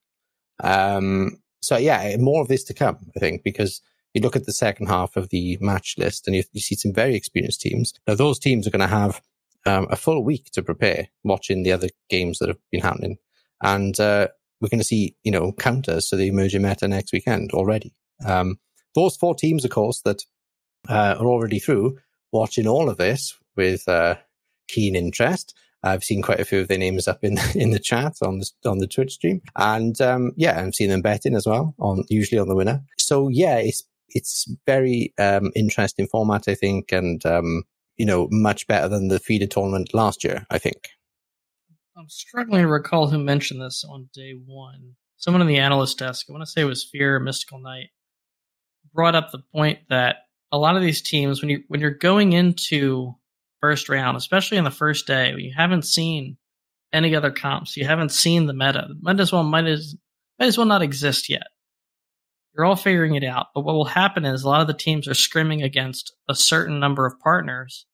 Um, 0.63 1.43
so 1.61 1.77
yeah, 1.77 2.17
more 2.19 2.43
of 2.43 2.49
this 2.49 2.65
to 2.65 2.75
come, 2.75 2.99
I 3.17 3.21
think, 3.21 3.43
because 3.43 3.81
you 4.15 4.23
look 4.23 4.37
at 4.37 4.47
the 4.47 4.53
second 4.53 4.87
half 4.87 5.17
of 5.17 5.29
the 5.29 5.59
match 5.61 5.97
list 5.99 6.27
and 6.27 6.37
you, 6.37 6.43
you 6.53 6.61
see 6.61 6.75
some 6.75 6.93
very 6.93 7.15
experienced 7.15 7.61
teams. 7.61 7.93
Now, 8.07 8.15
those 8.15 8.39
teams 8.39 8.67
are 8.67 8.71
going 8.71 8.81
to 8.81 8.87
have 8.87 9.21
um, 9.67 9.87
a 9.91 9.97
full 9.97 10.23
week 10.23 10.51
to 10.53 10.63
prepare 10.63 11.09
watching 11.25 11.63
the 11.63 11.73
other 11.73 11.89
games 12.09 12.39
that 12.39 12.49
have 12.49 12.59
been 12.71 12.81
happening. 12.81 13.19
And 13.63 13.99
uh, 13.99 14.29
we're 14.61 14.69
going 14.69 14.81
to 14.81 14.85
see, 14.85 15.17
you 15.25 15.33
know, 15.33 15.53
counters 15.53 16.09
to 16.09 16.17
the 16.17 16.29
emerging 16.29 16.63
meta 16.63 16.89
next 16.89 17.13
weekend 17.13 17.51
already. 17.53 17.95
Um, 18.25 18.59
those 18.95 19.17
four 19.17 19.35
teams, 19.35 19.65
of 19.65 19.71
course, 19.71 20.01
that 20.03 20.23
uh, 20.89 21.17
are 21.19 21.27
already 21.27 21.59
through 21.59 21.99
watching 22.33 22.67
all 22.67 22.89
of 22.89 22.97
this 22.97 23.37
with 23.57 23.87
uh, 23.89 24.17
keen 24.69 24.97
interest. 24.97 25.55
I've 25.87 26.05
seen 26.05 26.23
quite 26.23 26.41
a 26.41 26.45
few 26.45 26.61
of 26.61 26.69
their 26.69 26.79
names 26.79 27.09
up 27.09 27.23
in 27.23 27.39
in 27.55 27.71
the 27.71 27.79
chat 27.79 28.15
on 28.23 28.39
the 28.39 28.51
on 28.69 28.79
the 28.79 28.87
Twitch 28.87 29.15
stream, 29.15 29.41
and 29.57 30.01
um, 30.01 30.33
yeah, 30.37 30.61
I've 30.61 30.75
seen 30.75 30.91
them 30.91 31.03
betting 31.03 31.35
as 31.35 31.47
well 31.47 31.75
on 31.79 32.05
usually 32.09 32.39
on 32.39 32.49
the 32.49 32.57
winner. 32.57 32.83
So 32.99 33.29
yeah, 33.29 33.57
it's 33.57 33.85
it's 34.09 34.47
very 34.67 35.13
um, 35.19 35.51
interesting 35.55 36.07
format, 36.07 36.49
I 36.49 36.55
think, 36.55 36.93
and 36.93 37.25
um, 37.27 37.65
you 37.97 38.07
know 38.07 38.29
much 38.31 38.67
better 38.67 38.89
than 38.89 39.09
the 39.09 39.19
feeder 39.19 39.47
tournament 39.47 39.95
last 39.95 40.25
year. 40.25 40.47
I 40.51 40.59
think. 40.59 40.89
I'm 41.97 42.09
struggling 42.11 42.61
to 42.63 42.69
recall 42.69 43.09
who 43.09 43.19
mentioned 43.19 43.63
this 43.63 43.83
on 43.89 44.11
day 44.13 44.33
one. 44.33 44.97
Someone 45.17 45.41
in 45.41 45.47
the 45.47 45.57
analyst 45.57 45.99
desk, 45.99 46.27
I 46.29 46.33
want 46.33 46.43
to 46.43 46.51
say 46.51 46.61
it 46.61 46.65
was 46.67 46.85
Fear 46.85 47.21
Mystical 47.21 47.59
Knight, 47.59 47.89
brought 48.93 49.15
up 49.15 49.31
the 49.31 49.43
point 49.55 49.79
that 49.89 50.17
a 50.53 50.59
lot 50.59 50.77
of 50.77 50.83
these 50.83 51.01
teams, 51.01 51.41
when 51.41 51.49
you 51.51 51.65
when 51.69 51.81
you're 51.81 51.91
going 51.91 52.33
into 52.33 53.15
first 53.61 53.89
round, 53.89 54.17
especially 54.17 54.59
in 54.59 54.65
the 54.65 54.71
first 54.71 55.07
day, 55.07 55.35
you 55.37 55.53
haven't 55.57 55.85
seen 55.85 56.37
any 56.93 57.15
other 57.15 57.31
comps, 57.31 57.77
you 57.77 57.85
haven't 57.85 58.11
seen 58.11 58.47
the 58.47 58.53
meta. 58.53 58.89
Might 59.01 59.21
as 59.21 59.33
well 59.33 59.43
might 59.43 59.67
as 59.67 59.97
might 60.39 60.47
as 60.47 60.59
well 60.59 60.67
not 60.67 60.83
exist 60.83 61.29
yet. 61.29 61.47
You're 62.55 62.65
all 62.65 62.77
figuring 62.77 63.15
it 63.17 63.25
out, 63.25 63.49
but 63.55 63.63
what 63.63 63.75
will 63.75 63.85
happen 63.85 64.25
is 64.25 64.43
a 64.43 64.49
lot 64.49 64.63
of 64.63 64.67
the 64.67 64.75
teams 64.75 65.07
are 65.07 65.13
scrimming 65.13 65.63
against 65.63 66.15
a 66.29 66.35
certain 66.35 66.81
number 66.81 67.05
of 67.05 67.21
partners. 67.21 67.87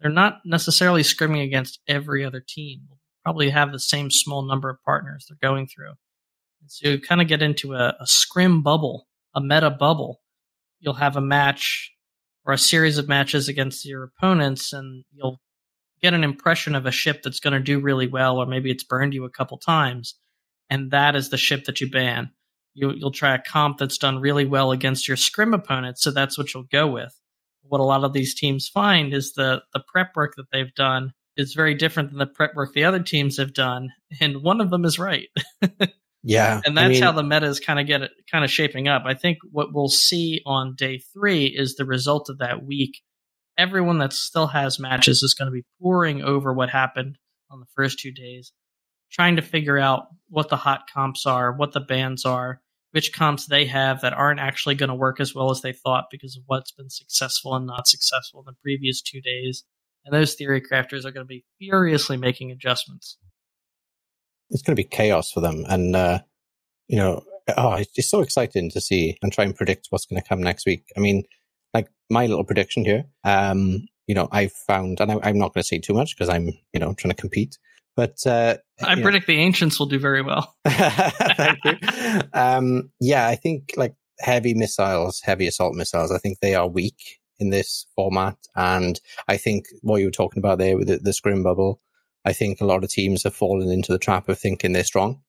They're 0.00 0.10
not 0.10 0.40
necessarily 0.44 1.02
scrimming 1.02 1.44
against 1.44 1.80
every 1.86 2.24
other 2.24 2.42
team. 2.46 2.80
They'll 2.88 2.98
probably 3.24 3.50
have 3.50 3.70
the 3.70 3.78
same 3.78 4.10
small 4.10 4.42
number 4.42 4.68
of 4.68 4.82
partners 4.84 5.26
they're 5.28 5.48
going 5.48 5.68
through. 5.68 5.92
And 6.60 6.70
so 6.70 6.88
you 6.88 7.00
kind 7.00 7.20
of 7.20 7.28
get 7.28 7.42
into 7.42 7.74
a, 7.74 7.94
a 8.00 8.06
scrim 8.06 8.62
bubble, 8.62 9.06
a 9.34 9.40
meta 9.40 9.70
bubble, 9.70 10.20
you'll 10.80 10.94
have 10.94 11.16
a 11.16 11.20
match 11.20 11.92
or 12.44 12.52
a 12.52 12.58
series 12.58 12.98
of 12.98 13.08
matches 13.08 13.48
against 13.48 13.84
your 13.84 14.04
opponents, 14.04 14.72
and 14.72 15.04
you'll 15.12 15.40
get 16.00 16.14
an 16.14 16.24
impression 16.24 16.74
of 16.74 16.86
a 16.86 16.90
ship 16.90 17.22
that's 17.22 17.40
going 17.40 17.52
to 17.52 17.60
do 17.60 17.80
really 17.80 18.06
well, 18.06 18.38
or 18.38 18.46
maybe 18.46 18.70
it's 18.70 18.84
burned 18.84 19.14
you 19.14 19.24
a 19.24 19.30
couple 19.30 19.58
times, 19.58 20.14
and 20.68 20.90
that 20.90 21.14
is 21.14 21.30
the 21.30 21.36
ship 21.36 21.64
that 21.64 21.80
you 21.80 21.90
ban. 21.90 22.30
You, 22.74 22.92
you'll 22.92 23.10
try 23.10 23.34
a 23.34 23.42
comp 23.42 23.78
that's 23.78 23.98
done 23.98 24.20
really 24.20 24.44
well 24.46 24.70
against 24.72 25.08
your 25.08 25.16
scrim 25.16 25.52
opponents, 25.52 26.02
so 26.02 26.10
that's 26.10 26.38
what 26.38 26.54
you'll 26.54 26.64
go 26.70 26.86
with. 26.86 27.12
What 27.62 27.80
a 27.80 27.84
lot 27.84 28.04
of 28.04 28.12
these 28.12 28.34
teams 28.34 28.68
find 28.68 29.12
is 29.12 29.32
the 29.34 29.62
the 29.74 29.82
prep 29.86 30.16
work 30.16 30.34
that 30.36 30.50
they've 30.50 30.74
done 30.74 31.12
is 31.36 31.54
very 31.54 31.74
different 31.74 32.10
than 32.10 32.18
the 32.18 32.26
prep 32.26 32.54
work 32.54 32.72
the 32.72 32.84
other 32.84 33.02
teams 33.02 33.36
have 33.36 33.52
done, 33.52 33.90
and 34.20 34.42
one 34.42 34.60
of 34.60 34.70
them 34.70 34.84
is 34.84 34.98
right. 34.98 35.28
Yeah, 36.22 36.60
and 36.64 36.76
that's 36.76 36.84
I 36.84 36.88
mean, 36.88 37.02
how 37.02 37.12
the 37.12 37.22
meta 37.22 37.46
is 37.46 37.60
kind 37.60 37.80
of 37.80 37.86
get 37.86 38.02
kind 38.30 38.44
of 38.44 38.50
shaping 38.50 38.88
up. 38.88 39.04
I 39.06 39.14
think 39.14 39.38
what 39.50 39.72
we'll 39.72 39.88
see 39.88 40.42
on 40.44 40.74
day 40.76 40.98
three 41.14 41.46
is 41.46 41.76
the 41.76 41.86
result 41.86 42.28
of 42.28 42.38
that 42.38 42.64
week. 42.64 43.00
Everyone 43.56 43.98
that 43.98 44.12
still 44.12 44.46
has 44.48 44.78
matches 44.78 45.22
is 45.22 45.34
going 45.34 45.46
to 45.46 45.52
be 45.52 45.64
pouring 45.80 46.22
over 46.22 46.52
what 46.52 46.70
happened 46.70 47.18
on 47.50 47.60
the 47.60 47.66
first 47.74 47.98
two 47.98 48.12
days, 48.12 48.52
trying 49.10 49.36
to 49.36 49.42
figure 49.42 49.78
out 49.78 50.08
what 50.28 50.48
the 50.48 50.56
hot 50.56 50.82
comps 50.92 51.26
are, 51.26 51.52
what 51.52 51.72
the 51.72 51.80
bans 51.80 52.24
are, 52.24 52.60
which 52.92 53.12
comps 53.12 53.46
they 53.46 53.66
have 53.66 54.02
that 54.02 54.12
aren't 54.12 54.40
actually 54.40 54.74
going 54.74 54.88
to 54.88 54.94
work 54.94 55.20
as 55.20 55.34
well 55.34 55.50
as 55.50 55.62
they 55.62 55.72
thought 55.72 56.06
because 56.10 56.36
of 56.36 56.42
what's 56.46 56.72
been 56.72 56.90
successful 56.90 57.54
and 57.54 57.66
not 57.66 57.86
successful 57.86 58.40
in 58.40 58.46
the 58.46 58.56
previous 58.62 59.00
two 59.00 59.20
days. 59.20 59.64
And 60.04 60.14
those 60.14 60.34
theory 60.34 60.60
crafters 60.60 61.04
are 61.04 61.12
going 61.12 61.24
to 61.24 61.24
be 61.24 61.44
furiously 61.58 62.16
making 62.16 62.50
adjustments 62.50 63.18
it's 64.50 64.62
going 64.62 64.76
to 64.76 64.82
be 64.82 64.88
chaos 64.88 65.30
for 65.30 65.40
them. 65.40 65.64
And, 65.68 65.94
uh, 65.96 66.20
you 66.88 66.96
know, 66.96 67.24
oh, 67.56 67.74
it's 67.74 68.08
so 68.08 68.20
exciting 68.20 68.70
to 68.70 68.80
see 68.80 69.16
and 69.22 69.32
try 69.32 69.44
and 69.44 69.54
predict 69.54 69.88
what's 69.90 70.06
going 70.06 70.20
to 70.20 70.28
come 70.28 70.42
next 70.42 70.66
week. 70.66 70.84
I 70.96 71.00
mean, 71.00 71.24
like 71.74 71.88
my 72.08 72.26
little 72.26 72.44
prediction 72.44 72.84
here, 72.84 73.04
um, 73.24 73.86
you 74.06 74.14
know, 74.14 74.28
I've 74.32 74.52
found, 74.52 75.00
and 75.00 75.12
I, 75.12 75.28
am 75.28 75.38
not 75.38 75.54
going 75.54 75.62
to 75.62 75.66
say 75.66 75.78
too 75.78 75.94
much 75.94 76.16
because 76.16 76.28
I'm, 76.28 76.52
you 76.72 76.80
know, 76.80 76.94
trying 76.94 77.14
to 77.14 77.20
compete. 77.20 77.58
But 77.96 78.26
uh, 78.26 78.56
I 78.82 79.00
predict 79.00 79.28
know. 79.28 79.34
the 79.34 79.40
ancients 79.40 79.78
will 79.78 79.86
do 79.86 79.98
very 79.98 80.22
well. 80.22 80.54
Thank 80.66 81.58
you. 81.64 81.76
Um, 82.32 82.90
yeah, 83.00 83.26
I 83.26 83.34
think 83.34 83.74
like 83.76 83.94
heavy 84.20 84.54
missiles, 84.54 85.20
heavy 85.20 85.46
assault 85.46 85.74
missiles. 85.74 86.12
I 86.12 86.18
think 86.18 86.38
they 86.40 86.54
are 86.54 86.68
weak 86.68 87.20
in 87.38 87.50
this 87.50 87.86
format, 87.96 88.36
and 88.54 89.00
I 89.28 89.36
think 89.36 89.66
what 89.82 89.98
you 89.98 90.06
were 90.06 90.12
talking 90.12 90.38
about 90.38 90.58
there 90.58 90.76
with 90.76 90.88
the, 90.88 90.98
the 90.98 91.12
scrim 91.12 91.42
bubble 91.42 91.80
I 92.24 92.32
think 92.32 92.60
a 92.60 92.66
lot 92.66 92.84
of 92.84 92.90
teams 92.90 93.22
have 93.24 93.34
fallen 93.34 93.70
into 93.70 93.92
the 93.92 93.98
trap 93.98 94.28
of 94.28 94.38
thinking 94.38 94.72
they're 94.72 94.84
strong. 94.84 95.22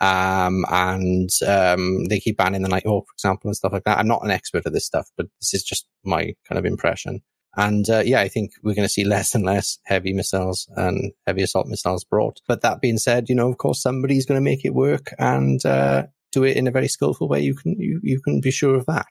Um, 0.00 0.64
and 0.70 1.28
um, 1.46 2.06
they 2.06 2.20
keep 2.20 2.38
banning 2.38 2.62
the 2.62 2.68
night 2.68 2.84
Nighthawk, 2.86 3.06
for 3.06 3.14
example, 3.14 3.48
and 3.48 3.56
stuff 3.56 3.72
like 3.72 3.84
that. 3.84 3.98
I'm 3.98 4.08
not 4.08 4.24
an 4.24 4.30
expert 4.30 4.64
at 4.64 4.72
this 4.72 4.86
stuff, 4.86 5.10
but 5.16 5.26
this 5.40 5.52
is 5.52 5.62
just 5.62 5.86
my 6.04 6.34
kind 6.48 6.58
of 6.58 6.64
impression. 6.64 7.20
And 7.56 7.88
uh, 7.90 8.02
yeah, 8.04 8.20
I 8.20 8.28
think 8.28 8.52
we're 8.62 8.74
going 8.74 8.86
to 8.86 8.92
see 8.92 9.04
less 9.16 9.34
and 9.34 9.44
less 9.44 9.78
heavy 9.84 10.14
missiles 10.14 10.68
and 10.76 11.12
heavy 11.26 11.42
assault 11.42 11.66
missiles 11.66 12.04
brought. 12.04 12.40
But 12.48 12.62
that 12.62 12.80
being 12.80 12.96
said, 12.96 13.28
you 13.28 13.34
know, 13.34 13.50
of 13.50 13.58
course, 13.58 13.82
somebody's 13.82 14.24
going 14.24 14.38
to 14.38 14.44
make 14.44 14.64
it 14.64 14.74
work 14.74 15.12
and 15.18 15.64
uh, 15.66 16.06
do 16.32 16.44
it 16.44 16.56
in 16.56 16.66
a 16.66 16.70
very 16.70 16.88
skillful 16.88 17.28
way. 17.28 17.40
You 17.40 17.54
can 17.54 17.78
you, 17.78 18.00
you 18.02 18.20
can 18.20 18.40
be 18.40 18.50
sure 18.50 18.76
of 18.76 18.86
that. 18.86 19.08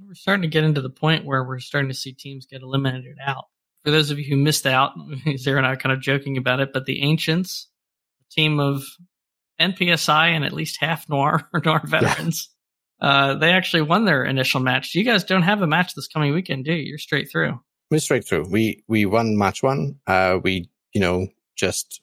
We're 0.00 0.14
starting 0.14 0.42
to 0.42 0.48
get 0.48 0.64
into 0.64 0.80
the 0.80 0.90
point 0.90 1.24
where 1.24 1.42
we're 1.42 1.58
starting 1.58 1.88
to 1.88 1.96
see 1.96 2.12
teams 2.12 2.46
get 2.46 2.62
eliminated 2.62 3.16
out 3.24 3.46
for 3.84 3.90
those 3.90 4.10
of 4.10 4.18
you 4.18 4.24
who 4.24 4.36
missed 4.36 4.66
out, 4.66 4.92
Sarah 5.36 5.58
and 5.58 5.66
I 5.66 5.72
are 5.72 5.76
kind 5.76 5.92
of 5.92 6.00
joking 6.00 6.36
about 6.36 6.60
it, 6.60 6.72
but 6.72 6.86
the 6.86 7.02
Ancients, 7.02 7.68
a 8.20 8.34
team 8.34 8.60
of 8.60 8.84
NPSI 9.60 10.28
and 10.28 10.44
at 10.44 10.52
least 10.52 10.78
half 10.80 11.08
Noir 11.08 11.48
or 11.52 11.60
Noir 11.64 11.82
veterans, 11.84 12.48
yeah. 13.00 13.08
uh, 13.08 13.34
they 13.34 13.50
actually 13.50 13.82
won 13.82 14.04
their 14.04 14.24
initial 14.24 14.60
match. 14.60 14.94
You 14.94 15.04
guys 15.04 15.24
don't 15.24 15.42
have 15.42 15.62
a 15.62 15.66
match 15.66 15.94
this 15.94 16.08
coming 16.08 16.32
weekend, 16.32 16.64
do 16.64 16.72
you? 16.72 16.82
You're 16.82 16.98
straight 16.98 17.30
through. 17.30 17.60
We're 17.90 18.00
straight 18.00 18.26
through. 18.26 18.48
We 18.48 18.82
we 18.88 19.04
won 19.04 19.36
match 19.36 19.62
one. 19.62 20.00
Uh, 20.06 20.38
we 20.42 20.70
you 20.94 21.00
know 21.00 21.28
just 21.56 22.00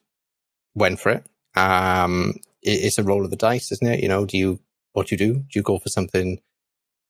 went 0.75 0.99
for 0.99 1.09
it. 1.09 1.25
Um, 1.55 2.35
it, 2.61 2.83
it's 2.83 2.99
a 2.99 3.03
roll 3.03 3.25
of 3.25 3.31
the 3.31 3.35
dice, 3.35 3.71
isn't 3.71 3.87
it? 3.87 4.01
You 4.01 4.07
know, 4.07 4.25
do 4.25 4.37
you 4.37 4.59
what 4.93 5.07
do 5.07 5.15
you 5.15 5.17
do? 5.17 5.33
Do 5.39 5.47
you 5.55 5.63
go 5.63 5.79
for 5.79 5.89
something 5.89 6.39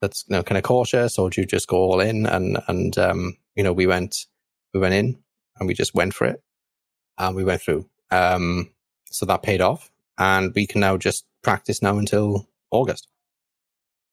that's 0.02 0.24
you 0.30 0.36
know 0.36 0.44
kind 0.44 0.58
of 0.58 0.64
cautious, 0.64 1.20
or 1.20 1.30
do 1.30 1.42
you 1.42 1.48
just 1.48 1.68
go 1.68 1.78
all 1.78 2.00
in? 2.00 2.26
And 2.26 2.58
and 2.68 2.98
um, 2.98 3.38
you 3.56 3.64
know, 3.64 3.74
we 3.74 3.86
went 3.86 4.28
we 4.74 4.80
went 4.80 4.94
in 4.94 5.18
and 5.60 5.68
we 5.68 5.74
just 5.74 5.94
went 5.94 6.14
for 6.14 6.26
it 6.26 6.42
and 7.18 7.36
we 7.36 7.44
went 7.44 7.62
through. 7.62 7.90
Um, 8.12 8.72
so 9.06 9.26
that 9.26 9.44
paid 9.44 9.62
off 9.62 9.92
and 10.18 10.54
we 10.56 10.68
can 10.68 10.82
now 10.82 10.98
just 10.98 11.26
practice 11.42 11.82
now 11.82 11.98
until 11.98 12.48
August. 12.72 13.08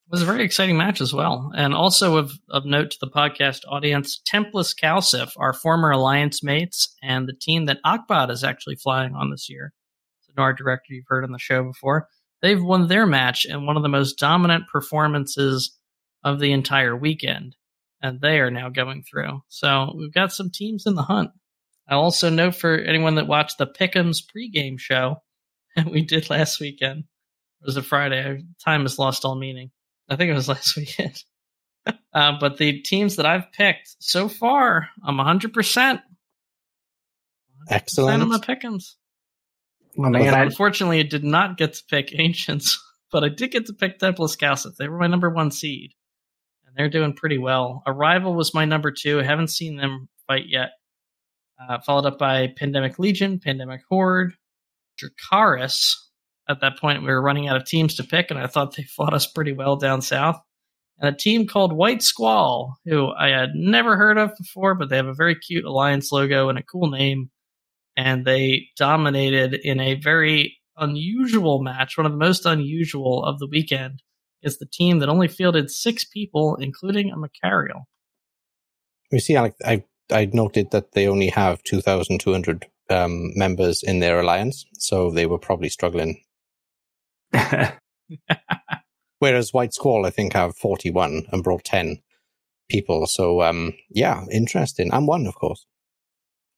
It 0.06 0.12
was 0.12 0.22
a 0.22 0.26
very 0.26 0.44
exciting 0.44 0.76
match 0.76 1.00
as 1.00 1.12
well. 1.12 1.50
And 1.56 1.74
also 1.74 2.16
of, 2.16 2.32
of 2.48 2.64
note 2.64 2.92
to 2.92 2.98
the 3.00 3.10
podcast 3.10 3.62
audience, 3.68 4.20
Tempest 4.24 4.78
Calcif, 4.78 5.32
our 5.36 5.52
former 5.52 5.90
alliance 5.90 6.44
mates, 6.44 6.94
and 7.02 7.28
the 7.28 7.32
team 7.32 7.66
that 7.66 7.82
Akbad 7.84 8.30
is 8.30 8.44
actually 8.44 8.76
flying 8.76 9.14
on 9.14 9.30
this 9.30 9.50
year. 9.50 9.72
So 10.20 10.32
our 10.38 10.52
director 10.52 10.94
you've 10.94 11.06
heard 11.08 11.24
on 11.24 11.32
the 11.32 11.38
show 11.38 11.64
before. 11.64 12.08
They've 12.40 12.62
won 12.62 12.86
their 12.86 13.06
match 13.06 13.44
in 13.46 13.66
one 13.66 13.76
of 13.76 13.82
the 13.82 13.88
most 13.88 14.18
dominant 14.18 14.68
performances 14.68 15.76
of 16.22 16.38
the 16.38 16.52
entire 16.52 16.96
weekend 16.96 17.56
and 18.02 18.20
they 18.20 18.40
are 18.40 18.50
now 18.50 18.68
going 18.68 19.02
through. 19.02 19.42
So 19.48 19.94
we've 19.96 20.12
got 20.12 20.32
some 20.32 20.50
teams 20.50 20.84
in 20.86 20.94
the 20.94 21.02
hunt. 21.02 21.30
I 21.88 21.94
also 21.94 22.30
know 22.30 22.50
for 22.50 22.76
anyone 22.76 23.14
that 23.16 23.28
watched 23.28 23.58
the 23.58 23.66
Pick'ems 23.66 24.18
pregame 24.24 24.78
show 24.78 25.22
that 25.76 25.86
we 25.90 26.02
did 26.02 26.30
last 26.30 26.60
weekend. 26.60 27.04
It 27.60 27.66
was 27.66 27.76
a 27.76 27.82
Friday. 27.82 28.42
Time 28.64 28.82
has 28.82 28.98
lost 28.98 29.24
all 29.24 29.36
meaning. 29.36 29.70
I 30.08 30.16
think 30.16 30.30
it 30.30 30.34
was 30.34 30.48
last 30.48 30.76
weekend. 30.76 31.22
uh, 32.12 32.32
but 32.40 32.58
the 32.58 32.80
teams 32.82 33.16
that 33.16 33.26
I've 33.26 33.52
picked 33.52 33.96
so 34.00 34.28
far, 34.28 34.88
I'm 35.04 35.16
100%. 35.16 36.02
Excellent. 37.68 38.22
On 38.22 38.28
my 38.28 38.38
Pick'ems. 38.38 38.94
Oh, 39.98 40.10
man, 40.10 40.34
unfortunately, 40.34 41.00
I 41.00 41.04
did 41.04 41.24
not 41.24 41.56
get 41.56 41.74
to 41.74 41.82
pick 41.88 42.12
Ancients, 42.14 42.82
but 43.10 43.24
I 43.24 43.28
did 43.28 43.50
get 43.50 43.66
to 43.66 43.72
pick 43.72 43.98
Tempest 43.98 44.38
Calcif. 44.38 44.76
They 44.76 44.88
were 44.88 44.98
my 44.98 45.06
number 45.06 45.30
one 45.30 45.50
seed. 45.50 45.92
They're 46.76 46.90
doing 46.90 47.14
pretty 47.14 47.38
well. 47.38 47.82
Arrival 47.86 48.34
was 48.34 48.52
my 48.52 48.66
number 48.66 48.92
two. 48.92 49.18
I 49.18 49.22
haven't 49.22 49.48
seen 49.48 49.76
them 49.76 50.08
fight 50.26 50.44
yet. 50.46 50.72
Uh, 51.58 51.78
followed 51.80 52.04
up 52.04 52.18
by 52.18 52.52
Pandemic 52.54 52.98
Legion, 52.98 53.40
Pandemic 53.40 53.80
Horde, 53.88 54.34
Dracarys. 55.00 55.94
At 56.48 56.60
that 56.60 56.78
point, 56.78 57.00
we 57.00 57.08
were 57.08 57.22
running 57.22 57.48
out 57.48 57.56
of 57.56 57.64
teams 57.64 57.94
to 57.94 58.04
pick, 58.04 58.30
and 58.30 58.38
I 58.38 58.46
thought 58.46 58.76
they 58.76 58.82
fought 58.96 59.14
us 59.14 59.26
pretty 59.26 59.52
well 59.52 59.76
down 59.76 60.02
south. 60.02 60.38
And 60.98 61.14
a 61.14 61.16
team 61.16 61.46
called 61.46 61.72
White 61.72 62.02
Squall, 62.02 62.76
who 62.84 63.10
I 63.10 63.28
had 63.28 63.50
never 63.54 63.96
heard 63.96 64.18
of 64.18 64.32
before, 64.38 64.74
but 64.74 64.90
they 64.90 64.96
have 64.96 65.06
a 65.06 65.14
very 65.14 65.34
cute 65.34 65.64
Alliance 65.64 66.12
logo 66.12 66.48
and 66.48 66.58
a 66.58 66.62
cool 66.62 66.90
name. 66.90 67.30
And 67.96 68.26
they 68.26 68.68
dominated 68.76 69.54
in 69.54 69.80
a 69.80 69.94
very 69.94 70.58
unusual 70.76 71.62
match, 71.62 71.96
one 71.96 72.06
of 72.06 72.12
the 72.12 72.18
most 72.18 72.44
unusual 72.44 73.24
of 73.24 73.38
the 73.38 73.46
weekend 73.46 74.02
is 74.46 74.58
the 74.58 74.66
team 74.66 75.00
that 75.00 75.08
only 75.08 75.28
fielded 75.28 75.70
six 75.70 76.04
people, 76.04 76.56
including 76.56 77.10
a 77.10 77.16
Machariel. 77.16 77.88
You 79.10 79.20
see, 79.20 79.36
Alec, 79.36 79.54
I 79.64 79.84
I 80.10 80.30
noted 80.32 80.70
that 80.70 80.92
they 80.92 81.08
only 81.08 81.28
have 81.28 81.62
two 81.64 81.80
thousand 81.80 82.20
two 82.20 82.32
hundred 82.32 82.66
um, 82.88 83.32
members 83.36 83.82
in 83.82 83.98
their 83.98 84.20
alliance, 84.20 84.64
so 84.78 85.10
they 85.10 85.26
were 85.26 85.38
probably 85.38 85.68
struggling. 85.68 86.22
Whereas 89.18 89.52
White 89.52 89.74
Squall, 89.74 90.06
I 90.06 90.10
think, 90.10 90.32
have 90.32 90.56
forty 90.56 90.90
one 90.90 91.26
and 91.32 91.42
brought 91.42 91.64
ten 91.64 91.98
people. 92.68 93.06
So 93.06 93.42
um, 93.42 93.74
yeah, 93.90 94.24
interesting. 94.30 94.92
And 94.92 95.06
one, 95.06 95.26
of 95.26 95.34
course. 95.34 95.66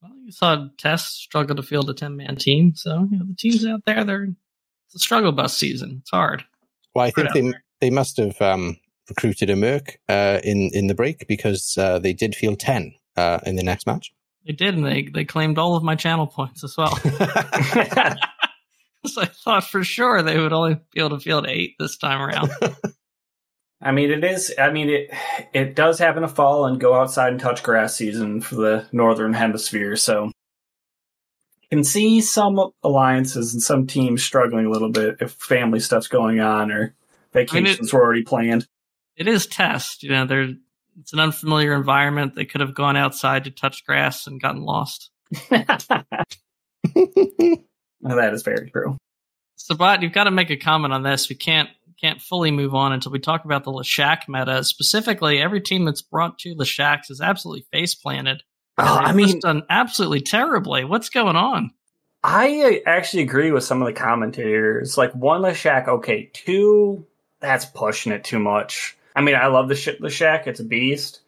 Well, 0.03 0.13
you 0.25 0.33
saw 0.33 0.69
Tess 0.79 1.07
struggle 1.07 1.57
to 1.57 1.63
field 1.63 1.91
a 1.91 1.95
ten 1.95 2.17
man 2.17 2.37
team, 2.37 2.75
so 2.75 3.09
you 3.11 3.19
know, 3.19 3.25
the 3.27 3.35
teams 3.35 3.67
out 3.67 3.83
there, 3.87 4.05
they're 4.05 4.29
it's 4.87 4.95
a 4.95 4.99
struggle 4.99 5.33
bus 5.33 5.57
season. 5.57 5.99
It's 6.01 6.11
hard. 6.11 6.45
Well, 6.95 7.05
I 7.07 7.11
think 7.11 7.33
they 7.35 7.53
they 7.81 7.91
must 7.91 8.17
have 8.17 8.41
um, 8.41 8.79
recruited 9.09 9.51
a 9.51 9.57
Merc 9.57 9.99
uh, 10.09 10.41
in 10.45 10.71
in 10.73 10.87
the 10.87 10.95
break 10.95 11.27
because 11.29 11.77
uh, 11.79 11.99
they 11.99 12.13
did 12.13 12.35
field 12.35 12.61
ten 12.61 12.95
uh, 13.17 13.39
in 13.45 13.57
the 13.57 13.63
next 13.63 13.87
match. 13.87 14.13
They 14.47 14.53
did, 14.53 14.75
and 14.75 14.85
they 14.85 15.03
they 15.03 15.25
claimed 15.25 15.59
all 15.59 15.77
of 15.77 15.83
my 15.83 15.95
channel 15.95 16.27
points 16.27 16.65
as 16.65 16.77
well. 16.77 16.97
so 19.07 19.23
I 19.23 19.27
thought 19.27 19.65
for 19.65 19.85
sure 19.85 20.23
they 20.23 20.39
would 20.39 20.53
only 20.53 20.81
be 20.93 21.01
able 21.01 21.11
to 21.11 21.21
field 21.21 21.47
eight 21.49 21.75
this 21.79 21.97
time 21.97 22.21
around. 22.21 22.51
I 23.81 23.93
mean, 23.93 24.11
it 24.11 24.25
is. 24.25 24.53
I 24.59 24.73
mean, 24.73 24.89
it 24.89 25.11
it 25.55 25.77
does 25.77 25.99
happen 25.99 26.23
to 26.23 26.29
fall 26.29 26.67
and 26.67 26.81
go 26.81 26.95
outside 26.95 27.33
and 27.33 27.41
touch 27.41 27.63
grass 27.63 27.95
season 27.95 28.41
for 28.41 28.57
the 28.57 28.89
northern 28.91 29.33
hemisphere. 29.33 29.95
So, 29.95 30.25
you 30.25 31.69
can 31.71 31.85
see 31.85 32.21
some 32.21 32.59
alliances 32.83 33.53
and 33.53 33.63
some 33.63 33.87
teams 33.87 34.25
struggling 34.25 34.67
a 34.67 34.71
little 34.71 34.91
bit 34.91 35.19
if 35.21 35.33
family 35.33 35.79
stuff's 35.79 36.09
going 36.09 36.41
on 36.41 36.73
or 36.73 36.97
vacations 37.33 37.55
I 37.55 37.61
mean, 37.61 37.89
it, 37.89 37.93
were 37.93 38.03
already 38.03 38.23
planned. 38.23 38.67
It 39.17 39.29
is 39.29 39.47
test. 39.47 40.03
You 40.03 40.11
know, 40.11 40.27
there 40.27 40.49
it's 41.01 41.13
an 41.13 41.21
unfamiliar 41.21 41.75
environment. 41.75 42.35
They 42.35 42.45
could 42.45 42.61
have 42.61 42.75
gone 42.75 42.97
outside 42.97 43.45
to 43.45 43.51
touch 43.51 43.85
grass 43.85 44.27
and 44.27 44.41
gotten 44.41 44.63
lost. 44.63 45.11
that 45.51 46.17
is 48.03 48.43
very 48.43 48.71
true. 48.71 48.97
Sabbat, 49.57 50.03
you've 50.03 50.13
got 50.13 50.25
to 50.25 50.31
make 50.31 50.51
a 50.51 50.57
comment 50.57 50.93
on 50.93 51.03
this. 51.03 51.29
We 51.29 51.37
can't 51.37 51.69
can't 52.01 52.21
fully 52.21 52.53
move 52.53 52.75
on 52.75 52.93
until 52.93 53.11
we 53.11 53.19
talk 53.19 53.45
about 53.45 53.65
the 53.65 53.73
Leshak 53.73 54.29
meta. 54.29 54.63
Specifically, 54.63 55.41
every 55.41 55.61
team 55.61 55.85
that's 55.85 56.03
brought 56.03 56.39
to 56.41 56.55
Leshaks 56.55 57.11
is 57.11 57.21
absolutely 57.21 57.67
face 57.73 57.95
planted. 57.95 58.43
Oh, 58.79 58.85
I 58.85 59.13
mean, 59.13 59.41
done 59.41 59.65
absolutely 59.69 60.21
terribly. 60.21 60.85
What's 60.85 61.09
going 61.09 61.35
on? 61.35 61.73
I 62.23 62.81
uh, 62.87 62.89
actually 62.89 63.25
agree 63.25 63.51
with 63.51 63.65
some 63.65 63.83
of 63.83 63.87
the 63.87 63.93
commentators. 63.93 64.97
Like 64.97 65.13
one 65.13 65.43
Leshak, 65.43 65.89
okay. 65.89 66.31
Two, 66.33 67.05
that's 67.41 67.65
pushing 67.65 68.13
it 68.13 68.25
too 68.25 68.39
much. 68.39 68.97
I 69.15 69.21
mean, 69.21 69.35
I 69.35 69.47
love 69.47 69.69
the 69.69 69.75
shit 69.75 70.01
the 70.01 70.11
Shack; 70.11 70.47
It's 70.47 70.61
a 70.61 70.65
beast. 70.65 71.21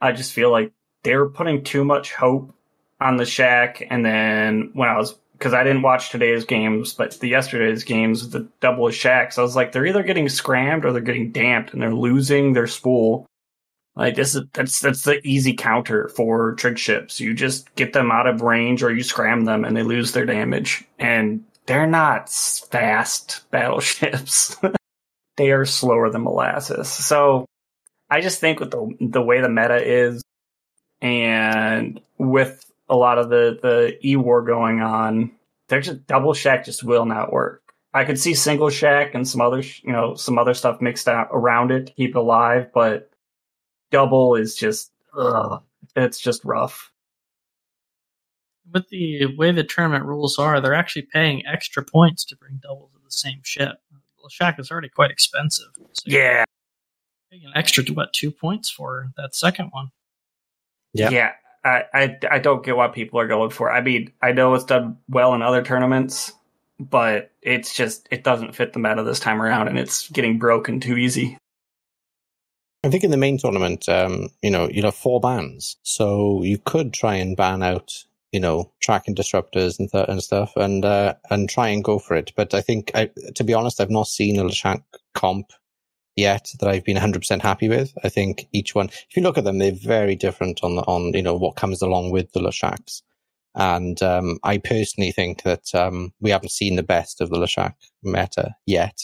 I 0.00 0.12
just 0.12 0.32
feel 0.32 0.50
like 0.50 0.72
they're 1.02 1.28
putting 1.28 1.64
too 1.64 1.84
much 1.84 2.12
hope 2.12 2.54
on 3.00 3.16
the 3.16 3.26
Shack. 3.26 3.86
And 3.90 4.04
then 4.04 4.70
when 4.74 4.88
I 4.88 4.96
was 4.96 5.16
because 5.32 5.54
I 5.54 5.64
didn't 5.64 5.82
watch 5.82 6.10
today's 6.10 6.44
games, 6.44 6.92
but 6.92 7.18
the 7.20 7.28
yesterday's 7.28 7.82
games, 7.82 8.28
the 8.28 8.46
double 8.60 8.90
Shacks, 8.90 9.38
I 9.38 9.42
was 9.42 9.56
like, 9.56 9.72
they're 9.72 9.86
either 9.86 10.02
getting 10.02 10.28
scrammed 10.28 10.84
or 10.84 10.92
they're 10.92 11.00
getting 11.00 11.32
damped, 11.32 11.72
and 11.72 11.80
they're 11.80 11.94
losing 11.94 12.52
their 12.52 12.66
spool. 12.66 13.26
Like 13.96 14.14
this 14.14 14.34
is 14.34 14.44
that's 14.52 14.80
that's 14.80 15.02
the 15.02 15.20
easy 15.26 15.54
counter 15.54 16.08
for 16.08 16.54
trick 16.54 16.78
ships. 16.78 17.20
You 17.20 17.34
just 17.34 17.74
get 17.74 17.92
them 17.92 18.10
out 18.10 18.26
of 18.26 18.40
range 18.40 18.82
or 18.82 18.92
you 18.92 19.02
scram 19.02 19.44
them 19.44 19.64
and 19.64 19.76
they 19.76 19.82
lose 19.82 20.12
their 20.12 20.26
damage. 20.26 20.84
And 20.98 21.44
they're 21.66 21.86
not 21.86 22.30
fast 22.30 23.50
battleships. 23.50 24.56
they 25.40 25.52
are 25.52 25.64
slower 25.64 26.10
than 26.10 26.24
molasses. 26.24 26.86
So 26.86 27.46
I 28.10 28.20
just 28.20 28.40
think 28.40 28.60
with 28.60 28.70
the 28.70 28.94
the 29.00 29.22
way 29.22 29.40
the 29.40 29.48
meta 29.48 29.82
is 29.82 30.22
and 31.00 31.98
with 32.18 32.62
a 32.90 32.94
lot 32.94 33.16
of 33.16 33.30
the 33.30 33.58
the 33.62 34.06
E 34.06 34.16
war 34.16 34.42
going 34.42 34.82
on, 34.82 35.32
they're 35.68 35.80
just 35.80 36.06
double 36.06 36.34
shack 36.34 36.66
just 36.66 36.84
will 36.84 37.06
not 37.06 37.32
work. 37.32 37.62
I 37.94 38.04
could 38.04 38.20
see 38.20 38.34
single 38.34 38.68
shack 38.68 39.14
and 39.14 39.26
some 39.26 39.40
other 39.40 39.62
you 39.62 39.92
know 39.92 40.14
some 40.14 40.38
other 40.38 40.52
stuff 40.52 40.82
mixed 40.82 41.08
out 41.08 41.28
around 41.32 41.70
it 41.70 41.86
to 41.86 41.92
keep 41.94 42.10
it 42.10 42.16
alive, 42.16 42.70
but 42.74 43.08
double 43.90 44.34
is 44.34 44.54
just 44.54 44.92
ugh, 45.16 45.62
it's 45.96 46.20
just 46.20 46.44
rough. 46.44 46.92
With 48.70 48.90
the 48.90 49.34
way 49.36 49.52
the 49.52 49.64
tournament 49.64 50.04
rules 50.04 50.38
are, 50.38 50.60
they're 50.60 50.74
actually 50.74 51.08
paying 51.14 51.46
extra 51.46 51.82
points 51.82 52.26
to 52.26 52.36
bring 52.36 52.60
doubles 52.62 52.90
of 52.94 53.02
the 53.02 53.10
same 53.10 53.40
ship. 53.42 53.78
Leshak 54.24 54.58
is 54.58 54.70
already 54.70 54.88
quite 54.88 55.10
expensive. 55.10 55.70
So 55.92 56.02
Yeah, 56.06 56.44
an 57.32 57.52
extra 57.54 57.84
what 57.94 58.12
two 58.12 58.30
points 58.30 58.70
for 58.70 59.12
that 59.16 59.34
second 59.34 59.70
one. 59.70 59.90
Yeah. 60.92 61.10
yeah. 61.10 61.32
I, 61.64 61.84
I 61.92 62.18
I 62.30 62.38
don't 62.38 62.64
get 62.64 62.76
what 62.76 62.94
people 62.94 63.20
are 63.20 63.26
going 63.26 63.50
for. 63.50 63.70
I 63.70 63.80
mean, 63.80 64.12
I 64.22 64.32
know 64.32 64.54
it's 64.54 64.64
done 64.64 64.96
well 65.08 65.34
in 65.34 65.42
other 65.42 65.62
tournaments, 65.62 66.32
but 66.78 67.32
it's 67.42 67.74
just 67.74 68.08
it 68.10 68.24
doesn't 68.24 68.54
fit 68.54 68.72
the 68.72 68.78
meta 68.78 69.02
this 69.02 69.20
time 69.20 69.42
around, 69.42 69.68
and 69.68 69.78
it's 69.78 70.08
getting 70.10 70.38
broken 70.38 70.80
too 70.80 70.96
easy. 70.96 71.36
I 72.82 72.88
think 72.88 73.04
in 73.04 73.10
the 73.10 73.18
main 73.18 73.36
tournament, 73.36 73.90
um, 73.90 74.30
you 74.42 74.50
know, 74.50 74.68
you'll 74.70 74.86
have 74.86 74.94
four 74.94 75.20
bans, 75.20 75.76
so 75.82 76.42
you 76.42 76.56
could 76.56 76.94
try 76.94 77.16
and 77.16 77.36
ban 77.36 77.62
out, 77.62 78.04
you 78.32 78.40
know, 78.40 78.72
tracking 78.80 79.14
disruptors 79.14 79.78
and 79.78 79.90
th- 79.90 80.08
and 80.08 80.22
stuff, 80.22 80.52
and 80.56 80.84
uh, 80.84 81.14
and 81.30 81.48
try 81.48 81.68
and 81.68 81.84
go 81.84 81.98
for 81.98 82.14
it. 82.16 82.32
But 82.36 82.54
I 82.54 82.60
think, 82.60 82.90
I, 82.94 83.10
to 83.34 83.44
be 83.44 83.54
honest, 83.54 83.80
I've 83.80 83.90
not 83.90 84.06
seen 84.06 84.38
a 84.38 84.44
Leshak 84.44 84.82
comp 85.14 85.52
yet 86.16 86.50
that 86.60 86.68
I've 86.68 86.84
been 86.84 86.96
100% 86.96 87.40
happy 87.40 87.68
with. 87.68 87.92
I 88.04 88.08
think 88.08 88.46
each 88.52 88.74
one, 88.74 88.86
if 88.86 89.16
you 89.16 89.22
look 89.22 89.38
at 89.38 89.44
them, 89.44 89.58
they're 89.58 89.72
very 89.72 90.16
different 90.16 90.60
on 90.62 90.78
on 90.78 91.12
you 91.14 91.22
know 91.22 91.36
what 91.36 91.56
comes 91.56 91.82
along 91.82 92.10
with 92.10 92.32
the 92.32 92.40
Leshaks. 92.40 93.02
And 93.54 94.00
um, 94.02 94.38
I 94.44 94.58
personally 94.58 95.12
think 95.12 95.42
that 95.42 95.74
um, 95.74 96.12
we 96.20 96.30
haven't 96.30 96.52
seen 96.52 96.76
the 96.76 96.82
best 96.82 97.20
of 97.20 97.30
the 97.30 97.36
Leshak 97.36 97.74
meta 98.02 98.54
yet. 98.66 99.00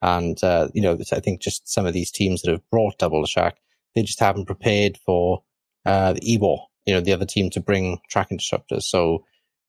And, 0.00 0.42
uh, 0.42 0.68
you 0.74 0.82
know, 0.82 0.98
I 1.12 1.20
think 1.20 1.40
just 1.40 1.68
some 1.68 1.86
of 1.86 1.92
these 1.92 2.10
teams 2.10 2.42
that 2.42 2.50
have 2.50 2.70
brought 2.70 2.98
double 2.98 3.22
Leshak, 3.22 3.52
they 3.94 4.02
just 4.02 4.20
haven't 4.20 4.46
prepared 4.46 4.98
for 5.04 5.42
uh, 5.84 6.14
the 6.14 6.20
EWAR, 6.20 6.58
you 6.86 6.94
know, 6.94 7.00
the 7.00 7.12
other 7.12 7.26
team 7.26 7.50
to 7.50 7.60
bring 7.60 7.98
tracking 8.08 8.38
disruptors. 8.38 8.82
So, 8.82 9.24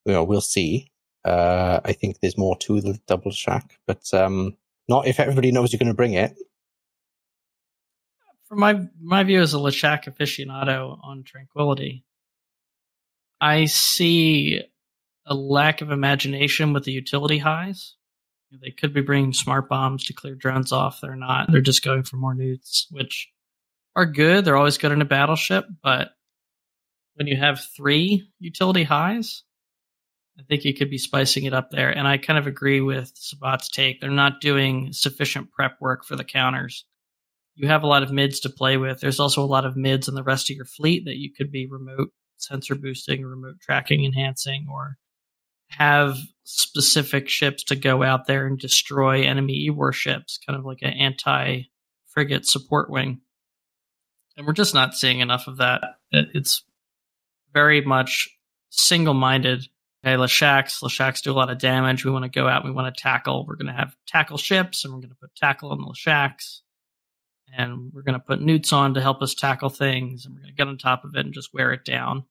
you 0.06 0.14
know, 0.14 0.24
we'll 0.24 0.42
see. 0.42 0.92
Uh, 1.26 1.80
I 1.86 1.94
think 1.94 2.20
there's 2.20 2.38
more 2.38 2.58
to 2.60 2.82
the 2.82 3.00
double 3.08 3.32
track, 3.32 3.80
but 3.88 4.14
um, 4.14 4.58
not 4.90 5.08
if 5.08 5.20
everybody 5.20 5.52
knows 5.52 5.72
you're 5.72 5.80
going 5.80 5.88
to 5.88 5.94
bring 5.94 6.14
it. 6.14 6.36
From 8.48 8.60
my 8.60 8.82
my 9.02 9.24
view 9.24 9.42
as 9.42 9.54
a 9.54 9.58
Leshak 9.58 10.04
aficionado 10.06 11.00
on 11.02 11.24
Tranquility, 11.24 12.04
I 13.40 13.66
see 13.66 14.62
a 15.26 15.34
lack 15.34 15.82
of 15.82 15.92
imagination 15.92 16.74
with 16.74 16.84
the 16.84 16.92
utility 16.92 17.38
highs. 17.38 17.96
They 18.62 18.72
could 18.72 18.94
be 18.94 19.02
bringing 19.02 19.34
smart 19.34 19.70
bombs 19.70 20.04
to 20.06 20.14
clear 20.14 20.36
drones 20.36 20.72
off. 20.72 21.00
They're 21.02 21.16
not. 21.16 21.52
They're 21.52 21.62
just 21.62 21.84
going 21.84 22.04
for 22.04 22.18
more 22.18 22.36
neuts, 22.36 22.88
which 22.92 23.30
are 23.96 24.06
good. 24.06 24.46
They're 24.46 24.58
always 24.58 24.78
good 24.78 24.92
in 24.92 25.02
a 25.02 25.06
battleship, 25.06 25.66
but 25.82 26.12
when 27.16 27.28
you 27.28 27.38
have 27.38 27.66
three 27.76 28.28
utility 28.40 28.84
highs, 28.84 29.44
I 30.40 30.44
think 30.44 30.66
you 30.66 30.74
could 30.74 30.90
be 30.90 30.98
spicing 30.98 31.46
it 31.46 31.54
up 31.54 31.70
there. 31.70 31.90
And 31.90 32.08
I 32.08 32.18
kind 32.18 32.40
of 32.40 32.48
agree 32.48 32.82
with 32.82 33.14
Sabbat's 33.16 33.70
take. 33.70 34.02
They're 34.02 34.10
not 34.10 34.42
doing 34.42 34.92
sufficient 34.92 35.52
prep 35.52 35.78
work 35.80 36.06
for 36.06 36.16
the 36.16 36.24
counters. 36.24 36.86
You 37.56 37.68
have 37.68 37.84
a 37.84 37.88
lot 37.88 38.02
of 38.02 38.12
mids 38.12 38.40
to 38.42 38.50
play 38.50 38.78
with. 38.78 39.00
There's 39.00 39.20
also 39.20 39.44
a 39.44 39.46
lot 39.46 39.66
of 39.66 39.78
mids 39.78 40.08
in 40.08 40.16
the 40.16 40.24
rest 40.24 40.50
of 40.50 40.56
your 40.56 40.66
fleet 40.66 41.06
that 41.06 41.18
you 41.18 41.32
could 41.32 41.52
be 41.52 41.68
remote 41.70 42.10
sensor 42.38 42.74
boosting, 42.74 43.24
remote 43.24 43.60
tracking 43.62 44.04
enhancing, 44.04 44.66
or 44.72 44.98
have 45.70 46.18
specific 46.44 47.30
ships 47.30 47.64
to 47.66 47.76
go 47.76 48.02
out 48.02 48.26
there 48.26 48.48
and 48.48 48.58
destroy 48.58 49.24
enemy 49.24 49.70
warships, 49.70 50.40
kind 50.46 50.58
of 50.58 50.66
like 50.66 50.80
an 50.82 50.94
anti 50.94 51.64
frigate 52.08 52.48
support 52.48 52.90
wing. 52.90 53.22
And 54.36 54.48
we're 54.48 54.54
just 54.54 54.74
not 54.74 54.96
seeing 54.96 55.20
enough 55.20 55.48
of 55.48 55.58
that. 55.58 55.84
It's 56.12 56.64
very 57.54 57.82
much 57.82 58.30
single 58.70 59.14
minded. 59.14 59.68
Okay, 60.06 60.16
Leshaks, 60.16 60.82
Leshaks 60.82 61.22
do 61.22 61.32
a 61.32 61.34
lot 61.34 61.50
of 61.50 61.60
damage. 61.60 62.04
We 62.04 62.12
want 62.12 62.24
to 62.24 62.30
go 62.30 62.48
out, 62.48 62.66
we 62.66 62.72
want 62.72 62.94
to 62.94 63.02
tackle. 63.02 63.46
We're 63.46 63.56
going 63.56 63.68
to 63.68 63.74
have 63.74 63.96
tackle 64.06 64.38
ships, 64.38 64.84
and 64.84 64.94
we're 64.94 65.00
going 65.00 65.12
to 65.12 65.16
put 65.16 65.36
tackle 65.36 65.72
on 65.72 65.80
the 65.80 65.88
Leshaks. 65.88 66.60
And 67.56 67.92
we're 67.94 68.02
going 68.02 68.20
to 68.20 68.26
put 68.26 68.42
neuts 68.42 68.74
on 68.74 68.96
to 68.96 69.02
help 69.02 69.22
us 69.22 69.36
tackle 69.36 69.70
things, 69.70 70.26
and 70.26 70.34
we're 70.34 70.42
going 70.42 70.54
to 70.54 70.58
get 70.58 70.68
on 70.68 70.78
top 70.78 71.06
of 71.06 71.16
it 71.16 71.26
and 71.26 71.34
just 71.34 71.54
wear 71.54 71.72
it 71.72 71.86
down. 71.86 72.26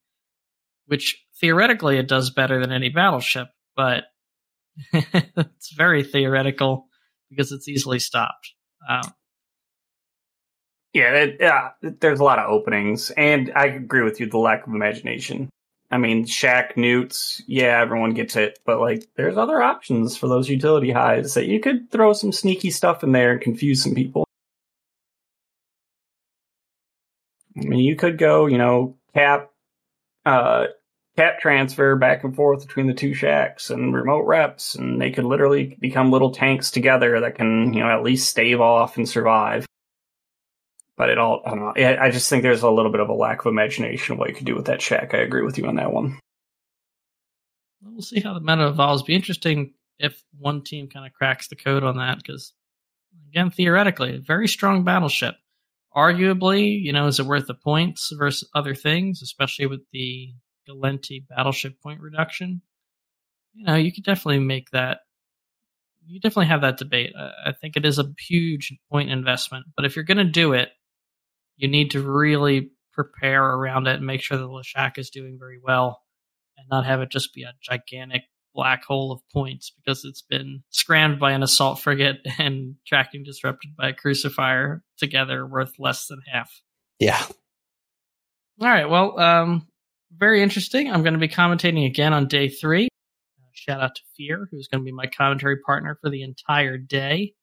Which 0.86 1.24
theoretically 1.40 1.96
it 1.96 2.08
does 2.08 2.30
better 2.30 2.60
than 2.60 2.72
any 2.72 2.88
battleship, 2.88 3.48
but 3.76 4.04
it's 4.92 5.72
very 5.72 6.02
theoretical 6.02 6.88
because 7.30 7.52
it's 7.52 7.68
easily 7.68 8.00
stopped. 8.00 8.52
Um, 8.88 9.02
Yeah, 10.92 11.14
it. 11.14 12.00
There's 12.00 12.20
a 12.20 12.24
lot 12.24 12.38
of 12.38 12.50
openings, 12.50 13.10
and 13.12 13.50
I 13.56 13.66
agree 13.66 14.02
with 14.02 14.20
you. 14.20 14.26
The 14.26 14.38
lack 14.38 14.66
of 14.66 14.74
imagination. 14.74 15.48
I 15.90 15.98
mean, 15.98 16.26
Shack 16.26 16.76
Neuts. 16.76 17.42
Yeah, 17.46 17.80
everyone 17.80 18.12
gets 18.12 18.36
it, 18.36 18.58
but 18.66 18.80
like, 18.80 19.06
there's 19.16 19.36
other 19.36 19.60
options 19.62 20.16
for 20.16 20.26
those 20.28 20.48
utility 20.48 20.90
highs 20.90 21.34
that 21.34 21.46
you 21.46 21.60
could 21.60 21.90
throw 21.90 22.12
some 22.12 22.32
sneaky 22.32 22.70
stuff 22.70 23.02
in 23.02 23.12
there 23.12 23.32
and 23.32 23.40
confuse 23.40 23.82
some 23.82 23.94
people. 23.94 24.26
I 27.56 27.64
mean, 27.64 27.80
you 27.80 27.96
could 27.96 28.18
go, 28.18 28.46
you 28.46 28.58
know, 28.58 28.96
cap, 29.14 29.50
uh, 30.24 30.66
cap 31.16 31.40
transfer 31.40 31.96
back 31.96 32.24
and 32.24 32.34
forth 32.34 32.66
between 32.66 32.86
the 32.86 32.94
two 32.94 33.12
shacks 33.14 33.68
and 33.70 33.94
remote 33.94 34.24
reps, 34.24 34.74
and 34.74 35.00
they 35.00 35.10
could 35.10 35.24
literally 35.24 35.76
become 35.80 36.10
little 36.10 36.32
tanks 36.32 36.70
together 36.70 37.20
that 37.20 37.34
can, 37.34 37.72
you 37.74 37.80
know, 37.80 37.90
at 37.90 38.02
least 38.02 38.30
stave 38.30 38.60
off 38.60 38.96
and 38.96 39.08
survive. 39.08 39.66
But 40.96 41.08
it 41.08 41.18
all, 41.18 41.42
I 41.46 41.50
don't 41.50 41.60
know. 41.60 41.72
I 41.76 42.10
just 42.10 42.28
think 42.28 42.42
there's 42.42 42.62
a 42.62 42.70
little 42.70 42.92
bit 42.92 43.00
of 43.00 43.08
a 43.08 43.14
lack 43.14 43.40
of 43.40 43.46
imagination 43.46 44.12
of 44.12 44.18
what 44.18 44.28
you 44.28 44.34
could 44.34 44.46
do 44.46 44.54
with 44.54 44.66
that 44.66 44.82
shack. 44.82 45.14
I 45.14 45.18
agree 45.18 45.42
with 45.42 45.56
you 45.56 45.66
on 45.66 45.76
that 45.76 45.92
one. 45.92 46.18
we'll 47.82 48.02
see 48.02 48.20
how 48.20 48.34
the 48.34 48.40
meta 48.40 48.68
evolves. 48.68 49.02
Be 49.02 49.14
interesting 49.14 49.72
if 49.98 50.22
one 50.38 50.62
team 50.62 50.88
kind 50.88 51.06
of 51.06 51.12
cracks 51.12 51.48
the 51.48 51.56
code 51.56 51.82
on 51.82 51.96
that 51.96 52.18
because, 52.18 52.52
again, 53.30 53.50
theoretically, 53.50 54.16
a 54.16 54.20
very 54.20 54.46
strong 54.48 54.84
battleship. 54.84 55.36
Arguably, 55.96 56.80
you 56.80 56.92
know, 56.92 57.06
is 57.06 57.20
it 57.20 57.26
worth 57.26 57.46
the 57.46 57.54
points 57.54 58.12
versus 58.16 58.48
other 58.54 58.74
things, 58.74 59.22
especially 59.22 59.66
with 59.66 59.80
the 59.92 60.32
Gallente 60.68 61.26
battleship 61.28 61.80
point 61.82 62.00
reduction? 62.00 62.62
You 63.54 63.64
know, 63.66 63.74
you 63.74 63.92
could 63.92 64.04
definitely 64.04 64.40
make 64.40 64.70
that. 64.70 65.00
You 66.06 66.20
definitely 66.20 66.46
have 66.46 66.62
that 66.62 66.78
debate. 66.78 67.12
I 67.16 67.52
think 67.52 67.76
it 67.76 67.84
is 67.84 67.98
a 67.98 68.12
huge 68.18 68.74
point 68.90 69.10
investment, 69.10 69.66
but 69.76 69.84
if 69.84 69.94
you're 69.96 70.04
going 70.04 70.18
to 70.18 70.24
do 70.24 70.52
it, 70.52 70.70
you 71.62 71.68
need 71.68 71.92
to 71.92 72.02
really 72.02 72.72
prepare 72.92 73.42
around 73.42 73.86
it 73.86 73.96
and 73.96 74.06
make 74.06 74.20
sure 74.20 74.36
that 74.36 74.44
Leshak 74.44 74.98
is 74.98 75.10
doing 75.10 75.38
very 75.38 75.58
well 75.62 76.02
and 76.58 76.66
not 76.70 76.84
have 76.84 77.00
it 77.00 77.10
just 77.10 77.32
be 77.32 77.44
a 77.44 77.54
gigantic 77.62 78.22
black 78.54 78.84
hole 78.84 79.12
of 79.12 79.20
points 79.32 79.70
because 79.70 80.04
it's 80.04 80.22
been 80.22 80.62
scrammed 80.70 81.18
by 81.18 81.32
an 81.32 81.42
assault 81.42 81.78
frigate 81.78 82.18
and 82.38 82.74
tracking 82.86 83.22
disrupted 83.22 83.74
by 83.76 83.90
a 83.90 83.94
crucifier 83.94 84.82
together 84.98 85.46
worth 85.46 85.72
less 85.78 86.06
than 86.08 86.20
half. 86.30 86.50
Yeah. 86.98 87.22
All 88.60 88.68
right, 88.68 88.88
well, 88.88 89.18
um, 89.18 89.66
very 90.16 90.42
interesting. 90.42 90.90
I'm 90.90 91.02
going 91.02 91.14
to 91.14 91.18
be 91.18 91.28
commentating 91.28 91.86
again 91.86 92.12
on 92.12 92.28
day 92.28 92.48
three. 92.48 92.88
Uh, 93.40 93.48
shout 93.54 93.80
out 93.80 93.94
to 93.94 94.02
Fear, 94.16 94.48
who's 94.50 94.68
going 94.68 94.82
to 94.82 94.84
be 94.84 94.92
my 94.92 95.06
commentary 95.06 95.58
partner 95.58 95.96
for 96.00 96.10
the 96.10 96.22
entire 96.22 96.76
day. 96.76 97.34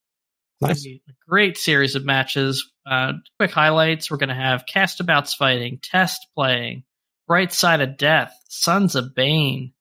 Nice. 0.61 0.85
a 0.85 0.99
great 1.27 1.57
series 1.57 1.95
of 1.95 2.05
matches. 2.05 2.69
Uh, 2.89 3.13
quick 3.37 3.51
highlights: 3.51 4.09
we're 4.09 4.17
going 4.17 4.29
to 4.29 4.35
have 4.35 4.65
Castabouts 4.65 5.35
fighting, 5.35 5.79
Test 5.81 6.27
playing, 6.35 6.83
Bright 7.27 7.53
Side 7.53 7.81
of 7.81 7.97
Death, 7.97 8.33
Sons 8.49 8.95
of 8.95 9.13
Bane. 9.13 9.73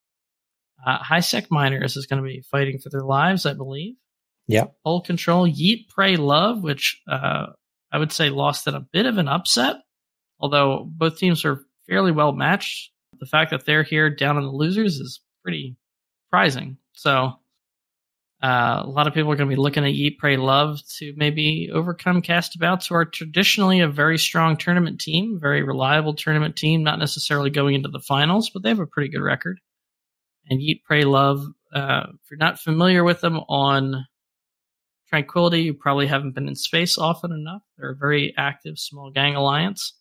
Uh, 0.86 0.98
High 0.98 1.20
Sec 1.20 1.50
Miners 1.50 1.96
is 1.96 2.06
going 2.06 2.22
to 2.22 2.28
be 2.28 2.42
fighting 2.50 2.78
for 2.78 2.90
their 2.90 3.02
lives, 3.02 3.46
I 3.46 3.54
believe. 3.54 3.94
Yeah. 4.46 4.66
Hold 4.84 5.06
Control, 5.06 5.46
Yeet, 5.46 5.88
Pray, 5.88 6.16
Love, 6.16 6.62
which 6.62 7.00
uh, 7.09 7.46
I 7.90 7.98
would 7.98 8.12
say 8.12 8.30
lost 8.30 8.66
in 8.66 8.74
a 8.74 8.86
bit 8.92 9.06
of 9.06 9.18
an 9.18 9.28
upset, 9.28 9.76
although 10.38 10.84
both 10.88 11.18
teams 11.18 11.44
are 11.44 11.64
fairly 11.88 12.12
well 12.12 12.32
matched. 12.32 12.92
The 13.20 13.26
fact 13.26 13.50
that 13.50 13.66
they're 13.66 13.82
here 13.82 14.11
down 14.11 14.36
in 14.36 14.44
the 14.44 14.50
losers 14.50 14.96
is 14.96 15.20
pretty 15.42 15.76
surprising. 16.26 16.78
So 16.92 17.32
uh, 18.43 18.82
a 18.84 18.89
lot 18.89 19.07
of 19.07 19.14
people 19.14 19.32
are 19.32 19.36
going 19.36 19.49
to 19.49 19.55
be 19.55 19.61
looking 19.61 19.84
at 19.84 19.95
Yeet, 19.95 20.18
Pray, 20.18 20.36
Love 20.36 20.80
to 20.99 21.12
maybe 21.16 21.70
overcome 21.72 22.22
Castabouts, 22.22 22.89
who 22.89 22.95
are 22.95 23.05
traditionally 23.05 23.80
a 23.80 23.89
very 23.89 24.16
strong 24.16 24.57
tournament 24.57 25.01
team, 25.01 25.39
very 25.41 25.62
reliable 25.62 26.14
tournament 26.14 26.55
team, 26.55 26.84
not 26.84 27.01
necessarily 27.01 27.51
going 27.51 27.74
into 27.74 27.89
the 27.89 27.99
finals, 28.01 28.51
but 28.51 28.62
they 28.62 28.68
have 28.68 28.78
a 28.78 28.86
pretty 28.86 29.11
good 29.11 29.22
record. 29.22 29.59
And 30.49 30.61
Yeet, 30.61 30.84
Pray, 30.84 31.03
Love, 31.03 31.45
uh, 31.72 32.07
if 32.11 32.30
you're 32.30 32.39
not 32.39 32.61
familiar 32.61 33.03
with 33.03 33.20
them 33.20 33.39
on 33.49 34.07
Tranquility, 35.09 35.62
you 35.62 35.72
probably 35.72 36.07
haven't 36.07 36.34
been 36.34 36.49
in 36.49 36.55
space 36.55 36.99
often 36.99 37.32
enough. 37.32 37.62
They're 37.78 37.93
a 37.93 37.97
very 37.97 38.34
active 38.36 38.78
small 38.78 39.11
gang 39.11 39.36
alliance. 39.36 39.95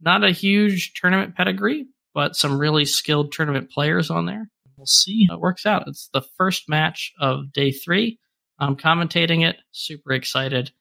Not 0.00 0.22
a 0.22 0.30
huge 0.30 0.94
tournament 0.94 1.34
pedigree, 1.34 1.86
but 2.14 2.36
some 2.36 2.58
really 2.58 2.84
skilled 2.84 3.32
tournament 3.32 3.70
players 3.72 4.10
on 4.10 4.26
there. 4.26 4.48
We'll 4.84 4.88
see 4.88 5.26
how 5.26 5.36
it 5.36 5.40
works 5.40 5.64
out. 5.64 5.88
It's 5.88 6.10
the 6.12 6.20
first 6.36 6.68
match 6.68 7.14
of 7.18 7.54
day 7.54 7.72
three. 7.72 8.18
I'm 8.58 8.76
commentating 8.76 9.48
it. 9.48 9.56
Super 9.70 10.12
excited. 10.12 10.72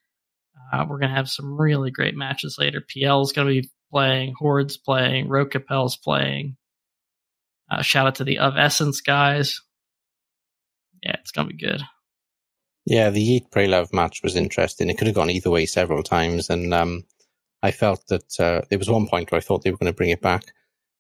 Uh, 0.74 0.84
we're 0.90 1.00
going 1.00 1.12
to 1.12 1.16
have 1.16 1.30
some 1.30 1.58
really 1.58 1.90
great 1.90 2.18
matches 2.18 2.58
later. 2.60 2.82
PL 2.86 3.22
is 3.22 3.32
going 3.32 3.48
to 3.48 3.62
be 3.62 3.70
playing, 3.94 4.34
Horde's 4.38 4.76
playing, 4.76 5.30
Rote 5.30 5.52
Kapelle's 5.52 5.96
playing. 5.96 6.58
Uh, 7.72 7.82
shout 7.82 8.08
out 8.08 8.16
to 8.16 8.26
the 8.26 8.40
Of 8.40 8.58
Essence 8.58 9.00
guys. 9.00 9.62
Yeah, 11.02 11.16
it's 11.22 11.32
going 11.32 11.48
to 11.48 11.54
be 11.54 11.66
good. 11.66 11.82
Yeah, 12.86 13.10
the 13.10 13.24
Eat 13.24 13.52
Pray 13.52 13.68
Love 13.68 13.94
match 13.94 14.20
was 14.22 14.36
interesting. 14.36 14.90
It 14.90 14.98
could 14.98 15.08
have 15.08 15.16
gone 15.16 15.30
either 15.30 15.50
way 15.50 15.66
several 15.66 16.04
times, 16.04 16.50
and 16.50 16.74
um, 16.74 17.06
I 17.62 17.72
felt 17.72 18.06
that 18.08 18.38
uh, 18.38 18.64
there 18.70 18.80
was 18.80 18.90
one 18.90 19.08
point 19.08 19.32
where 19.32 19.38
I 19.38 19.42
thought 19.42 19.64
they 19.64 19.72
were 19.72 19.78
going 19.78 19.94
to 19.94 19.96
bring 19.96 20.10
it 20.10 20.22
back. 20.22 20.44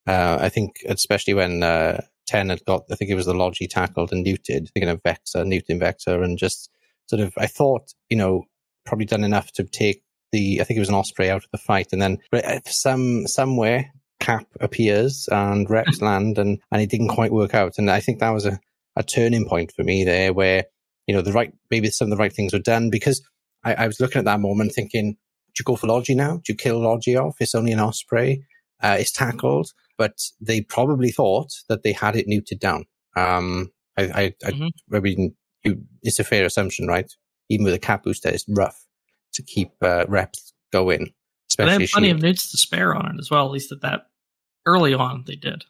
Uh, 0.08 0.38
I 0.40 0.48
think, 0.48 0.78
especially 0.88 1.34
when 1.34 1.64
uh, 1.64 2.00
Ten 2.26 2.50
had 2.50 2.64
got, 2.66 2.84
I 2.92 2.96
think 2.96 3.12
it 3.12 3.16
was 3.16 3.26
the 3.26 3.34
Logi 3.34 3.68
tackled 3.68 4.12
and 4.12 4.26
neutered, 4.26 4.70
thinking 4.72 4.90
of 4.90 5.04
Vexor, 5.04 5.46
neuting 5.46 5.80
Vexor, 5.80 6.24
and 6.24 6.38
just 6.38 6.70
sort 7.08 7.22
of, 7.22 7.34
I 7.38 7.48
thought, 7.48 7.94
you 8.10 8.18
know, 8.18 8.44
probably 8.86 9.06
done 9.06 9.24
enough 9.24 9.52
to 9.54 9.64
take 9.64 10.04
the, 10.32 10.60
I 10.62 10.64
think 10.64 10.78
it 10.78 10.82
was 10.82 10.90
an 10.90 10.96
Osprey 10.96 11.30
out 11.30 11.44
of 11.44 11.52
the 11.52 11.58
fight, 11.58 11.90
and 11.92 12.02
then 12.02 12.18
uh, 12.32 12.60
some 12.66 13.28
somewhere 13.28 13.92
Cap 14.20 14.48
appears 14.62 15.28
and 15.32 15.70
reps 15.70 16.02
land, 16.02 16.38
and 16.38 16.60
and 16.72 16.82
it 16.82 16.90
didn't 16.90 17.10
quite 17.10 17.32
work 17.32 17.54
out, 17.54 17.78
and 17.78 17.90
I 17.90 18.00
think 18.00 18.20
that 18.20 18.32
was 18.32 18.46
a, 18.46 18.60
a 18.96 19.04
turning 19.04 19.48
point 19.48 19.74
for 19.76 19.84
me 19.84 20.04
there, 20.04 20.34
where 20.34 20.66
you 21.08 21.14
know 21.14 21.22
the 21.22 21.34
right 21.34 21.54
maybe 21.70 21.90
some 21.90 22.06
of 22.06 22.18
the 22.18 22.22
right 22.22 22.34
things 22.34 22.54
were 22.54 22.60
done 22.60 22.90
because 22.90 23.22
I, 23.64 23.74
I 23.74 23.88
was 23.88 24.00
looking 24.00 24.20
at 24.20 24.26
that 24.26 24.40
moment 24.40 24.72
thinking, 24.74 25.14
do 25.14 25.60
you 25.60 25.66
go 25.66 25.76
for 25.76 25.88
Logi 25.88 26.16
now? 26.16 26.38
Do 26.38 26.54
you 26.54 26.56
kill 26.56 26.80
Logi 26.80 27.16
off? 27.16 27.36
It's 27.40 27.56
only 27.56 27.72
an 27.72 27.80
Osprey. 27.80 28.46
Uh, 28.82 28.98
it's 29.00 29.12
tackled, 29.12 29.72
but 29.98 30.18
they 30.42 30.62
probably 30.62 31.12
thought 31.12 31.50
that 31.70 31.84
they 31.84 31.92
had 31.92 32.16
it 32.16 32.28
neutered 32.28 32.60
down. 32.60 32.86
Um, 33.16 33.72
I, 33.98 34.04
I, 34.04 34.34
I, 34.46 34.52
Mhm. 34.52 34.70
I 34.94 35.00
mean, 35.00 35.36
it's 36.02 36.20
a 36.20 36.24
fair 36.24 36.46
assumption, 36.46 36.88
right? 36.88 37.12
Even 37.50 37.66
with 37.66 37.74
a 37.74 37.80
cap 37.80 38.04
booster, 38.04 38.30
it's 38.30 38.46
rough 38.48 38.78
to 39.34 39.44
keep 39.44 39.72
uh, 39.82 40.06
reps 40.08 40.54
going, 40.72 41.14
But 41.58 41.66
they 41.66 41.72
especially 41.72 41.84
have 41.84 41.92
plenty 41.92 42.10
of 42.10 42.22
neuts 42.22 42.52
to 42.52 42.58
spare 42.58 42.96
on 42.96 43.16
it 43.16 43.20
as 43.20 43.30
well. 43.30 43.46
At 43.46 43.52
least 43.52 43.72
at 43.72 43.82
that 43.82 44.08
early 44.66 44.94
on, 44.94 45.24
they 45.28 45.36
did. 45.36 45.64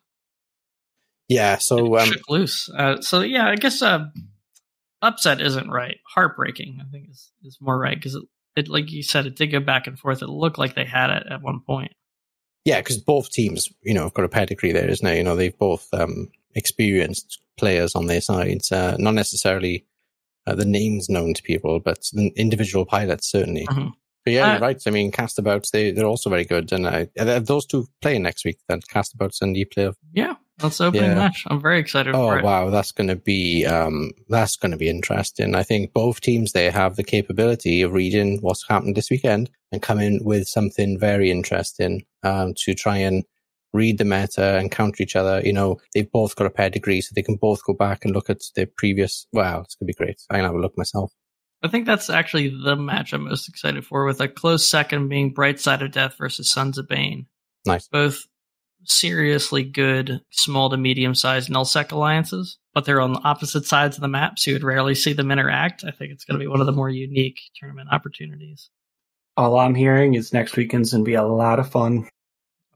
yeah. 1.27 1.57
So 1.57 1.97
um, 1.97 2.07
shook 2.07 2.29
loose. 2.29 2.69
Uh, 2.69 3.01
so 3.01 3.21
yeah, 3.21 3.47
I 3.49 3.55
guess 3.55 3.81
uh, 3.81 4.05
upset 5.01 5.41
isn't 5.41 5.69
right. 5.69 5.97
Heartbreaking, 6.15 6.79
I 6.81 6.89
think, 6.91 7.09
is 7.09 7.31
is 7.43 7.57
more 7.61 7.77
right 7.77 7.95
because 7.97 8.15
it, 8.15 8.23
it, 8.55 8.67
like 8.69 8.91
you 8.91 9.03
said, 9.03 9.25
it 9.25 9.35
did 9.35 9.47
go 9.47 9.59
back 9.59 9.87
and 9.87 9.97
forth. 9.99 10.21
It 10.21 10.29
looked 10.29 10.57
like 10.57 10.75
they 10.75 10.85
had 10.85 11.09
it 11.09 11.23
at 11.29 11.41
one 11.41 11.59
point. 11.65 11.93
Yeah, 12.65 12.79
because 12.79 12.97
both 12.97 13.29
teams, 13.29 13.69
you 13.83 13.93
know, 13.93 14.03
have 14.03 14.13
got 14.13 14.25
a 14.25 14.29
pedigree 14.29 14.71
there, 14.71 14.89
isn't 14.89 15.05
it? 15.05 15.17
You 15.17 15.23
know, 15.23 15.35
they've 15.35 15.57
both 15.57 15.87
um, 15.93 16.29
experienced 16.55 17.41
players 17.57 17.93
on 17.95 18.07
their 18.07 18.21
sides. 18.21 18.71
Uh, 18.71 18.95
not 18.99 19.13
necessarily 19.13 19.85
uh, 20.47 20.55
the 20.55 20.65
names 20.65 21.09
known 21.09 21.33
to 21.33 21.43
people, 21.43 21.79
but 21.79 22.09
individual 22.35 22.85
pilots 22.85 23.29
certainly. 23.31 23.65
Mhm. 23.67 23.91
But 24.25 24.33
yeah, 24.33 24.47
Uh, 24.47 24.51
you're 24.53 24.61
right. 24.61 24.81
I 24.87 24.89
mean, 24.91 25.11
Castabouts, 25.11 25.71
they, 25.71 25.91
they're 25.91 26.05
also 26.05 26.29
very 26.29 26.45
good. 26.45 26.71
And 26.71 26.85
uh, 26.87 27.39
those 27.39 27.65
two 27.65 27.87
playing 28.01 28.23
next 28.23 28.45
week, 28.45 28.57
then 28.69 28.79
Castabouts 28.81 29.41
and 29.41 29.57
you 29.57 29.65
play. 29.65 29.91
Yeah, 30.13 30.35
that's 30.59 30.79
opening 30.81 31.11
Yeah. 31.11 31.15
match. 31.15 31.43
I'm 31.47 31.61
very 31.61 31.79
excited 31.79 32.13
Oh, 32.15 32.27
for 32.29 32.39
it. 32.39 32.43
wow. 32.43 32.69
That's 32.69 32.91
going 32.91 33.07
to 33.09 33.15
be, 33.15 33.65
um, 33.65 34.11
that's 34.29 34.55
going 34.55 34.71
to 34.71 34.77
be 34.77 34.89
interesting. 34.89 35.55
I 35.55 35.63
think 35.63 35.93
both 35.93 36.21
teams 36.21 36.51
there 36.51 36.71
have 36.71 36.95
the 36.95 37.03
capability 37.03 37.81
of 37.81 37.93
reading 37.93 38.39
what's 38.41 38.65
happened 38.67 38.95
this 38.95 39.09
weekend 39.09 39.49
and 39.71 39.81
coming 39.81 40.23
with 40.23 40.47
something 40.47 40.99
very 40.99 41.31
interesting, 41.31 42.05
um, 42.23 42.53
to 42.65 42.73
try 42.75 42.97
and 42.97 43.23
read 43.73 43.97
the 43.97 44.05
meta 44.05 44.57
and 44.59 44.71
counter 44.71 45.01
each 45.01 45.15
other. 45.15 45.41
You 45.43 45.53
know, 45.53 45.79
they've 45.95 46.11
both 46.11 46.35
got 46.35 46.45
a 46.45 46.51
pedigree, 46.51 47.01
so 47.01 47.11
they 47.15 47.23
can 47.23 47.37
both 47.37 47.65
go 47.65 47.73
back 47.73 48.05
and 48.05 48.13
look 48.13 48.29
at 48.29 48.41
their 48.55 48.67
previous. 48.77 49.25
Wow, 49.33 49.61
it's 49.61 49.73
going 49.75 49.87
to 49.87 49.93
be 49.93 49.93
great. 50.05 50.21
I 50.29 50.35
can 50.35 50.45
have 50.45 50.53
a 50.53 50.59
look 50.59 50.77
myself. 50.77 51.11
I 51.63 51.69
think 51.69 51.85
that's 51.87 52.09
actually 52.09 52.49
the 52.49 52.75
match 52.75 53.13
I'm 53.13 53.23
most 53.23 53.49
excited 53.49 53.83
for, 53.85 54.05
with 54.05 54.21
a 54.21 54.27
close 54.27 54.67
second 54.67 55.07
being 55.07 55.33
Bright 55.33 55.59
Side 55.59 55.81
of 55.81 55.91
Death 55.91 56.15
versus 56.19 56.51
Sons 56.51 56.77
of 56.77 56.87
Bane. 56.87 57.25
Nice. 57.65 57.87
Both 57.87 58.27
seriously 58.85 59.63
good 59.63 60.21
small 60.31 60.69
to 60.69 60.77
medium 60.77 61.15
sized 61.15 61.49
nullsec 61.49 61.91
alliances, 61.91 62.57
but 62.73 62.85
they're 62.85 63.01
on 63.01 63.13
the 63.13 63.21
opposite 63.21 63.65
sides 63.65 63.97
of 63.97 64.01
the 64.01 64.07
map, 64.07 64.39
so 64.39 64.51
you 64.51 64.55
would 64.55 64.63
rarely 64.63 64.95
see 64.95 65.13
them 65.13 65.31
interact. 65.31 65.83
I 65.83 65.91
think 65.91 66.11
it's 66.11 66.25
going 66.25 66.39
to 66.39 66.43
be 66.43 66.47
one 66.47 66.59
of 66.59 66.65
the 66.65 66.71
more 66.71 66.89
unique 66.89 67.39
tournament 67.55 67.89
opportunities. 67.91 68.69
All 69.35 69.57
I'm 69.57 69.75
hearing 69.75 70.13
is 70.13 70.33
next 70.33 70.55
weekend's 70.55 70.91
gonna 70.91 71.03
be 71.03 71.15
a 71.15 71.23
lot 71.23 71.59
of 71.59 71.71
fun. 71.71 72.07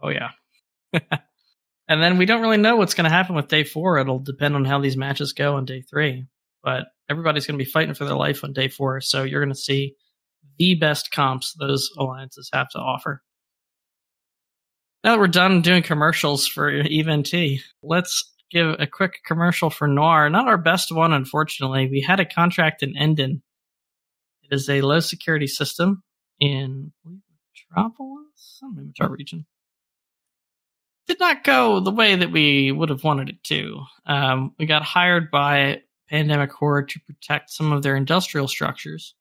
Oh, 0.01 0.09
yeah. 0.09 0.29
and 0.93 2.01
then 2.01 2.17
we 2.17 2.25
don't 2.25 2.41
really 2.41 2.57
know 2.57 2.75
what's 2.75 2.93
going 2.93 3.05
to 3.05 3.15
happen 3.15 3.35
with 3.35 3.47
day 3.47 3.63
four. 3.63 3.97
It'll 3.97 4.19
depend 4.19 4.55
on 4.55 4.65
how 4.65 4.79
these 4.79 4.97
matches 4.97 5.33
go 5.33 5.55
on 5.55 5.65
day 5.65 5.81
three. 5.81 6.27
But 6.63 6.87
everybody's 7.09 7.47
going 7.47 7.57
to 7.57 7.63
be 7.63 7.69
fighting 7.69 7.93
for 7.93 8.05
their 8.05 8.15
life 8.15 8.43
on 8.43 8.53
day 8.53 8.67
four. 8.67 9.01
So 9.01 9.23
you're 9.23 9.41
going 9.41 9.53
to 9.53 9.59
see 9.59 9.95
the 10.57 10.75
best 10.75 11.11
comps 11.11 11.53
those 11.53 11.89
alliances 11.97 12.49
have 12.53 12.69
to 12.69 12.79
offer. 12.79 13.23
Now 15.07 15.13
that 15.13 15.19
we're 15.19 15.27
done 15.27 15.61
doing 15.61 15.83
commercials 15.83 16.45
for 16.45 16.69
Event 16.69 17.33
let's 17.81 18.29
give 18.51 18.75
a 18.77 18.85
quick 18.85 19.19
commercial 19.25 19.69
for 19.69 19.87
Noir. 19.87 20.29
Not 20.29 20.49
our 20.49 20.57
best 20.57 20.91
one, 20.91 21.13
unfortunately. 21.13 21.87
We 21.89 22.01
had 22.01 22.19
a 22.19 22.25
contract 22.25 22.83
in 22.83 22.93
Endon. 22.93 23.39
It 24.43 24.53
is 24.53 24.69
a 24.69 24.81
low 24.81 24.99
security 24.99 25.47
system 25.47 26.03
in 26.41 26.91
Metropolis, 27.05 28.25
some 28.35 28.75
Metro 28.75 29.07
region 29.07 29.45
did 31.07 31.21
not 31.21 31.45
go 31.45 31.79
the 31.79 31.89
way 31.89 32.17
that 32.17 32.33
we 32.33 32.73
would 32.73 32.89
have 32.89 33.05
wanted 33.05 33.29
it 33.29 33.41
to. 33.45 33.79
Um, 34.05 34.55
we 34.59 34.65
got 34.65 34.83
hired 34.83 35.31
by 35.31 35.83
Pandemic 36.09 36.51
Horde 36.51 36.89
to 36.89 36.99
protect 36.99 37.49
some 37.49 37.71
of 37.71 37.81
their 37.81 37.95
industrial 37.95 38.49
structures, 38.49 39.15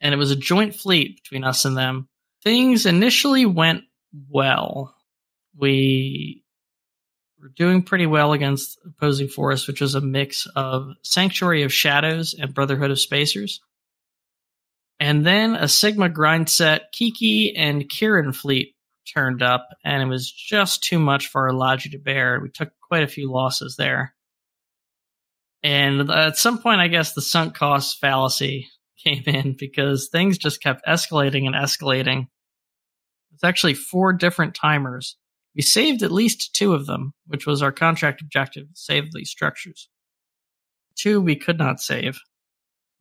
and 0.00 0.14
it 0.14 0.16
was 0.16 0.30
a 0.30 0.36
joint 0.36 0.74
fleet 0.74 1.20
between 1.22 1.44
us 1.44 1.66
and 1.66 1.76
them. 1.76 2.08
Things 2.42 2.86
initially 2.86 3.44
went 3.44 3.84
well. 4.30 4.94
We 5.56 6.44
were 7.40 7.50
doing 7.50 7.82
pretty 7.82 8.06
well 8.06 8.32
against 8.32 8.78
opposing 8.86 9.28
force, 9.28 9.66
which 9.66 9.80
was 9.80 9.94
a 9.94 10.00
mix 10.00 10.46
of 10.56 10.88
Sanctuary 11.02 11.62
of 11.62 11.72
Shadows 11.72 12.34
and 12.34 12.54
Brotherhood 12.54 12.90
of 12.90 13.00
Spacers. 13.00 13.60
And 15.00 15.26
then 15.26 15.54
a 15.54 15.68
Sigma 15.68 16.08
Grindset, 16.08 16.92
Kiki 16.92 17.54
and 17.56 17.88
Kieran 17.88 18.32
fleet 18.32 18.74
turned 19.12 19.42
up, 19.42 19.68
and 19.84 20.02
it 20.02 20.06
was 20.06 20.30
just 20.30 20.82
too 20.82 20.98
much 20.98 21.28
for 21.28 21.42
our 21.42 21.52
Logi 21.52 21.90
to 21.90 21.98
bear. 21.98 22.40
We 22.40 22.48
took 22.48 22.70
quite 22.80 23.02
a 23.02 23.08
few 23.08 23.30
losses 23.30 23.76
there. 23.76 24.14
And 25.62 26.10
at 26.10 26.36
some 26.36 26.58
point, 26.58 26.80
I 26.80 26.88
guess 26.88 27.12
the 27.12 27.22
sunk 27.22 27.54
cost 27.54 28.00
fallacy 28.00 28.68
came 29.04 29.24
in 29.26 29.56
because 29.58 30.08
things 30.08 30.38
just 30.38 30.62
kept 30.62 30.86
escalating 30.86 31.46
and 31.46 31.54
escalating. 31.54 32.28
Actually 33.44 33.74
four 33.74 34.12
different 34.12 34.54
timers. 34.54 35.16
We 35.54 35.62
saved 35.62 36.02
at 36.02 36.12
least 36.12 36.54
two 36.54 36.74
of 36.74 36.86
them, 36.86 37.14
which 37.26 37.46
was 37.46 37.62
our 37.62 37.72
contract 37.72 38.20
objective 38.20 38.68
to 38.68 38.74
save 38.74 39.12
these 39.12 39.30
structures. 39.30 39.88
Two 40.96 41.20
we 41.20 41.36
could 41.36 41.58
not 41.58 41.80
save. 41.80 42.18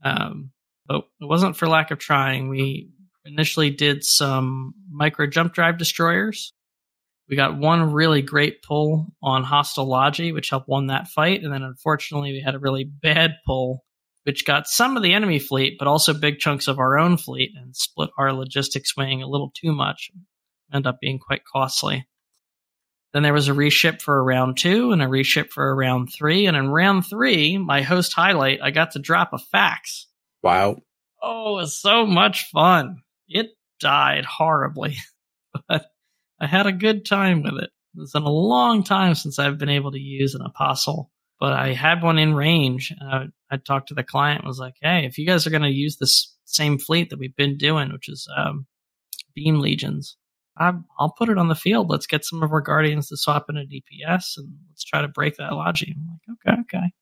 Um, 0.03 0.51
but 0.87 1.03
it 1.21 1.25
wasn't 1.25 1.55
for 1.55 1.67
lack 1.67 1.91
of 1.91 1.97
trying. 1.97 2.49
We 2.49 2.89
initially 3.25 3.69
did 3.69 4.03
some 4.03 4.73
micro 4.91 5.27
jump 5.27 5.53
drive 5.53 5.77
destroyers. 5.77 6.53
We 7.29 7.35
got 7.35 7.57
one 7.57 7.93
really 7.93 8.21
great 8.21 8.61
pull 8.61 9.07
on 9.23 9.43
hostile 9.43 9.87
Logi, 9.87 10.33
which 10.33 10.49
helped 10.49 10.67
won 10.67 10.87
that 10.87 11.07
fight. 11.07 11.41
And 11.41 11.53
then 11.53 11.63
unfortunately, 11.63 12.33
we 12.33 12.41
had 12.41 12.53
a 12.53 12.59
really 12.59 12.83
bad 12.83 13.37
pull 13.45 13.83
which 14.23 14.45
got 14.45 14.67
some 14.67 14.95
of 14.95 15.03
the 15.03 15.13
enemy 15.13 15.39
fleet, 15.39 15.75
but 15.77 15.87
also 15.87 16.13
big 16.13 16.39
chunks 16.39 16.67
of 16.67 16.79
our 16.79 16.97
own 16.97 17.17
fleet 17.17 17.51
and 17.55 17.75
split 17.75 18.09
our 18.17 18.33
logistics 18.33 18.95
wing 18.95 19.21
a 19.21 19.27
little 19.27 19.51
too 19.53 19.73
much. 19.73 20.11
End 20.73 20.87
up 20.87 20.99
being 20.99 21.19
quite 21.19 21.43
costly. 21.45 22.07
Then 23.13 23.21
there 23.21 23.33
was 23.33 23.47
a 23.47 23.53
reship 23.53 24.01
for 24.01 24.17
a 24.17 24.23
round 24.23 24.57
two 24.57 24.91
and 24.91 25.01
a 25.01 25.07
reship 25.07 25.51
for 25.51 25.69
a 25.69 25.75
round 25.75 26.11
three. 26.11 26.47
And 26.47 26.57
in 26.57 26.69
round 26.69 27.05
three, 27.05 27.59
my 27.59 27.83
host 27.83 28.13
highlight, 28.13 28.59
I 28.61 28.71
got 28.71 28.91
to 28.91 28.99
drop 28.99 29.33
a 29.33 29.37
fax. 29.37 30.07
Wow. 30.41 30.77
Oh, 31.21 31.57
it 31.57 31.61
was 31.61 31.79
so 31.79 32.07
much 32.07 32.49
fun. 32.51 33.03
It 33.27 33.51
died 33.79 34.25
horribly, 34.25 34.97
but 35.69 35.85
I 36.39 36.47
had 36.47 36.65
a 36.65 36.71
good 36.71 37.05
time 37.05 37.43
with 37.43 37.53
it. 37.63 37.69
It's 37.95 38.13
been 38.13 38.23
a 38.23 38.29
long 38.29 38.83
time 38.83 39.13
since 39.13 39.37
I've 39.37 39.59
been 39.59 39.69
able 39.69 39.91
to 39.91 39.99
use 39.99 40.33
an 40.33 40.41
apostle, 40.41 41.11
but 41.39 41.53
I 41.53 41.73
had 41.73 42.01
one 42.01 42.17
in 42.17 42.33
range. 42.33 42.91
I, 42.99 43.27
I 43.51 43.57
talked 43.57 43.89
to 43.89 43.93
the 43.93 44.03
client 44.03 44.39
and 44.39 44.47
was 44.47 44.57
like, 44.57 44.73
hey, 44.81 45.05
if 45.05 45.19
you 45.19 45.27
guys 45.27 45.45
are 45.45 45.51
going 45.51 45.61
to 45.61 45.69
use 45.69 45.97
this 45.97 46.35
same 46.45 46.79
fleet 46.79 47.11
that 47.11 47.19
we've 47.19 47.35
been 47.35 47.57
doing, 47.57 47.93
which 47.93 48.09
is 48.09 48.27
um, 48.35 48.65
beam 49.35 49.59
legions, 49.59 50.17
I, 50.57 50.73
I'll 50.99 51.11
put 51.17 51.29
it 51.29 51.37
on 51.37 51.47
the 51.47 51.55
field. 51.55 51.89
Let's 51.89 52.05
get 52.05 52.25
some 52.25 52.43
of 52.43 52.51
our 52.51 52.61
guardians 52.61 53.09
to 53.09 53.17
swap 53.17 53.45
into 53.49 53.61
DPS 53.61 54.37
and 54.37 54.53
let's 54.69 54.83
try 54.83 55.01
to 55.01 55.07
break 55.07 55.37
that 55.37 55.53
logic. 55.53 55.89
I'm 55.95 56.07
like, 56.07 56.37
okay, 56.47 56.61
okay. 56.61 56.93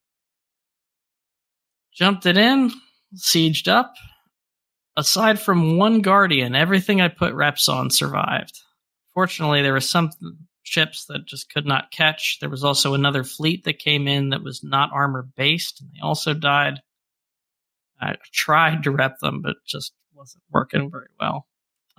Jumped 1.93 2.25
it 2.25 2.37
in, 2.37 2.71
sieged 3.15 3.67
up. 3.67 3.93
Aside 4.97 5.39
from 5.39 5.77
one 5.77 6.01
guardian, 6.01 6.55
everything 6.55 7.01
I 7.01 7.07
put 7.07 7.33
reps 7.33 7.67
on 7.69 7.89
survived. 7.89 8.59
Fortunately, 9.13 9.61
there 9.61 9.73
were 9.73 9.79
some 9.79 10.09
ships 10.63 11.05
that 11.05 11.25
just 11.25 11.51
could 11.51 11.65
not 11.65 11.91
catch. 11.91 12.37
There 12.39 12.49
was 12.49 12.63
also 12.63 12.93
another 12.93 13.23
fleet 13.23 13.63
that 13.63 13.79
came 13.79 14.07
in 14.07 14.29
that 14.29 14.43
was 14.43 14.63
not 14.63 14.91
armor 14.93 15.27
based, 15.35 15.81
and 15.81 15.89
they 15.93 15.99
also 16.01 16.33
died. 16.33 16.81
I 17.99 18.15
tried 18.31 18.83
to 18.83 18.91
rep 18.91 19.19
them, 19.19 19.41
but 19.41 19.57
just 19.65 19.93
wasn't 20.13 20.43
working 20.49 20.89
very 20.89 21.09
well. 21.19 21.47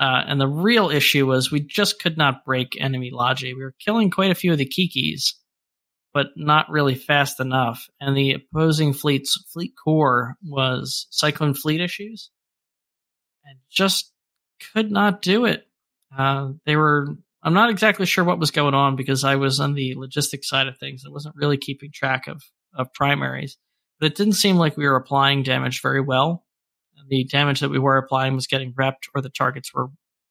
Uh, 0.03 0.24
and 0.26 0.40
the 0.40 0.48
real 0.48 0.90
issue 0.90 1.26
was 1.26 1.53
we 1.53 1.61
just 1.61 2.03
could 2.03 2.18
not 2.18 2.44
break 2.44 2.76
enemy 2.80 3.12
logic. 3.12 3.55
We 3.55 3.62
were 3.62 3.76
killing 3.78 4.11
quite 4.11 4.32
a 4.32 4.34
few 4.34 4.50
of 4.50 4.59
the 4.59 4.66
Kikis, 4.66 5.34
but 6.12 6.30
not 6.34 6.68
really 6.68 6.96
fast 6.96 7.38
enough. 7.38 7.86
And 8.00 8.16
the 8.16 8.32
opposing 8.32 8.94
fleet's 8.94 9.40
fleet 9.53 9.74
core 9.76 10.34
was 10.42 11.07
Cyclone 11.11 11.55
fleet 11.55 11.80
issues 11.80 12.32
and 13.44 13.61
just 13.70 14.11
could 14.74 14.90
not 14.90 15.22
do 15.22 15.44
it. 15.44 15.68
Uh, 16.18 16.55
they 16.66 16.74
were, 16.74 17.07
I'm 17.40 17.55
not 17.55 17.70
exactly 17.70 18.07
sure 18.07 18.24
what 18.24 18.40
was 18.40 18.50
going 18.50 18.74
on 18.74 18.96
because 18.96 19.22
I 19.22 19.36
was 19.36 19.61
on 19.61 19.74
the 19.74 19.94
logistics 19.94 20.48
side 20.48 20.66
of 20.66 20.78
things. 20.78 21.05
I 21.07 21.12
wasn't 21.12 21.36
really 21.36 21.59
keeping 21.59 21.92
track 21.94 22.26
of, 22.26 22.42
of 22.74 22.92
primaries, 22.92 23.57
but 24.00 24.07
it 24.07 24.16
didn't 24.16 24.32
seem 24.32 24.57
like 24.57 24.76
we 24.76 24.88
were 24.88 24.96
applying 24.96 25.44
damage 25.44 25.80
very 25.80 26.00
well 26.00 26.44
the 27.09 27.24
damage 27.24 27.61
that 27.61 27.70
we 27.70 27.78
were 27.78 27.96
applying 27.96 28.34
was 28.34 28.46
getting 28.46 28.72
repped 28.72 29.09
or 29.14 29.20
the 29.20 29.30
targets 29.30 29.72
were 29.74 29.88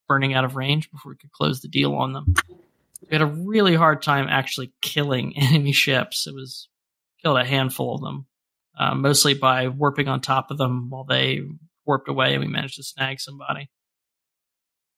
burning 0.07 0.33
out 0.33 0.43
of 0.43 0.55
range 0.55 0.91
before 0.91 1.11
we 1.11 1.17
could 1.17 1.31
close 1.31 1.61
the 1.61 1.67
deal 1.67 1.93
on 1.93 2.13
them. 2.13 2.33
We 3.01 3.07
had 3.11 3.21
a 3.21 3.25
really 3.25 3.75
hard 3.75 4.01
time 4.01 4.27
actually 4.29 4.73
killing 4.81 5.33
enemy 5.37 5.71
ships. 5.71 6.27
It 6.27 6.33
was 6.33 6.67
killed 7.23 7.37
a 7.37 7.45
handful 7.45 7.95
of 7.95 8.01
them, 8.01 8.25
uh, 8.77 8.95
mostly 8.95 9.33
by 9.33 9.67
warping 9.67 10.07
on 10.07 10.21
top 10.21 10.51
of 10.51 10.57
them 10.57 10.89
while 10.89 11.05
they 11.05 11.41
warped 11.85 12.09
away 12.09 12.33
and 12.33 12.43
we 12.43 12.49
managed 12.49 12.75
to 12.75 12.83
snag 12.83 13.19
somebody. 13.19 13.69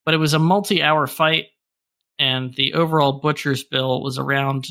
But 0.05 0.13
it 0.13 0.17
was 0.17 0.33
a 0.33 0.39
multi 0.39 0.83
hour 0.83 1.07
fight, 1.07 1.45
and 2.19 2.53
the 2.55 2.73
overall 2.73 3.21
butcher's 3.21 3.63
bill 3.63 4.01
was 4.01 4.17
around 4.17 4.65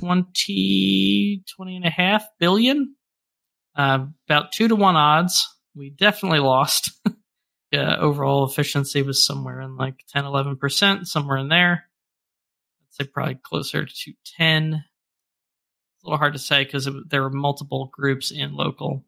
20, 0.00 1.42
20 1.56 1.76
and 1.76 1.84
a 1.84 1.90
half 1.90 2.24
billion, 2.38 2.94
uh, 3.76 4.06
about 4.28 4.52
two 4.52 4.68
to 4.68 4.74
one 4.74 4.96
odds 4.96 5.46
we 5.78 5.90
definitely 5.90 6.40
lost. 6.40 6.90
uh, 7.72 7.96
overall 7.98 8.44
efficiency 8.44 9.02
was 9.02 9.24
somewhere 9.24 9.60
in 9.60 9.76
like 9.76 10.04
10, 10.12 10.24
11%, 10.24 11.06
somewhere 11.06 11.38
in 11.38 11.48
there. 11.48 11.84
I'd 12.82 13.04
say 13.04 13.10
probably 13.10 13.36
closer 13.36 13.86
to 13.86 14.12
10. 14.36 14.74
It's 14.74 16.04
a 16.04 16.06
little 16.06 16.18
hard 16.18 16.34
to 16.34 16.38
say 16.38 16.64
because 16.64 16.88
there 17.08 17.22
were 17.22 17.30
multiple 17.30 17.90
groups 17.92 18.30
in 18.30 18.54
local. 18.54 19.04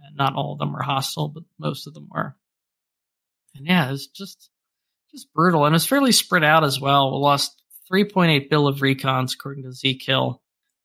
And 0.00 0.16
not 0.16 0.34
all 0.36 0.52
of 0.52 0.58
them 0.58 0.72
were 0.72 0.82
hostile, 0.82 1.28
but 1.28 1.42
most 1.58 1.86
of 1.86 1.94
them 1.94 2.08
were. 2.10 2.36
And 3.56 3.66
yeah, 3.66 3.88
it 3.88 3.92
was 3.92 4.06
just 4.06 4.50
just 5.10 5.32
brutal. 5.32 5.64
And 5.64 5.74
it's 5.74 5.86
fairly 5.86 6.12
spread 6.12 6.44
out 6.44 6.64
as 6.64 6.80
well. 6.80 7.10
We 7.10 7.18
lost 7.18 7.62
3.8 7.90 8.50
bill 8.50 8.68
of 8.68 8.78
recons 8.78 9.34
according 9.34 9.64
to 9.64 9.70
Zkill. 9.70 10.40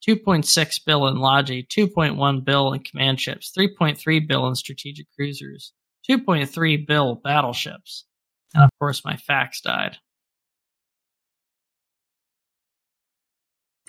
2.6 0.06 0.84
bill 0.84 1.06
in 1.06 1.16
Logi, 1.16 1.64
2.1 1.64 2.44
bill 2.44 2.72
in 2.72 2.80
command 2.80 3.20
ships, 3.20 3.52
3.3 3.56 4.26
bill 4.28 4.46
in 4.46 4.54
strategic 4.54 5.06
cruisers, 5.14 5.72
2.3 6.08 6.86
bill 6.86 7.20
battleships. 7.22 8.04
And 8.54 8.64
of 8.64 8.70
course, 8.78 9.04
my 9.04 9.16
fax 9.16 9.60
died. 9.60 9.98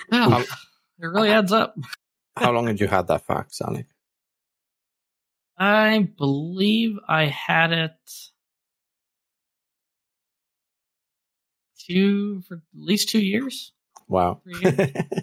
Well, 0.09 0.41
it 0.41 0.47
really 0.99 1.29
adds 1.29 1.51
up. 1.51 1.75
How 2.37 2.51
long 2.51 2.67
had 2.67 2.79
you 2.79 2.87
had 2.87 3.07
that 3.07 3.25
fax, 3.25 3.61
Alec? 3.61 3.87
I 5.57 6.09
believe 6.17 6.97
I 7.07 7.25
had 7.25 7.71
it 7.71 7.91
two 11.87 12.41
for 12.41 12.55
at 12.55 12.61
least 12.73 13.09
two 13.09 13.21
years. 13.21 13.71
Wow. 14.07 14.41
Years 14.45 14.79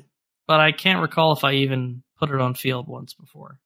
but 0.53 0.61
I 0.61 0.71
can't 0.71 1.01
recall 1.01 1.33
if 1.33 1.45
I 1.45 1.55
even 1.55 2.03
put 2.19 2.29
it 2.29 2.39
on 2.39 2.53
field 2.53 2.87
once 2.87 3.15
before. 3.15 3.59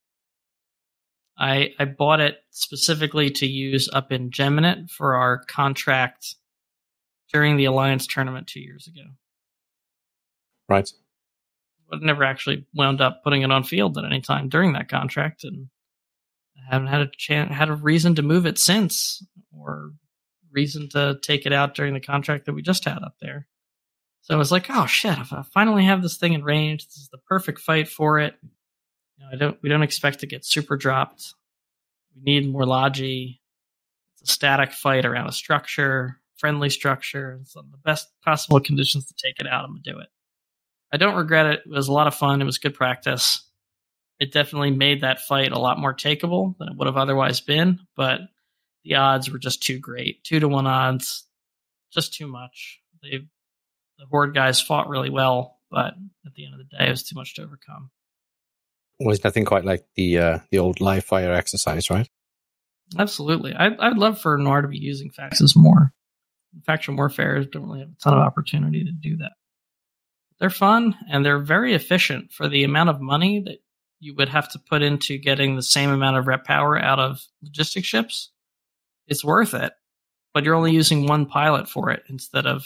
I 1.37 1.72
I 1.80 1.84
bought 1.84 2.20
it 2.20 2.37
specifically 2.51 3.28
to 3.30 3.47
use 3.49 3.89
up 3.93 4.12
in 4.12 4.30
Geminate 4.30 4.89
for 4.89 5.16
our 5.16 5.43
contract 5.47 6.37
during 7.32 7.57
the 7.57 7.64
Alliance 7.64 8.07
tournament 8.07 8.47
two 8.47 8.61
years 8.61 8.87
ago. 8.87 9.03
Right. 10.68 10.89
But 11.91 12.03
never 12.03 12.22
actually 12.22 12.64
wound 12.72 13.01
up 13.01 13.24
putting 13.24 13.43
it 13.43 13.51
on 13.51 13.64
field 13.64 13.99
at 13.99 14.05
any 14.05 14.20
time 14.20 14.49
during 14.49 14.74
that 14.74 14.89
contract, 14.89 15.43
and 15.43 15.66
I 16.57 16.72
haven't 16.72 16.87
had 16.87 17.01
a 17.01 17.11
chance, 17.18 17.53
had 17.53 17.68
a 17.68 17.74
reason 17.74 18.14
to 18.14 18.22
move 18.22 18.47
it 18.47 18.61
since, 18.61 19.26
or 19.51 19.91
reason 20.53 20.89
to 20.91 21.18
take 21.20 21.47
it 21.47 21.53
out 21.53 21.74
during 21.74 21.95
the 21.95 22.01
contract 22.01 22.47
that 22.47 22.55
we 22.55 22.62
just 22.62 22.84
had 22.84 23.03
up 23.03 23.16
there. 23.20 23.49
So 24.26 24.34
I 24.34 24.38
was 24.38 24.50
like, 24.50 24.66
oh 24.70 24.86
shit, 24.86 25.16
if 25.18 25.32
I 25.32 25.42
finally 25.54 25.84
have 25.84 26.02
this 26.02 26.16
thing 26.16 26.32
in 26.32 26.42
range, 26.42 26.84
this 26.84 26.96
is 26.96 27.08
the 27.10 27.18
perfect 27.28 27.60
fight 27.60 27.86
for 27.86 28.18
it. 28.18 28.34
You 28.42 29.24
know, 29.24 29.30
I 29.32 29.36
don't 29.36 29.62
we 29.62 29.68
don't 29.68 29.84
expect 29.84 30.18
to 30.18 30.26
get 30.26 30.44
super 30.44 30.76
dropped. 30.76 31.32
We 32.16 32.22
need 32.22 32.50
more 32.50 32.66
logi. 32.66 33.40
It's 34.14 34.28
a 34.28 34.32
static 34.32 34.72
fight 34.72 35.04
around 35.04 35.28
a 35.28 35.32
structure, 35.32 36.20
friendly 36.38 36.70
structure. 36.70 37.38
It's 37.40 37.52
the 37.52 37.62
best 37.84 38.08
possible 38.24 38.58
conditions 38.58 39.06
to 39.06 39.14
take 39.14 39.38
it 39.38 39.46
out. 39.46 39.64
I'm 39.64 39.70
gonna 39.70 39.82
do 39.82 40.00
it. 40.00 40.08
I 40.92 40.96
don't 40.96 41.14
regret 41.14 41.46
it. 41.46 41.60
It 41.64 41.70
was 41.70 41.86
a 41.86 41.92
lot 41.92 42.08
of 42.08 42.14
fun. 42.16 42.42
It 42.42 42.46
was 42.46 42.58
good 42.58 42.74
practice. 42.74 43.48
It 44.18 44.32
definitely 44.32 44.72
made 44.72 45.02
that 45.02 45.20
fight 45.20 45.52
a 45.52 45.58
lot 45.60 45.78
more 45.78 45.94
takeable 45.94 46.58
than 46.58 46.70
it 46.70 46.76
would 46.76 46.86
have 46.86 46.96
otherwise 46.96 47.40
been, 47.40 47.78
but 47.94 48.22
the 48.82 48.96
odds 48.96 49.30
were 49.30 49.38
just 49.38 49.62
too 49.62 49.78
great. 49.78 50.24
Two 50.24 50.40
to 50.40 50.48
one 50.48 50.66
odds, 50.66 51.28
just 51.92 52.12
too 52.12 52.26
much. 52.26 52.80
They 53.04 53.28
the 53.99 54.07
horde 54.11 54.34
guys 54.34 54.61
fought 54.61 54.88
really 54.88 55.11
well, 55.11 55.59
but 55.70 55.94
at 56.24 56.34
the 56.34 56.44
end 56.44 56.55
of 56.55 56.59
the 56.59 56.76
day, 56.76 56.86
it 56.86 56.90
was 56.90 57.03
too 57.03 57.16
much 57.16 57.34
to 57.34 57.42
overcome. 57.42 57.90
Was 58.99 59.22
nothing 59.24 59.44
quite 59.44 59.64
like 59.64 59.84
the 59.94 60.18
uh, 60.18 60.38
the 60.51 60.59
old 60.59 60.80
live 60.80 61.05
fire 61.05 61.32
exercise, 61.32 61.90
right? 61.90 62.09
Absolutely. 62.99 63.53
I, 63.55 63.66
I'd 63.78 63.99
love 63.99 64.20
for 64.20 64.38
Noir 64.38 64.62
to 64.62 64.68
be 64.68 64.78
using 64.78 65.11
faxes 65.11 65.57
more. 65.57 65.92
Faction 66.64 66.97
warfare 66.97 67.44
don't 67.44 67.64
really 67.64 67.80
have 67.80 67.90
a 67.90 68.03
ton 68.03 68.14
of 68.14 68.20
opportunity 68.20 68.84
to 68.84 68.92
do 68.92 69.18
that. 69.18 69.32
They're 70.38 70.51
fun 70.51 70.97
and 71.11 71.24
they're 71.24 71.38
very 71.38 71.74
efficient 71.74 72.32
for 72.32 72.49
the 72.49 72.64
amount 72.64 72.90
of 72.90 73.01
money 73.01 73.40
that 73.40 73.59
you 74.01 74.14
would 74.14 74.28
have 74.28 74.51
to 74.53 74.59
put 74.59 74.82
into 74.82 75.18
getting 75.18 75.57
the 75.57 75.62
same 75.62 75.90
amount 75.90 76.16
of 76.16 76.26
rep 76.26 76.44
power 76.44 76.78
out 76.78 76.99
of 76.99 77.20
logistic 77.44 77.84
ships. 77.84 78.30
It's 79.07 79.24
worth 79.24 79.55
it, 79.55 79.72
but 80.32 80.44
you're 80.44 80.55
only 80.55 80.72
using 80.72 81.07
one 81.07 81.26
pilot 81.26 81.68
for 81.68 81.90
it 81.90 82.03
instead 82.09 82.47
of 82.47 82.64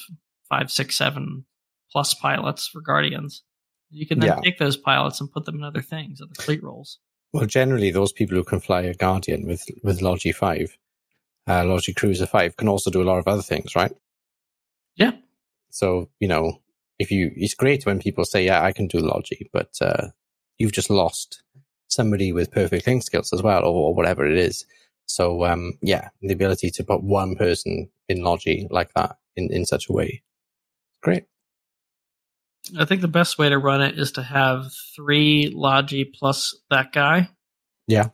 five, 0.50 0.70
six, 0.70 0.98
seven 0.98 1.46
plus 1.90 2.12
pilots 2.12 2.68
for 2.68 2.82
Guardians. 2.82 3.42
You 3.88 4.06
can 4.06 4.20
then 4.20 4.28
yeah. 4.28 4.40
take 4.42 4.58
those 4.58 4.76
pilots 4.76 5.20
and 5.20 5.32
put 5.32 5.46
them 5.46 5.56
in 5.56 5.64
other 5.64 5.82
things, 5.82 6.20
other 6.20 6.34
fleet 6.38 6.62
roles. 6.62 6.98
Well, 7.32 7.46
generally, 7.46 7.90
those 7.90 8.12
people 8.12 8.36
who 8.36 8.44
can 8.44 8.60
fly 8.60 8.82
a 8.82 8.94
Guardian 8.94 9.46
with 9.46 9.64
with 9.82 10.02
Logi 10.02 10.32
Five, 10.32 10.76
uh, 11.48 11.64
Logi 11.64 11.92
Cruiser 11.92 12.26
Five, 12.26 12.56
can 12.56 12.68
also 12.68 12.90
do 12.90 13.02
a 13.02 13.04
lot 13.04 13.18
of 13.18 13.26
other 13.26 13.42
things, 13.42 13.74
right? 13.74 13.92
Yeah. 14.96 15.12
So 15.70 16.08
you 16.20 16.28
know, 16.28 16.60
if 16.98 17.10
you, 17.10 17.32
it's 17.36 17.54
great 17.54 17.86
when 17.86 18.00
people 18.00 18.24
say, 18.24 18.44
"Yeah, 18.44 18.62
I 18.62 18.72
can 18.72 18.86
do 18.86 18.98
Logi," 18.98 19.48
but 19.52 19.70
uh, 19.80 20.08
you've 20.58 20.72
just 20.72 20.90
lost 20.90 21.42
somebody 21.88 22.32
with 22.32 22.52
perfect 22.52 22.86
link 22.86 23.02
skills 23.02 23.32
as 23.32 23.42
well, 23.42 23.62
or, 23.62 23.88
or 23.88 23.94
whatever 23.94 24.24
it 24.26 24.38
is. 24.38 24.64
So 25.06 25.44
um, 25.44 25.78
yeah, 25.82 26.10
the 26.22 26.32
ability 26.32 26.70
to 26.70 26.84
put 26.84 27.02
one 27.02 27.34
person 27.34 27.90
in 28.08 28.22
Logi 28.22 28.68
like 28.70 28.92
that 28.94 29.18
in, 29.36 29.52
in 29.52 29.66
such 29.66 29.88
a 29.88 29.92
way 29.92 30.22
Great. 31.02 31.24
I 32.78 32.84
think 32.84 33.00
the 33.00 33.08
best 33.08 33.38
way 33.38 33.48
to 33.48 33.58
run 33.58 33.82
it 33.82 33.98
is 33.98 34.12
to 34.12 34.22
have 34.22 34.72
three 34.94 35.50
Logi 35.54 36.04
plus 36.04 36.54
that 36.70 36.92
guy. 36.92 37.30
Yeah. 37.86 38.08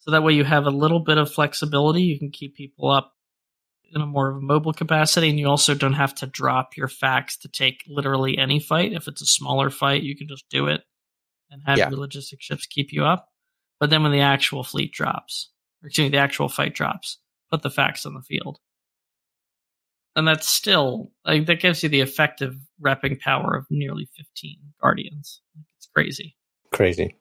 So 0.00 0.10
that 0.10 0.22
way 0.22 0.34
you 0.34 0.44
have 0.44 0.66
a 0.66 0.70
little 0.70 1.00
bit 1.00 1.16
of 1.16 1.32
flexibility. 1.32 2.02
You 2.02 2.18
can 2.18 2.30
keep 2.30 2.56
people 2.56 2.90
up 2.90 3.12
in 3.94 4.02
a 4.02 4.06
more 4.06 4.30
of 4.30 4.36
a 4.36 4.40
mobile 4.40 4.72
capacity, 4.72 5.30
and 5.30 5.38
you 5.38 5.48
also 5.48 5.74
don't 5.74 5.94
have 5.94 6.14
to 6.16 6.26
drop 6.26 6.76
your 6.76 6.88
fax 6.88 7.36
to 7.38 7.48
take 7.48 7.84
literally 7.86 8.36
any 8.36 8.58
fight. 8.58 8.92
If 8.92 9.06
it's 9.08 9.22
a 9.22 9.26
smaller 9.26 9.70
fight, 9.70 10.02
you 10.02 10.16
can 10.16 10.28
just 10.28 10.44
do 10.50 10.66
it 10.66 10.82
and 11.50 11.62
have 11.64 11.78
Yeah. 11.78 11.88
your 11.90 11.98
logistic 12.00 12.40
ships 12.40 12.66
keep 12.66 12.92
you 12.92 13.04
up. 13.04 13.28
But 13.78 13.90
then 13.90 14.02
when 14.02 14.12
the 14.12 14.20
actual 14.20 14.64
fleet 14.64 14.92
drops, 14.92 15.50
or 15.82 15.86
excuse 15.86 16.06
me, 16.06 16.10
the 16.10 16.18
actual 16.18 16.48
fight 16.48 16.74
drops, 16.74 17.18
put 17.50 17.62
the 17.62 17.70
fax 17.70 18.04
on 18.04 18.14
the 18.14 18.22
field. 18.22 18.58
And 20.16 20.28
that's 20.28 20.48
still 20.48 21.10
like 21.24 21.46
that 21.46 21.60
gives 21.60 21.82
you 21.82 21.88
the 21.88 22.00
effective 22.00 22.54
repping 22.80 23.20
power 23.20 23.56
of 23.56 23.66
nearly 23.70 24.08
15 24.16 24.58
guardians. 24.80 25.40
It's 25.76 25.88
crazy 25.94 26.36
Crazy. 26.72 27.16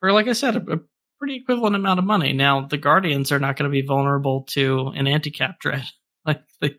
for 0.00 0.12
like 0.12 0.28
I 0.28 0.32
said, 0.32 0.56
a, 0.56 0.72
a 0.74 0.80
pretty 1.18 1.36
equivalent 1.36 1.76
amount 1.76 1.98
of 1.98 2.04
money. 2.04 2.32
Now 2.32 2.66
the 2.66 2.78
Guardians 2.78 3.32
are 3.32 3.38
not 3.38 3.56
going 3.56 3.70
to 3.70 3.72
be 3.72 3.86
vulnerable 3.86 4.44
to 4.50 4.92
an 4.94 5.06
anti-cap 5.06 5.60
dread 5.60 5.84
like 6.26 6.42
the 6.60 6.74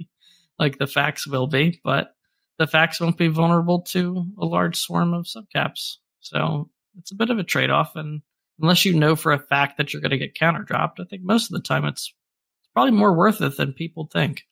like 0.58 0.78
the 0.78 0.88
facts 0.88 1.28
will 1.28 1.48
be, 1.48 1.80
but 1.84 2.16
the 2.58 2.68
fax 2.68 3.02
won't 3.02 3.18
be 3.18 3.28
vulnerable 3.28 3.82
to 3.82 4.26
a 4.40 4.46
large 4.46 4.78
swarm 4.78 5.14
of 5.14 5.26
subcaps. 5.26 5.96
So 6.22 6.70
it's 6.98 7.12
a 7.12 7.16
bit 7.16 7.30
of 7.30 7.38
a 7.38 7.44
trade-off, 7.44 7.96
and 7.96 8.22
unless 8.62 8.86
you 8.86 8.94
know 8.94 9.16
for 9.16 9.34
a 9.34 9.40
fact 9.40 9.78
that 9.78 9.92
you're 9.92 10.02
going 10.02 10.12
to 10.12 10.18
get 10.18 10.36
counter 10.36 10.64
dropped, 10.64 11.00
I 11.00 11.04
think 11.04 11.24
most 11.24 11.52
of 11.52 11.56
the 11.56 11.68
time 11.68 11.86
it's 11.86 12.14
probably 12.74 12.92
more 12.92 13.14
worth 13.14 13.42
it 13.42 13.58
than 13.58 13.74
people 13.74 14.08
think. 14.12 14.44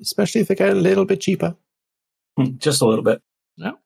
Especially 0.00 0.40
if 0.40 0.48
they 0.48 0.54
get 0.54 0.70
a 0.70 0.74
little 0.74 1.04
bit 1.04 1.20
cheaper. 1.20 1.56
Hmm, 2.36 2.56
just 2.58 2.82
a 2.82 2.86
little 2.86 3.04
bit. 3.04 3.20
No. 3.56 3.78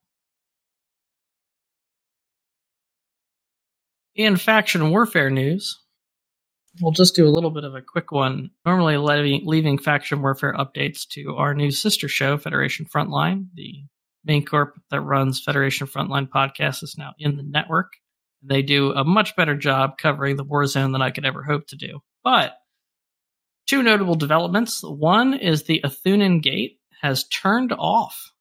In 4.14 4.36
faction 4.36 4.90
warfare 4.90 5.30
news, 5.30 5.80
we'll 6.80 6.92
just 6.92 7.14
do 7.14 7.26
a 7.26 7.30
little 7.30 7.50
bit 7.50 7.64
of 7.64 7.74
a 7.74 7.82
quick 7.82 8.12
one. 8.12 8.50
Normally, 8.66 8.96
leaving, 8.98 9.46
leaving 9.46 9.78
faction 9.78 10.20
warfare 10.20 10.54
updates 10.54 11.06
to 11.12 11.36
our 11.36 11.54
new 11.54 11.70
sister 11.70 12.08
show, 12.08 12.36
Federation 12.36 12.86
Frontline. 12.86 13.46
The 13.54 13.84
main 14.24 14.44
corp 14.44 14.74
that 14.90 15.00
runs 15.00 15.42
Federation 15.42 15.86
Frontline 15.86 16.28
podcast 16.28 16.82
is 16.82 16.96
now 16.98 17.12
in 17.18 17.36
the 17.36 17.42
network. 17.42 17.92
They 18.42 18.62
do 18.62 18.92
a 18.92 19.04
much 19.04 19.36
better 19.36 19.56
job 19.56 19.98
covering 19.98 20.36
the 20.36 20.44
war 20.44 20.66
zone 20.66 20.92
than 20.92 21.02
I 21.02 21.10
could 21.10 21.24
ever 21.24 21.42
hope 21.42 21.66
to 21.68 21.76
do. 21.76 22.00
But 22.24 22.54
two 23.66 23.82
notable 23.82 24.14
developments. 24.14 24.82
One 24.82 25.34
is 25.34 25.64
the 25.64 25.80
Athunan 25.84 26.42
Gate 26.42 26.78
has 27.00 27.24
turned 27.28 27.72
off. 27.72 28.32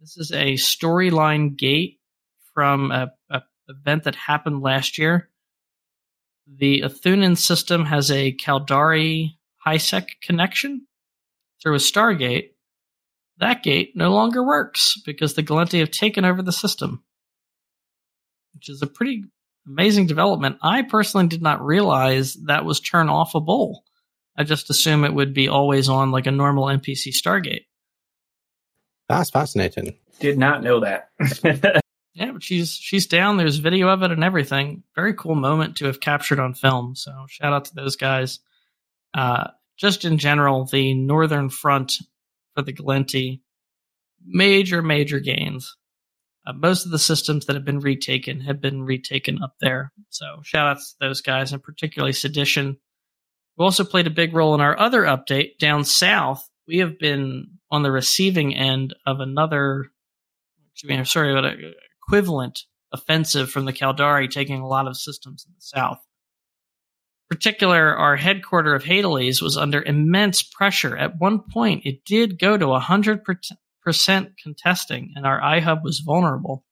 This 0.00 0.16
is 0.16 0.32
a 0.32 0.54
storyline 0.54 1.56
gate 1.56 1.98
from 2.54 2.90
a, 2.90 3.12
a 3.30 3.42
event 3.68 4.04
that 4.04 4.14
happened 4.14 4.62
last 4.62 4.98
year. 4.98 5.28
The 6.46 6.82
Athunan 6.82 7.36
system 7.36 7.84
has 7.84 8.10
a 8.10 8.32
Caldari 8.32 9.36
HiSec 9.66 10.06
connection 10.22 10.86
through 11.62 11.74
a 11.74 11.78
Stargate. 11.78 12.50
That 13.38 13.62
gate 13.62 13.92
no 13.94 14.10
longer 14.10 14.42
works 14.44 14.94
because 15.04 15.34
the 15.34 15.42
Gallente 15.42 15.78
have 15.78 15.90
taken 15.90 16.24
over 16.24 16.42
the 16.42 16.52
system, 16.52 17.04
which 18.54 18.68
is 18.68 18.82
a 18.82 18.86
pretty 18.86 19.24
amazing 19.66 20.06
development. 20.06 20.58
I 20.62 20.82
personally 20.82 21.26
did 21.26 21.42
not 21.42 21.64
realize 21.64 22.34
that 22.46 22.64
was 22.64 22.80
turn 22.80 23.08
offable. 23.08 23.80
I 24.38 24.44
just 24.44 24.70
assume 24.70 25.04
it 25.04 25.12
would 25.12 25.34
be 25.34 25.48
always 25.48 25.88
on 25.88 26.12
like 26.12 26.26
a 26.26 26.30
normal 26.30 26.66
NPC 26.66 27.08
Stargate. 27.08 27.66
That's 29.08 29.30
fascinating. 29.30 29.98
Did 30.20 30.38
not 30.38 30.62
know 30.62 30.80
that. 30.80 31.10
Yeah, 32.18 32.32
but 32.32 32.42
she's 32.42 32.72
she's 32.72 33.06
down. 33.06 33.36
There's 33.36 33.58
video 33.58 33.88
of 33.90 34.02
it 34.02 34.10
and 34.10 34.24
everything. 34.24 34.82
Very 34.96 35.14
cool 35.14 35.36
moment 35.36 35.76
to 35.76 35.86
have 35.86 36.00
captured 36.00 36.40
on 36.40 36.52
film. 36.52 36.96
So 36.96 37.26
shout 37.28 37.52
out 37.52 37.66
to 37.66 37.74
those 37.76 37.94
guys. 37.94 38.40
Uh, 39.14 39.50
just 39.76 40.04
in 40.04 40.18
general, 40.18 40.64
the 40.64 40.94
northern 40.94 41.48
front 41.48 41.92
for 42.56 42.62
the 42.62 42.72
Gallente, 42.72 43.40
major 44.26 44.82
major 44.82 45.20
gains. 45.20 45.76
Uh, 46.44 46.54
most 46.54 46.84
of 46.86 46.90
the 46.90 46.98
systems 46.98 47.46
that 47.46 47.54
have 47.54 47.64
been 47.64 47.78
retaken 47.78 48.40
have 48.40 48.60
been 48.60 48.82
retaken 48.82 49.40
up 49.40 49.54
there. 49.60 49.92
So 50.08 50.40
shout 50.42 50.66
outs 50.66 50.94
to 50.94 50.96
those 50.98 51.20
guys, 51.20 51.52
and 51.52 51.62
particularly 51.62 52.14
Sedition, 52.14 52.78
who 53.58 53.64
also 53.64 53.84
played 53.84 54.06
a 54.06 54.10
big 54.10 54.32
role 54.34 54.54
in 54.54 54.60
our 54.60 54.78
other 54.78 55.02
update 55.02 55.58
down 55.58 55.84
south. 55.84 56.48
We 56.66 56.78
have 56.78 56.98
been 56.98 57.58
on 57.70 57.82
the 57.82 57.90
receiving 57.90 58.54
end 58.54 58.94
of 59.04 59.20
another. 59.20 59.90
excuse 60.72 60.88
me, 60.88 60.96
I'm 60.96 61.04
sorry, 61.04 61.34
but 61.34 61.44
a 61.44 61.74
equivalent 62.02 62.64
offensive 62.92 63.50
from 63.50 63.64
the 63.66 63.72
Caldari, 63.72 64.30
taking 64.30 64.60
a 64.60 64.66
lot 64.66 64.86
of 64.86 64.96
systems 64.96 65.44
in 65.46 65.52
the 65.54 65.60
south. 65.60 65.98
In 67.30 67.36
particular, 67.36 67.94
our 67.94 68.16
headquarter 68.16 68.74
of 68.74 68.84
Hadales 68.84 69.42
was 69.42 69.58
under 69.58 69.82
immense 69.82 70.42
pressure. 70.42 70.96
At 70.96 71.18
one 71.18 71.40
point, 71.40 71.84
it 71.84 72.04
did 72.06 72.38
go 72.38 72.56
to 72.56 72.66
100% 72.66 73.20
contesting, 74.42 75.12
and 75.14 75.26
our 75.26 75.40
iHub 75.40 75.82
was 75.82 75.98
vulnerable. 75.98 76.64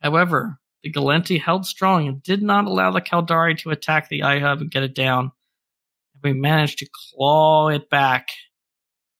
However, 0.00 0.58
the 0.82 0.92
Gallente 0.92 1.40
held 1.40 1.66
strong 1.66 2.08
and 2.08 2.22
did 2.22 2.42
not 2.42 2.66
allow 2.66 2.90
the 2.90 3.00
Caldari 3.00 3.56
to 3.58 3.70
attack 3.70 4.08
the 4.08 4.20
iHub 4.20 4.60
and 4.60 4.70
get 4.70 4.82
it 4.82 4.94
down. 4.94 5.30
We 6.24 6.32
managed 6.32 6.78
to 6.78 6.88
claw 7.12 7.68
it 7.68 7.88
back. 7.90 8.28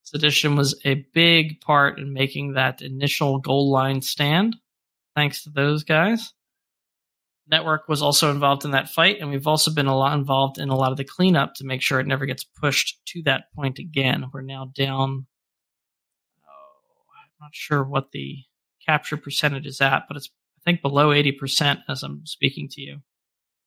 Sedition 0.03 0.57
was 0.57 0.81
a 0.85 1.07
big 1.15 1.61
part 1.61 1.99
in 1.99 2.13
making 2.13 2.55
that 2.55 2.83
initial 2.83 3.39
goal 3.39 3.71
line 3.71 4.01
stand 4.03 4.57
thanks 5.15 5.45
to 5.45 5.51
those 5.51 5.85
guys. 5.85 6.33
Network 7.47 7.89
was 7.89 8.01
also 8.01 8.31
involved 8.31 8.65
in 8.65 8.71
that 8.71 8.89
fight, 8.89 9.19
and 9.21 9.31
we've 9.31 9.47
also 9.47 9.71
been 9.71 9.87
a 9.87 9.97
lot 9.97 10.19
involved 10.19 10.59
in 10.59 10.71
a 10.71 10.77
lot 10.77 10.93
of 10.93 10.97
the 10.97 11.05
cleanup 11.05 11.55
to 11.57 11.65
make 11.67 11.83
sure 11.83 12.01
it 12.01 12.07
never 12.07 12.25
gets 12.25 12.45
pushed 12.45 12.99
to 13.09 13.23
that 13.25 13.53
point 13.55 13.79
again. 13.79 14.27
We're 14.33 14.41
now 14.41 14.71
down. 14.75 15.27
Oh, 16.49 17.05
I'm 17.23 17.31
not 17.39 17.51
sure 17.53 17.85
what 17.85 18.13
the 18.13 18.39
capture 18.87 19.19
percentage 19.19 19.67
is 19.67 19.83
at, 19.83 20.05
but 20.09 20.17
it's 20.17 20.31
I 20.59 20.71
think 20.71 20.81
below 20.81 21.11
80% 21.11 21.83
as 21.87 22.03
I'm 22.03 22.25
speaking 22.25 22.69
to 22.71 22.81
you. 22.81 23.01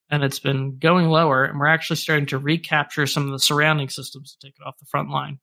And 0.09 0.23
it's 0.23 0.39
been 0.39 0.77
going 0.77 1.07
lower, 1.07 1.43
and 1.43 1.59
we're 1.59 1.67
actually 1.67 1.97
starting 1.97 2.27
to 2.27 2.37
recapture 2.37 3.05
some 3.07 3.25
of 3.25 3.31
the 3.31 3.39
surrounding 3.39 3.89
systems 3.89 4.31
to 4.31 4.47
take 4.47 4.55
it 4.57 4.65
off 4.65 4.77
the 4.79 4.85
front 4.85 5.09
line. 5.09 5.39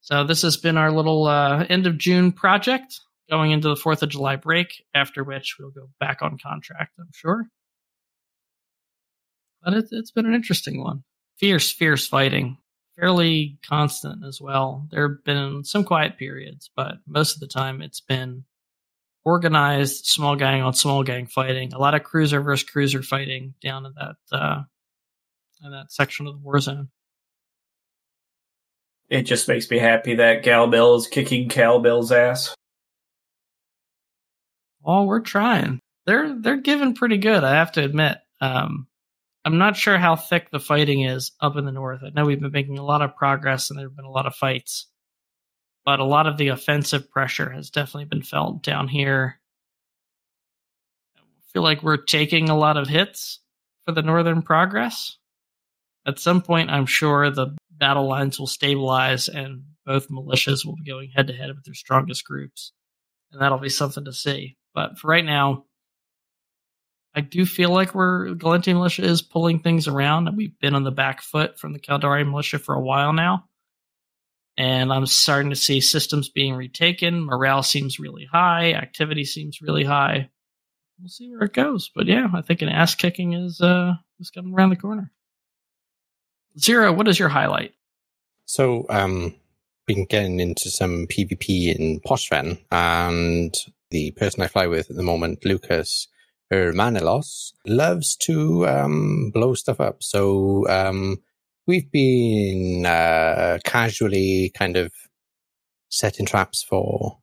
So 0.00 0.24
this 0.24 0.42
has 0.42 0.56
been 0.56 0.76
our 0.78 0.90
little 0.90 1.26
uh, 1.26 1.64
end 1.68 1.86
of 1.86 1.98
June 1.98 2.32
project 2.32 3.00
going 3.28 3.52
into 3.52 3.68
the 3.68 3.74
4th 3.74 4.02
of 4.02 4.10
July 4.10 4.36
break, 4.36 4.84
after 4.94 5.24
which 5.24 5.56
we'll 5.58 5.70
go 5.70 5.88
back 5.98 6.22
on 6.22 6.38
contract, 6.38 6.94
I'm 6.98 7.08
sure. 7.12 7.46
But 9.62 9.74
it, 9.74 9.86
it's 9.90 10.10
been 10.10 10.26
an 10.26 10.34
interesting 10.34 10.82
one. 10.82 11.04
Fierce, 11.38 11.72
fierce 11.72 12.06
fighting. 12.06 12.58
Fairly 12.98 13.58
constant 13.66 14.24
as 14.24 14.40
well. 14.40 14.86
There 14.90 15.08
have 15.08 15.24
been 15.24 15.64
some 15.64 15.84
quiet 15.84 16.16
periods, 16.16 16.70
but 16.76 16.96
most 17.06 17.34
of 17.34 17.40
the 17.40 17.48
time 17.48 17.82
it's 17.82 18.00
been 18.00 18.44
organized 19.24 20.06
small 20.06 20.36
gang 20.36 20.62
on 20.62 20.74
small 20.74 21.02
gang 21.02 21.26
fighting. 21.26 21.72
A 21.72 21.78
lot 21.78 21.94
of 21.94 22.04
cruiser 22.04 22.40
versus 22.40 22.68
cruiser 22.68 23.02
fighting 23.02 23.54
down 23.62 23.86
in 23.86 23.94
that 23.94 24.16
uh, 24.32 24.62
in 25.64 25.70
that 25.72 25.92
section 25.92 26.26
of 26.26 26.34
the 26.34 26.40
war 26.40 26.60
zone. 26.60 26.88
it 29.10 29.22
just 29.22 29.48
makes 29.48 29.70
me 29.70 29.78
happy 29.78 30.16
that 30.16 30.44
Galmil 30.44 30.96
is 30.96 31.06
kicking 31.06 31.48
Calmil's 31.48 32.12
ass. 32.12 32.54
Oh, 34.84 35.04
we're 35.04 35.20
trying. 35.20 35.80
They're 36.06 36.34
they're 36.38 36.60
giving 36.60 36.94
pretty 36.94 37.18
good, 37.18 37.44
I 37.44 37.54
have 37.54 37.72
to 37.72 37.84
admit. 37.84 38.18
Um, 38.40 38.86
I'm 39.44 39.58
not 39.58 39.76
sure 39.76 39.98
how 39.98 40.16
thick 40.16 40.50
the 40.50 40.60
fighting 40.60 41.02
is 41.02 41.32
up 41.40 41.56
in 41.56 41.64
the 41.64 41.72
north. 41.72 42.00
I 42.02 42.10
know 42.10 42.24
we've 42.26 42.40
been 42.40 42.52
making 42.52 42.78
a 42.78 42.84
lot 42.84 43.02
of 43.02 43.16
progress 43.16 43.70
and 43.70 43.78
there 43.78 43.86
have 43.86 43.96
been 43.96 44.04
a 44.04 44.10
lot 44.10 44.26
of 44.26 44.34
fights, 44.34 44.88
but 45.84 46.00
a 46.00 46.04
lot 46.04 46.26
of 46.26 46.36
the 46.36 46.48
offensive 46.48 47.10
pressure 47.10 47.50
has 47.50 47.70
definitely 47.70 48.06
been 48.06 48.22
felt 48.22 48.62
down 48.62 48.88
here. 48.88 49.40
I 51.16 51.20
feel 51.52 51.62
like 51.62 51.82
we're 51.82 51.96
taking 51.98 52.48
a 52.48 52.56
lot 52.56 52.76
of 52.76 52.88
hits 52.88 53.40
for 53.84 53.92
the 53.92 54.02
northern 54.02 54.42
progress. 54.42 55.18
At 56.06 56.18
some 56.18 56.42
point, 56.42 56.70
I'm 56.70 56.86
sure 56.86 57.30
the 57.30 57.56
battle 57.70 58.06
lines 58.06 58.38
will 58.38 58.46
stabilize 58.46 59.28
and 59.28 59.64
both 59.84 60.08
militias 60.08 60.64
will 60.64 60.76
be 60.76 60.90
going 60.90 61.10
head 61.10 61.26
to 61.26 61.32
head 61.32 61.54
with 61.54 61.64
their 61.64 61.74
strongest 61.74 62.24
groups, 62.24 62.72
and 63.32 63.40
that'll 63.40 63.58
be 63.58 63.68
something 63.68 64.04
to 64.04 64.12
see. 64.12 64.56
But 64.74 64.98
for 64.98 65.08
right 65.08 65.24
now, 65.24 65.64
I 67.14 67.20
do 67.20 67.46
feel 67.46 67.70
like 67.70 67.94
we're 67.94 68.34
Gallente 68.34 68.72
militia 68.72 69.04
is 69.04 69.22
pulling 69.22 69.60
things 69.60 69.86
around, 69.86 70.26
and 70.26 70.36
we've 70.36 70.58
been 70.58 70.74
on 70.74 70.84
the 70.84 70.90
back 70.90 71.22
foot 71.22 71.58
from 71.58 71.72
the 71.72 71.78
Caldari 71.78 72.26
militia 72.26 72.58
for 72.58 72.74
a 72.74 72.80
while 72.80 73.12
now. 73.12 73.44
And 74.56 74.92
I'm 74.92 75.06
starting 75.06 75.50
to 75.50 75.56
see 75.56 75.80
systems 75.80 76.28
being 76.28 76.54
retaken. 76.54 77.24
Morale 77.24 77.62
seems 77.62 77.98
really 77.98 78.24
high. 78.24 78.72
Activity 78.72 79.24
seems 79.24 79.60
really 79.60 79.84
high. 79.84 80.30
We'll 81.00 81.08
see 81.08 81.28
where 81.30 81.42
it 81.42 81.52
goes. 81.52 81.90
But 81.94 82.06
yeah, 82.06 82.28
I 82.32 82.40
think 82.40 82.62
an 82.62 82.68
ass 82.68 82.94
kicking 82.94 83.32
is 83.32 83.60
uh 83.60 83.94
is 84.20 84.30
coming 84.30 84.54
around 84.54 84.70
the 84.70 84.76
corner. 84.76 85.10
Zero, 86.58 86.92
what 86.92 87.08
is 87.08 87.18
your 87.18 87.30
highlight? 87.30 87.74
So, 88.46 88.86
um, 88.88 89.34
been 89.86 90.04
getting 90.04 90.38
into 90.38 90.70
some 90.70 91.06
PvP 91.06 91.74
in 91.74 92.00
Pochven, 92.00 92.58
and 92.70 93.54
the 93.90 94.12
person 94.12 94.42
I 94.42 94.46
fly 94.46 94.66
with 94.66 94.90
at 94.90 94.96
the 94.96 95.02
moment, 95.02 95.44
Lucas, 95.44 96.08
Hermanelos, 96.52 97.52
loves 97.66 98.16
to 98.16 98.66
um, 98.66 99.30
blow 99.32 99.54
stuff 99.54 99.80
up. 99.80 100.02
So 100.02 100.68
um, 100.68 101.22
we've 101.66 101.90
been 101.90 102.86
uh, 102.86 103.58
casually 103.64 104.50
kind 104.54 104.76
of 104.76 104.92
setting 105.88 106.26
traps 106.26 106.62
for 106.62 107.18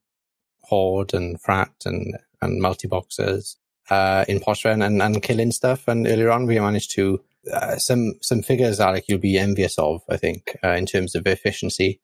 Horde 0.63 1.13
and 1.13 1.39
Frat 1.41 1.71
and, 1.85 2.17
and 2.41 2.61
multi 2.61 2.87
boxers 2.87 3.57
uh, 3.89 4.25
in 4.27 4.39
Pochven 4.39 4.85
and, 4.85 5.01
and 5.01 5.21
killing 5.21 5.51
stuff. 5.51 5.87
And 5.87 6.07
earlier 6.07 6.31
on, 6.31 6.45
we 6.47 6.59
managed 6.59 6.91
to 6.91 7.21
uh, 7.51 7.77
some 7.77 8.13
some 8.21 8.41
figures, 8.41 8.79
Alec, 8.79 9.05
you'll 9.07 9.19
be 9.19 9.37
envious 9.37 9.77
of, 9.79 10.03
I 10.09 10.17
think, 10.17 10.55
uh, 10.63 10.69
in 10.69 10.85
terms 10.85 11.15
of 11.15 11.25
efficiency. 11.25 11.99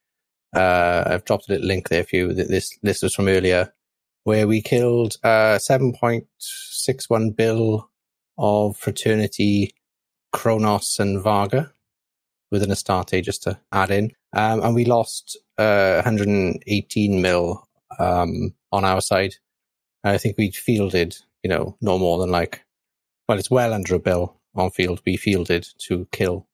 Uh, 0.55 1.03
I've 1.05 1.25
dropped 1.25 1.47
a 1.47 1.53
little 1.53 1.67
link 1.67 1.89
there 1.89 2.03
for 2.03 2.15
you. 2.15 2.33
This 2.33 2.77
this 2.81 3.03
was 3.03 3.13
from 3.13 3.27
earlier, 3.27 3.73
where 4.23 4.47
we 4.47 4.61
killed 4.61 5.17
uh, 5.23 5.59
7.61 5.59 7.35
bill 7.35 7.89
of 8.37 8.77
Fraternity, 8.77 9.75
Kronos, 10.31 10.97
and 10.99 11.23
Vargur 11.23 11.71
within 12.51 12.69
a 12.69 12.73
Astarte, 12.73 13.23
just 13.23 13.43
to 13.43 13.59
add 13.71 13.91
in. 13.91 14.11
Um, 14.33 14.61
and 14.61 14.75
we 14.75 14.85
lost 14.85 15.37
uh, 15.57 16.01
118 16.03 17.21
mil 17.21 17.67
um, 17.99 18.53
on 18.71 18.85
our 18.85 19.01
side. 19.01 19.35
I 20.03 20.17
think 20.17 20.37
we 20.37 20.51
fielded, 20.51 21.17
you 21.43 21.49
know, 21.49 21.77
no 21.81 21.97
more 21.97 22.19
than 22.19 22.29
like, 22.29 22.63
well, 23.27 23.37
it's 23.37 23.51
well 23.51 23.73
under 23.73 23.95
a 23.95 23.99
bill 23.99 24.37
on 24.55 24.71
field. 24.71 25.01
We 25.05 25.17
fielded 25.17 25.67
to 25.79 26.07
kill 26.11 26.47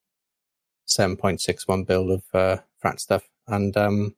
7.61 0.88 1.86
bill 1.86 2.12
of 2.12 2.24
uh, 2.34 2.58
frat 2.80 3.00
stuff. 3.00 3.30
And 3.48 3.76
um, 3.78 4.16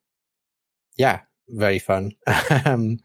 yeah, 0.97 1.21
very 1.49 1.79
fun. 1.79 2.13
um, 2.65 2.99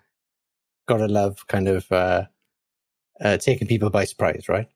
gotta 0.86 1.08
love 1.08 1.46
kind 1.46 1.68
of 1.68 1.90
uh, 1.90 2.24
uh, 3.20 3.36
taking 3.38 3.68
people 3.68 3.90
by 3.90 4.04
surprise, 4.04 4.48
right? 4.48 4.68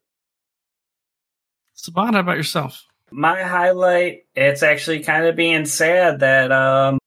Sabbat, 1.75 2.15
how 2.15 2.21
about 2.21 2.37
yourself? 2.37 2.87
My 3.17 3.45
highlight, 3.45 4.25
it's 4.35 4.65
actually 4.65 5.05
kind 5.05 5.25
of 5.27 5.37
being 5.37 5.67
sad 5.67 6.19
that 6.19 6.51
um, 6.51 6.99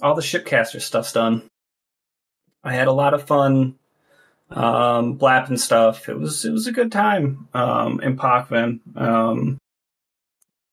all 0.00 0.14
the 0.14 0.22
shipcaster 0.22 0.80
stuff's 0.80 1.12
done. 1.12 1.42
I 2.64 2.72
had 2.72 2.88
a 2.88 2.92
lot 2.92 3.12
of 3.12 3.26
fun 3.26 3.74
um, 4.48 5.14
blapping 5.14 5.58
stuff. 5.58 6.08
It 6.08 6.18
was 6.18 6.46
it 6.46 6.52
was 6.52 6.68
a 6.68 6.72
good 6.72 6.90
time 6.90 7.48
um, 7.52 8.00
in 8.00 8.16
Pochven. 8.16 8.80
Um, 8.96 9.58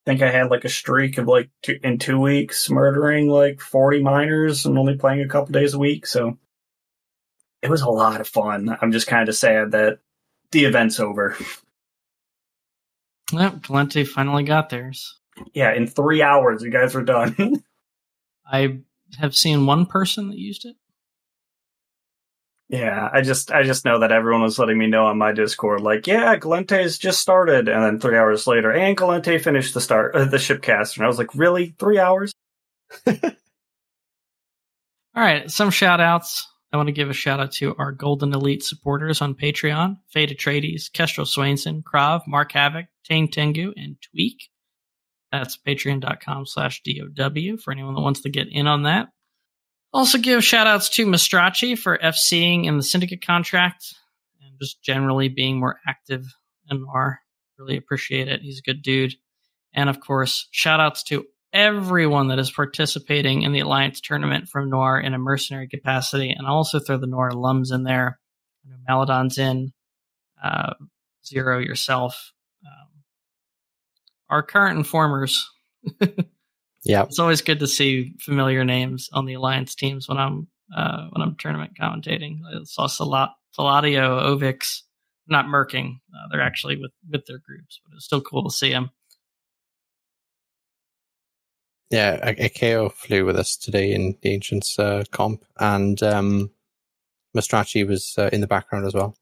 I 0.05 0.11
think 0.11 0.21
I 0.21 0.31
had 0.31 0.49
like 0.49 0.63
a 0.63 0.69
streak 0.69 1.17
of 1.17 1.27
like 1.27 1.49
two, 1.61 1.77
in 1.83 1.97
two 1.97 2.17
weeks 2.17 2.69
murdering 2.69 3.27
like 3.27 3.59
forty 3.59 4.01
miners 4.01 4.65
and 4.65 4.77
only 4.77 4.95
playing 4.95 5.19
a 5.19 5.27
couple 5.27 5.51
days 5.51 5.73
a 5.73 5.79
week. 5.79 6.07
So 6.07 6.37
it 7.61 7.69
was 7.69 7.81
a 7.81 7.89
lot 7.89 8.21
of 8.21 8.29
fun. 8.29 8.77
I'm 8.81 8.93
just 8.93 9.07
kind 9.07 9.27
of 9.27 9.35
sad 9.35 9.71
that 9.71 9.99
the 10.51 10.63
event's 10.63 11.01
over. 11.01 11.35
Yep, 13.31 13.61
Gallente 13.61 14.07
finally 14.07 14.43
got 14.43 14.69
theirs. 14.69 15.19
Yeah, 15.53 15.73
in 15.73 15.87
three 15.87 16.21
hours, 16.21 16.63
you 16.63 16.71
guys 16.71 16.93
were 16.93 17.03
done. 17.03 17.63
I 18.51 18.79
have 19.19 19.35
seen 19.35 19.65
one 19.65 19.85
person 19.85 20.29
that 20.29 20.37
used 20.37 20.65
it. 20.65 20.75
Yeah, 22.69 23.09
I 23.11 23.21
just 23.21 23.51
I 23.51 23.63
just 23.63 23.83
know 23.83 23.99
that 23.99 24.11
everyone 24.11 24.43
was 24.43 24.59
letting 24.59 24.77
me 24.77 24.85
know 24.85 25.07
on 25.07 25.17
my 25.17 25.31
Discord, 25.31 25.81
like, 25.81 26.05
yeah, 26.05 26.35
Gallente's 26.37 26.99
just 26.99 27.19
started, 27.19 27.67
and 27.67 27.83
then 27.83 27.99
three 27.99 28.15
hours 28.15 28.45
later, 28.45 28.71
and 28.71 28.95
Gallente 28.95 29.41
finished 29.41 29.73
the 29.73 29.81
start 29.81 30.13
uh, 30.15 30.25
the 30.25 30.37
shipcast, 30.37 30.95
and 30.95 31.03
I 31.03 31.07
was 31.07 31.17
like, 31.17 31.33
really, 31.33 31.73
three 31.79 31.97
hours? 31.97 32.31
All 33.07 33.15
right, 35.15 35.49
some 35.49 35.71
shout 35.71 35.99
outs. 35.99 36.47
I 36.71 36.77
want 36.77 36.87
to 36.87 36.93
give 36.93 37.09
a 37.09 37.13
shout 37.13 37.39
out 37.39 37.51
to 37.53 37.75
our 37.77 37.91
Golden 37.91 38.33
Elite 38.33 38.63
supporters 38.63 39.21
on 39.21 39.33
Patreon 39.33 39.97
Fade 40.09 40.29
Atreides, 40.29 40.91
Kestrel 40.91 41.25
Swainson, 41.25 41.81
Krav, 41.81 42.21
Mark 42.27 42.51
Havoc, 42.51 42.85
Tane 43.03 43.29
Tengu, 43.29 43.73
and 43.75 43.95
Tweak. 44.01 44.49
That's 45.31 45.57
patreon.com 45.57 46.45
slash 46.45 46.81
DOW 46.83 47.57
for 47.57 47.71
anyone 47.71 47.95
that 47.95 48.01
wants 48.01 48.21
to 48.21 48.29
get 48.29 48.47
in 48.51 48.67
on 48.67 48.83
that. 48.83 49.09
Also 49.91 50.19
give 50.19 50.43
shout 50.43 50.67
outs 50.67 50.89
to 50.89 51.07
Mastracci 51.07 51.77
for 51.77 51.97
FCing 51.97 52.65
in 52.65 52.77
the 52.77 52.83
syndicate 52.83 53.25
contract 53.25 53.95
and 54.41 54.53
just 54.59 54.83
generally 54.83 55.29
being 55.29 55.59
more 55.59 55.79
active 55.87 56.25
in 56.69 56.81
Noir. 56.81 57.19
Really 57.57 57.77
appreciate 57.77 58.27
it. 58.27 58.41
He's 58.41 58.59
a 58.59 58.63
good 58.63 58.83
dude. 58.83 59.15
And 59.73 59.89
of 59.89 59.99
course, 59.99 60.47
shout 60.51 60.79
outs 60.79 61.03
to 61.05 61.25
everyone 61.53 62.27
that 62.27 62.39
is 62.39 62.51
participating 62.51 63.43
in 63.43 63.51
the 63.51 63.59
Alliance 63.59 64.01
tournament 64.01 64.49
from 64.49 64.69
Noir 64.69 64.99
in 64.99 65.13
a 65.13 65.19
mercenary 65.19 65.67
capacity. 65.67 66.29
And 66.31 66.45
I'll 66.47 66.55
also 66.55 66.79
throw 66.79 66.97
the 66.97 67.07
Noir 67.07 67.31
alums 67.31 67.73
in 67.73 67.83
there. 67.83 68.19
I 68.65 68.69
know 68.69 68.77
Maladon's 68.87 69.37
in, 69.37 69.73
uh, 70.43 70.73
Zero 71.25 71.59
yourself. 71.59 72.33
Um, 72.65 73.03
our 74.29 74.41
current 74.41 74.77
informers. 74.77 75.49
Yeah. 76.83 77.03
It's 77.03 77.19
always 77.19 77.41
good 77.41 77.59
to 77.59 77.67
see 77.67 78.13
familiar 78.19 78.63
names 78.63 79.09
on 79.11 79.25
the 79.25 79.33
alliance 79.33 79.75
teams 79.75 80.07
when 80.07 80.17
I'm 80.17 80.47
uh, 80.75 81.07
when 81.09 81.21
I'm 81.21 81.35
tournament 81.35 81.73
commentating. 81.79 82.39
I 82.45 82.63
saw 82.63 82.87
Salat, 82.87 83.31
Saladio, 83.57 84.23
Ovix, 84.23 84.81
not 85.27 85.47
Merking. 85.47 85.99
Uh, 86.13 86.27
they're 86.31 86.41
actually 86.41 86.77
with 86.77 86.91
with 87.09 87.25
their 87.25 87.39
groups, 87.39 87.81
but 87.83 87.95
it's 87.95 88.05
still 88.05 88.21
cool 88.21 88.43
to 88.43 88.55
see 88.55 88.71
them. 88.71 88.91
Yeah, 91.89 92.33
Akeo 92.33 92.91
flew 92.91 93.25
with 93.25 93.35
us 93.35 93.55
today 93.55 93.93
in 93.93 94.15
the 94.21 94.29
Ancients 94.29 94.77
uh, 94.77 95.03
comp, 95.11 95.43
and 95.59 96.01
um, 96.03 96.51
Mastracci 97.35 97.87
was 97.87 98.13
uh, 98.17 98.29
in 98.31 98.41
the 98.41 98.47
background 98.47 98.85
as 98.85 98.93
well. 98.93 99.15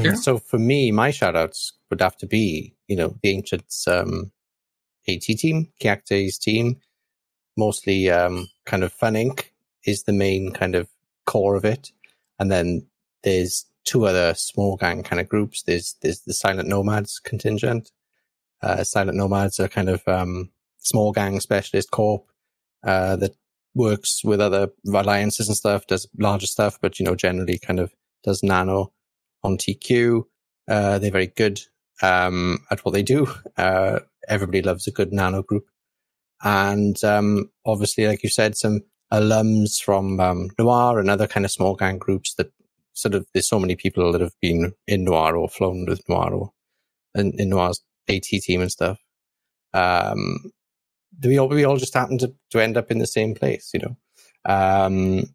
Sure. 0.00 0.14
So 0.14 0.38
for 0.38 0.58
me, 0.58 0.92
my 0.92 1.10
shoutouts 1.10 1.72
would 1.90 2.00
have 2.00 2.16
to 2.18 2.26
be, 2.26 2.74
you 2.86 2.96
know, 2.96 3.16
the 3.22 3.30
Ancients 3.30 3.88
um, 3.88 4.30
AT 5.08 5.22
team, 5.22 5.68
Kiakte's 5.80 6.38
team, 6.38 6.76
mostly 7.56 8.10
um, 8.10 8.48
kind 8.66 8.84
of 8.84 8.92
Fun 8.92 9.14
Inc. 9.14 9.46
is 9.84 10.02
the 10.02 10.12
main 10.12 10.52
kind 10.52 10.74
of 10.74 10.88
core 11.24 11.56
of 11.56 11.64
it. 11.64 11.90
And 12.38 12.50
then 12.50 12.86
there's 13.22 13.64
two 13.86 14.04
other 14.04 14.34
small 14.34 14.76
gang 14.76 15.02
kind 15.02 15.20
of 15.20 15.28
groups. 15.28 15.62
There's 15.62 15.96
there's 16.02 16.20
the 16.20 16.34
Silent 16.34 16.68
Nomads 16.68 17.18
contingent. 17.18 17.90
Uh, 18.62 18.84
Silent 18.84 19.16
Nomads 19.16 19.58
are 19.60 19.68
kind 19.68 19.88
of 19.88 20.06
um, 20.06 20.50
small 20.78 21.12
gang 21.12 21.40
specialist 21.40 21.90
corp 21.90 22.26
uh, 22.84 23.16
that 23.16 23.32
works 23.74 24.24
with 24.24 24.40
other 24.40 24.68
alliances 24.86 25.48
and 25.48 25.56
stuff, 25.56 25.86
does 25.86 26.08
larger 26.18 26.46
stuff, 26.46 26.78
but 26.80 26.98
you 26.98 27.06
know 27.06 27.14
generally 27.14 27.58
kind 27.58 27.80
of 27.80 27.94
does 28.24 28.42
nano 28.42 28.92
on 29.42 29.56
TQ. 29.56 30.24
Uh, 30.68 30.98
they're 30.98 31.10
very 31.10 31.28
good 31.28 31.60
um, 32.02 32.58
at 32.70 32.84
what 32.84 32.92
they 32.92 33.02
do. 33.02 33.26
Uh, 33.56 34.00
everybody 34.28 34.62
loves 34.62 34.86
a 34.86 34.90
good 34.90 35.12
nano 35.12 35.42
group. 35.42 35.66
And 36.42 37.02
um, 37.04 37.50
obviously, 37.64 38.06
like 38.06 38.22
you 38.22 38.28
said, 38.28 38.56
some 38.56 38.82
alums 39.12 39.80
from 39.80 40.20
um, 40.20 40.50
Noir 40.58 40.98
and 40.98 41.08
other 41.08 41.26
kind 41.26 41.46
of 41.46 41.52
small 41.52 41.74
gang 41.74 41.98
groups 41.98 42.34
that 42.34 42.52
sort 42.96 43.14
of, 43.14 43.26
there's 43.32 43.48
so 43.48 43.60
many 43.60 43.76
people 43.76 44.10
that 44.10 44.22
have 44.22 44.34
been 44.40 44.72
in 44.86 45.04
Noir 45.04 45.36
or 45.36 45.48
flown 45.48 45.84
with 45.86 46.08
Noir 46.08 46.32
or 46.32 46.50
in, 47.14 47.32
in 47.38 47.50
Noir's 47.50 47.82
AT 48.08 48.22
team 48.22 48.62
and 48.62 48.72
stuff. 48.72 48.98
Um, 49.74 50.50
we 51.22 51.38
all, 51.38 51.48
we 51.48 51.64
all 51.64 51.76
just 51.76 51.94
happen 51.94 52.18
to, 52.18 52.34
to 52.50 52.60
end 52.60 52.76
up 52.76 52.90
in 52.90 52.98
the 52.98 53.06
same 53.06 53.34
place, 53.34 53.70
you 53.74 53.80
know. 53.80 53.96
Um, 54.50 55.34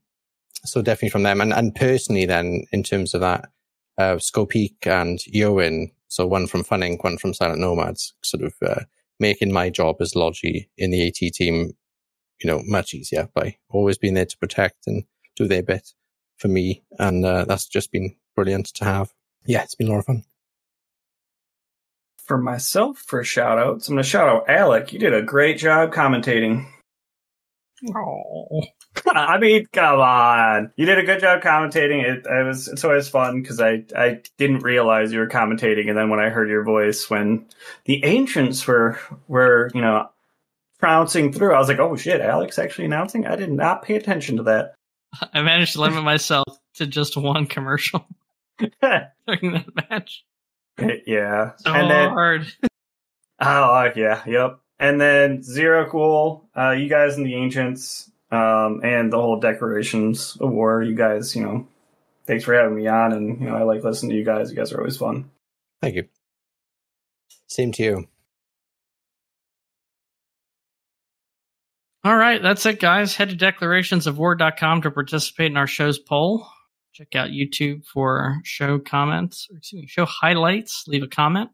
so 0.66 0.82
definitely 0.82 1.10
from 1.10 1.24
them. 1.24 1.40
And, 1.40 1.54
and 1.54 1.74
personally 1.76 2.26
then, 2.26 2.64
in 2.72 2.82
terms 2.84 3.14
of 3.14 3.22
that, 3.22 3.50
uh, 3.98 4.14
and 4.14 5.20
Yowen, 5.20 5.92
so 6.08 6.26
one 6.26 6.48
from 6.48 6.64
Fun 6.64 6.82
Inc., 6.82 7.04
one 7.04 7.18
from 7.18 7.34
Silent 7.34 7.62
Nomads, 7.62 8.14
sort 8.24 8.44
of 8.44 8.54
uh, 8.66 8.82
making 9.20 9.54
my 9.54 9.70
job 9.70 9.98
as 10.00 10.16
Logi 10.16 10.70
in 10.78 10.90
the 10.90 11.08
AT 11.08 11.34
team, 11.34 11.74
you 12.42 12.50
know, 12.50 12.62
much 12.66 12.96
easier 12.96 13.30
by 13.36 13.58
always 13.70 14.00
being 14.00 14.16
there 14.16 14.26
to 14.26 14.38
protect 14.40 14.88
and 14.88 15.04
do 15.36 15.48
their 15.48 15.62
bit 15.62 15.92
for 16.42 16.48
me. 16.48 16.84
And 17.00 17.26
uh, 17.26 17.46
that's 17.46 17.68
just 17.68 17.92
been 17.92 18.16
brilliant 18.36 18.68
to 18.76 18.86
have. 18.86 19.14
Yeah, 19.46 19.64
it's 19.64 19.76
been 19.76 19.88
a 19.88 19.92
lot 19.92 20.00
of 20.00 20.06
fun. 20.06 20.24
For 22.18 22.38
myself, 22.38 22.98
for 22.98 23.24
shout 23.24 23.60
outs, 23.60 23.88
I'm 23.88 23.96
going 23.96 24.04
to 24.04 24.10
shout 24.10 24.30
out 24.30 24.50
Alec. 24.50 24.94
You 24.94 25.00
did 25.00 25.14
a 25.14 25.22
great 25.22 25.58
job 25.58 25.94
commentating. 25.94 26.68
Oh, 27.96 28.62
I 29.08 29.38
mean, 29.40 29.66
come 29.74 30.00
on. 30.00 30.72
You 30.76 30.86
did 30.86 31.00
a 31.00 31.04
good 31.04 31.20
job 31.20 31.42
commentating. 31.42 32.04
It, 32.04 32.26
it 32.26 32.46
was 32.46 32.68
it's 32.68 32.84
always 32.84 33.10
fun 33.10 33.42
because 33.42 33.60
I 33.60 33.84
I 33.96 34.22
didn't 34.38 34.60
realize 34.60 35.12
you 35.12 35.20
were 35.20 35.28
commentating, 35.28 35.90
and 35.90 35.98
then 35.98 36.10
when 36.10 36.20
I 36.20 36.30
heard 36.30 36.50
your 36.50 36.64
voice 36.64 37.10
when 37.10 37.48
the 37.86 38.04
ancients 38.06 38.66
were 38.68 39.00
were 39.28 39.72
you 39.74 39.82
know 39.82 40.10
trouncing 40.80 41.34
through, 41.34 41.54
I 41.54 41.60
was 41.60 41.70
like, 41.70 41.80
oh 41.80 41.96
shit, 41.96 42.22
Alex 42.22 42.60
actually 42.60 42.86
announcing. 42.86 43.26
I 43.26 43.36
did 43.36 43.52
not 43.52 43.84
pay 43.84 43.96
attention 43.96 44.38
to 44.38 44.44
that. 44.44 44.76
I 45.34 45.42
managed 45.42 45.74
to 45.74 45.82
limit 45.82 46.04
myself 46.04 46.46
to 46.76 46.88
just 46.88 47.18
one 47.18 47.46
commercial 47.48 48.06
during 48.60 49.54
that 49.54 49.90
match. 49.90 50.24
yeah, 51.06 51.52
So 51.58 51.74
and 51.74 51.90
then 51.92 52.10
hard. 52.10 52.48
oh 53.42 53.90
yeah, 53.96 54.24
yep. 54.26 54.60
And 54.80 55.00
then 55.00 55.44
Zero 55.44 55.88
Cool, 55.90 56.48
uh, 56.58 56.72
you 56.72 56.90
guys 56.90 57.16
and 57.16 57.26
the 57.26 57.36
Ancients, 57.36 58.10
um, 58.32 58.82
and 58.84 59.12
the 59.14 59.22
whole 59.22 59.40
Declarations 59.40 60.38
of 60.40 60.50
War, 60.50 60.82
You 60.82 60.96
guys, 60.96 61.36
you 61.36 61.44
know, 61.44 61.68
thanks 62.26 62.44
for 62.46 62.54
having 62.56 62.76
me 62.76 62.88
on, 62.88 63.12
and 63.14 63.40
you 63.40 63.48
know, 63.48 63.56
I 63.56 63.64
like 63.64 63.84
listening 63.84 64.12
to 64.12 64.16
you 64.18 64.24
guys. 64.26 64.50
You 64.50 64.56
guys 64.58 64.72
are 64.72 64.80
always 64.80 64.98
fun. 64.98 65.30
Thank 65.82 65.96
you. 65.96 66.08
Same 67.48 67.72
to 67.74 67.84
you. 67.84 68.08
All 72.04 72.18
right, 72.18 72.42
that's 72.42 72.66
it, 72.66 72.80
guys. 72.80 73.16
Head 73.16 73.30
to 73.30 73.36
declarationsofwar.com 73.36 74.82
to 74.82 74.92
participate 74.92 75.52
in 75.52 75.58
our 75.58 75.68
show's 75.68 76.00
poll. 76.00 76.48
Check 76.94 77.16
out 77.16 77.30
YouTube 77.30 77.86
for 77.86 78.40
show 78.44 78.80
comments, 78.80 79.48
or 79.52 79.58
excuse 79.58 79.84
me, 79.84 79.88
show 79.88 80.06
highlights. 80.06 80.86
Leave 80.88 81.04
a 81.04 81.08
comment. 81.08 81.52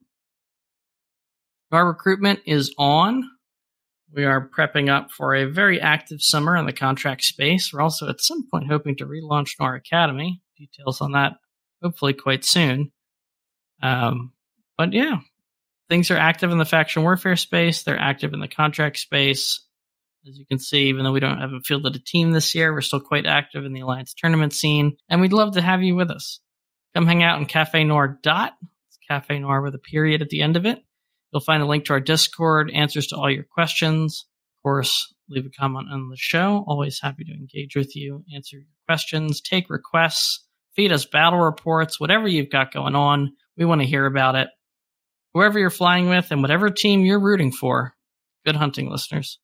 Our 1.72 1.86
recruitment 1.86 2.40
is 2.46 2.74
on. 2.78 3.30
We 4.14 4.24
are 4.24 4.50
prepping 4.50 4.90
up 4.90 5.12
for 5.12 5.36
a 5.36 5.46
very 5.46 5.82
active 5.82 6.22
summer 6.22 6.56
in 6.56 6.66
the 6.66 6.72
contract 6.72 7.24
space. 7.24 7.74
We're 7.74 7.82
also 7.82 8.08
at 8.08 8.22
some 8.22 8.48
point 8.50 8.68
hoping 8.68 8.96
to 8.98 9.06
relaunch 9.06 9.52
our 9.60 9.76
academy. 9.76 10.42
Details 10.58 11.02
on 11.02 11.12
that 11.12 11.34
hopefully 11.82 12.14
quite 12.14 12.44
soon. 12.44 12.92
Um, 13.82 14.32
but 14.78 14.94
yeah, 14.94 15.20
things 15.90 16.12
are 16.12 16.18
active 16.18 16.52
in 16.52 16.58
the 16.58 16.66
faction 16.66 17.04
warfare 17.04 17.36
space. 17.36 17.84
They're 17.84 18.00
active 18.00 18.34
in 18.34 18.40
the 18.40 18.48
contract 18.48 18.98
space. 18.98 19.60
As 20.28 20.38
you 20.38 20.46
can 20.46 20.60
see, 20.60 20.88
even 20.88 21.06
though 21.06 21.14
we 21.14 21.22
don't 21.22 21.40
have 21.40 21.54
a 21.54 21.62
fielded 21.62 21.96
a 21.96 22.00
team 22.00 22.32
this 22.32 22.54
year, 22.54 22.74
we're 22.74 22.82
still 22.82 23.00
quite 23.00 23.26
active 23.26 23.64
in 23.64 23.72
the 23.72 23.80
Alliance 23.80 24.14
tournament 24.14 24.52
scene, 24.52 24.98
and 25.10 25.22
we'd 25.22 25.32
love 25.32 25.54
to 25.54 25.62
have 25.62 25.84
you 25.84 25.96
with 25.96 26.12
us. 26.12 26.42
Come 26.94 27.08
hang 27.08 27.24
out 27.24 27.40
in 27.40 27.46
Cafe 27.46 27.84
Noir 27.84 28.20
dot. 28.22 28.54
It's 28.62 28.98
Cafe 29.10 29.40
Noir 29.40 29.62
with 29.62 29.76
a 29.76 29.80
period 29.80 30.22
at 30.22 30.30
the 30.30 30.42
end 30.42 30.58
of 30.58 30.66
it. 30.66 30.80
You'll 31.32 31.42
find 31.42 31.64
a 31.64 31.66
link 31.66 31.86
to 31.86 31.94
our 31.94 32.00
Discord, 32.00 32.72
answers 32.74 33.08
to 33.08 33.16
all 33.16 33.32
your 33.32 33.44
questions. 33.44 34.26
Of 34.58 34.64
course, 34.64 35.14
leave 35.30 35.46
a 35.46 35.50
comment 35.50 35.88
on 35.92 36.10
the 36.10 36.18
show. 36.18 36.66
Always 36.68 37.00
happy 37.02 37.24
to 37.24 37.32
engage 37.32 37.76
with 37.76 37.96
you, 37.96 38.26
answer 38.34 38.58
your 38.58 38.66
questions, 38.86 39.40
take 39.40 39.70
requests, 39.70 40.46
feed 40.76 40.92
us 40.92 41.06
battle 41.06 41.40
reports, 41.40 42.00
whatever 42.00 42.28
you've 42.28 42.50
got 42.50 42.74
going 42.74 42.96
on. 42.96 43.34
We 43.56 43.66
want 43.66 43.82
to 43.82 43.88
hear 43.88 44.06
about 44.06 44.36
it. 44.36 44.50
Whoever 45.34 45.58
you're 45.60 45.70
flying 45.70 46.10
with 46.10 46.32
and 46.32 46.42
whatever 46.42 46.70
team 46.70 47.06
you're 47.06 47.22
rooting 47.22 47.52
for, 47.52 47.94
good 48.46 48.56
hunting, 48.56 48.90
listeners. 48.90 49.40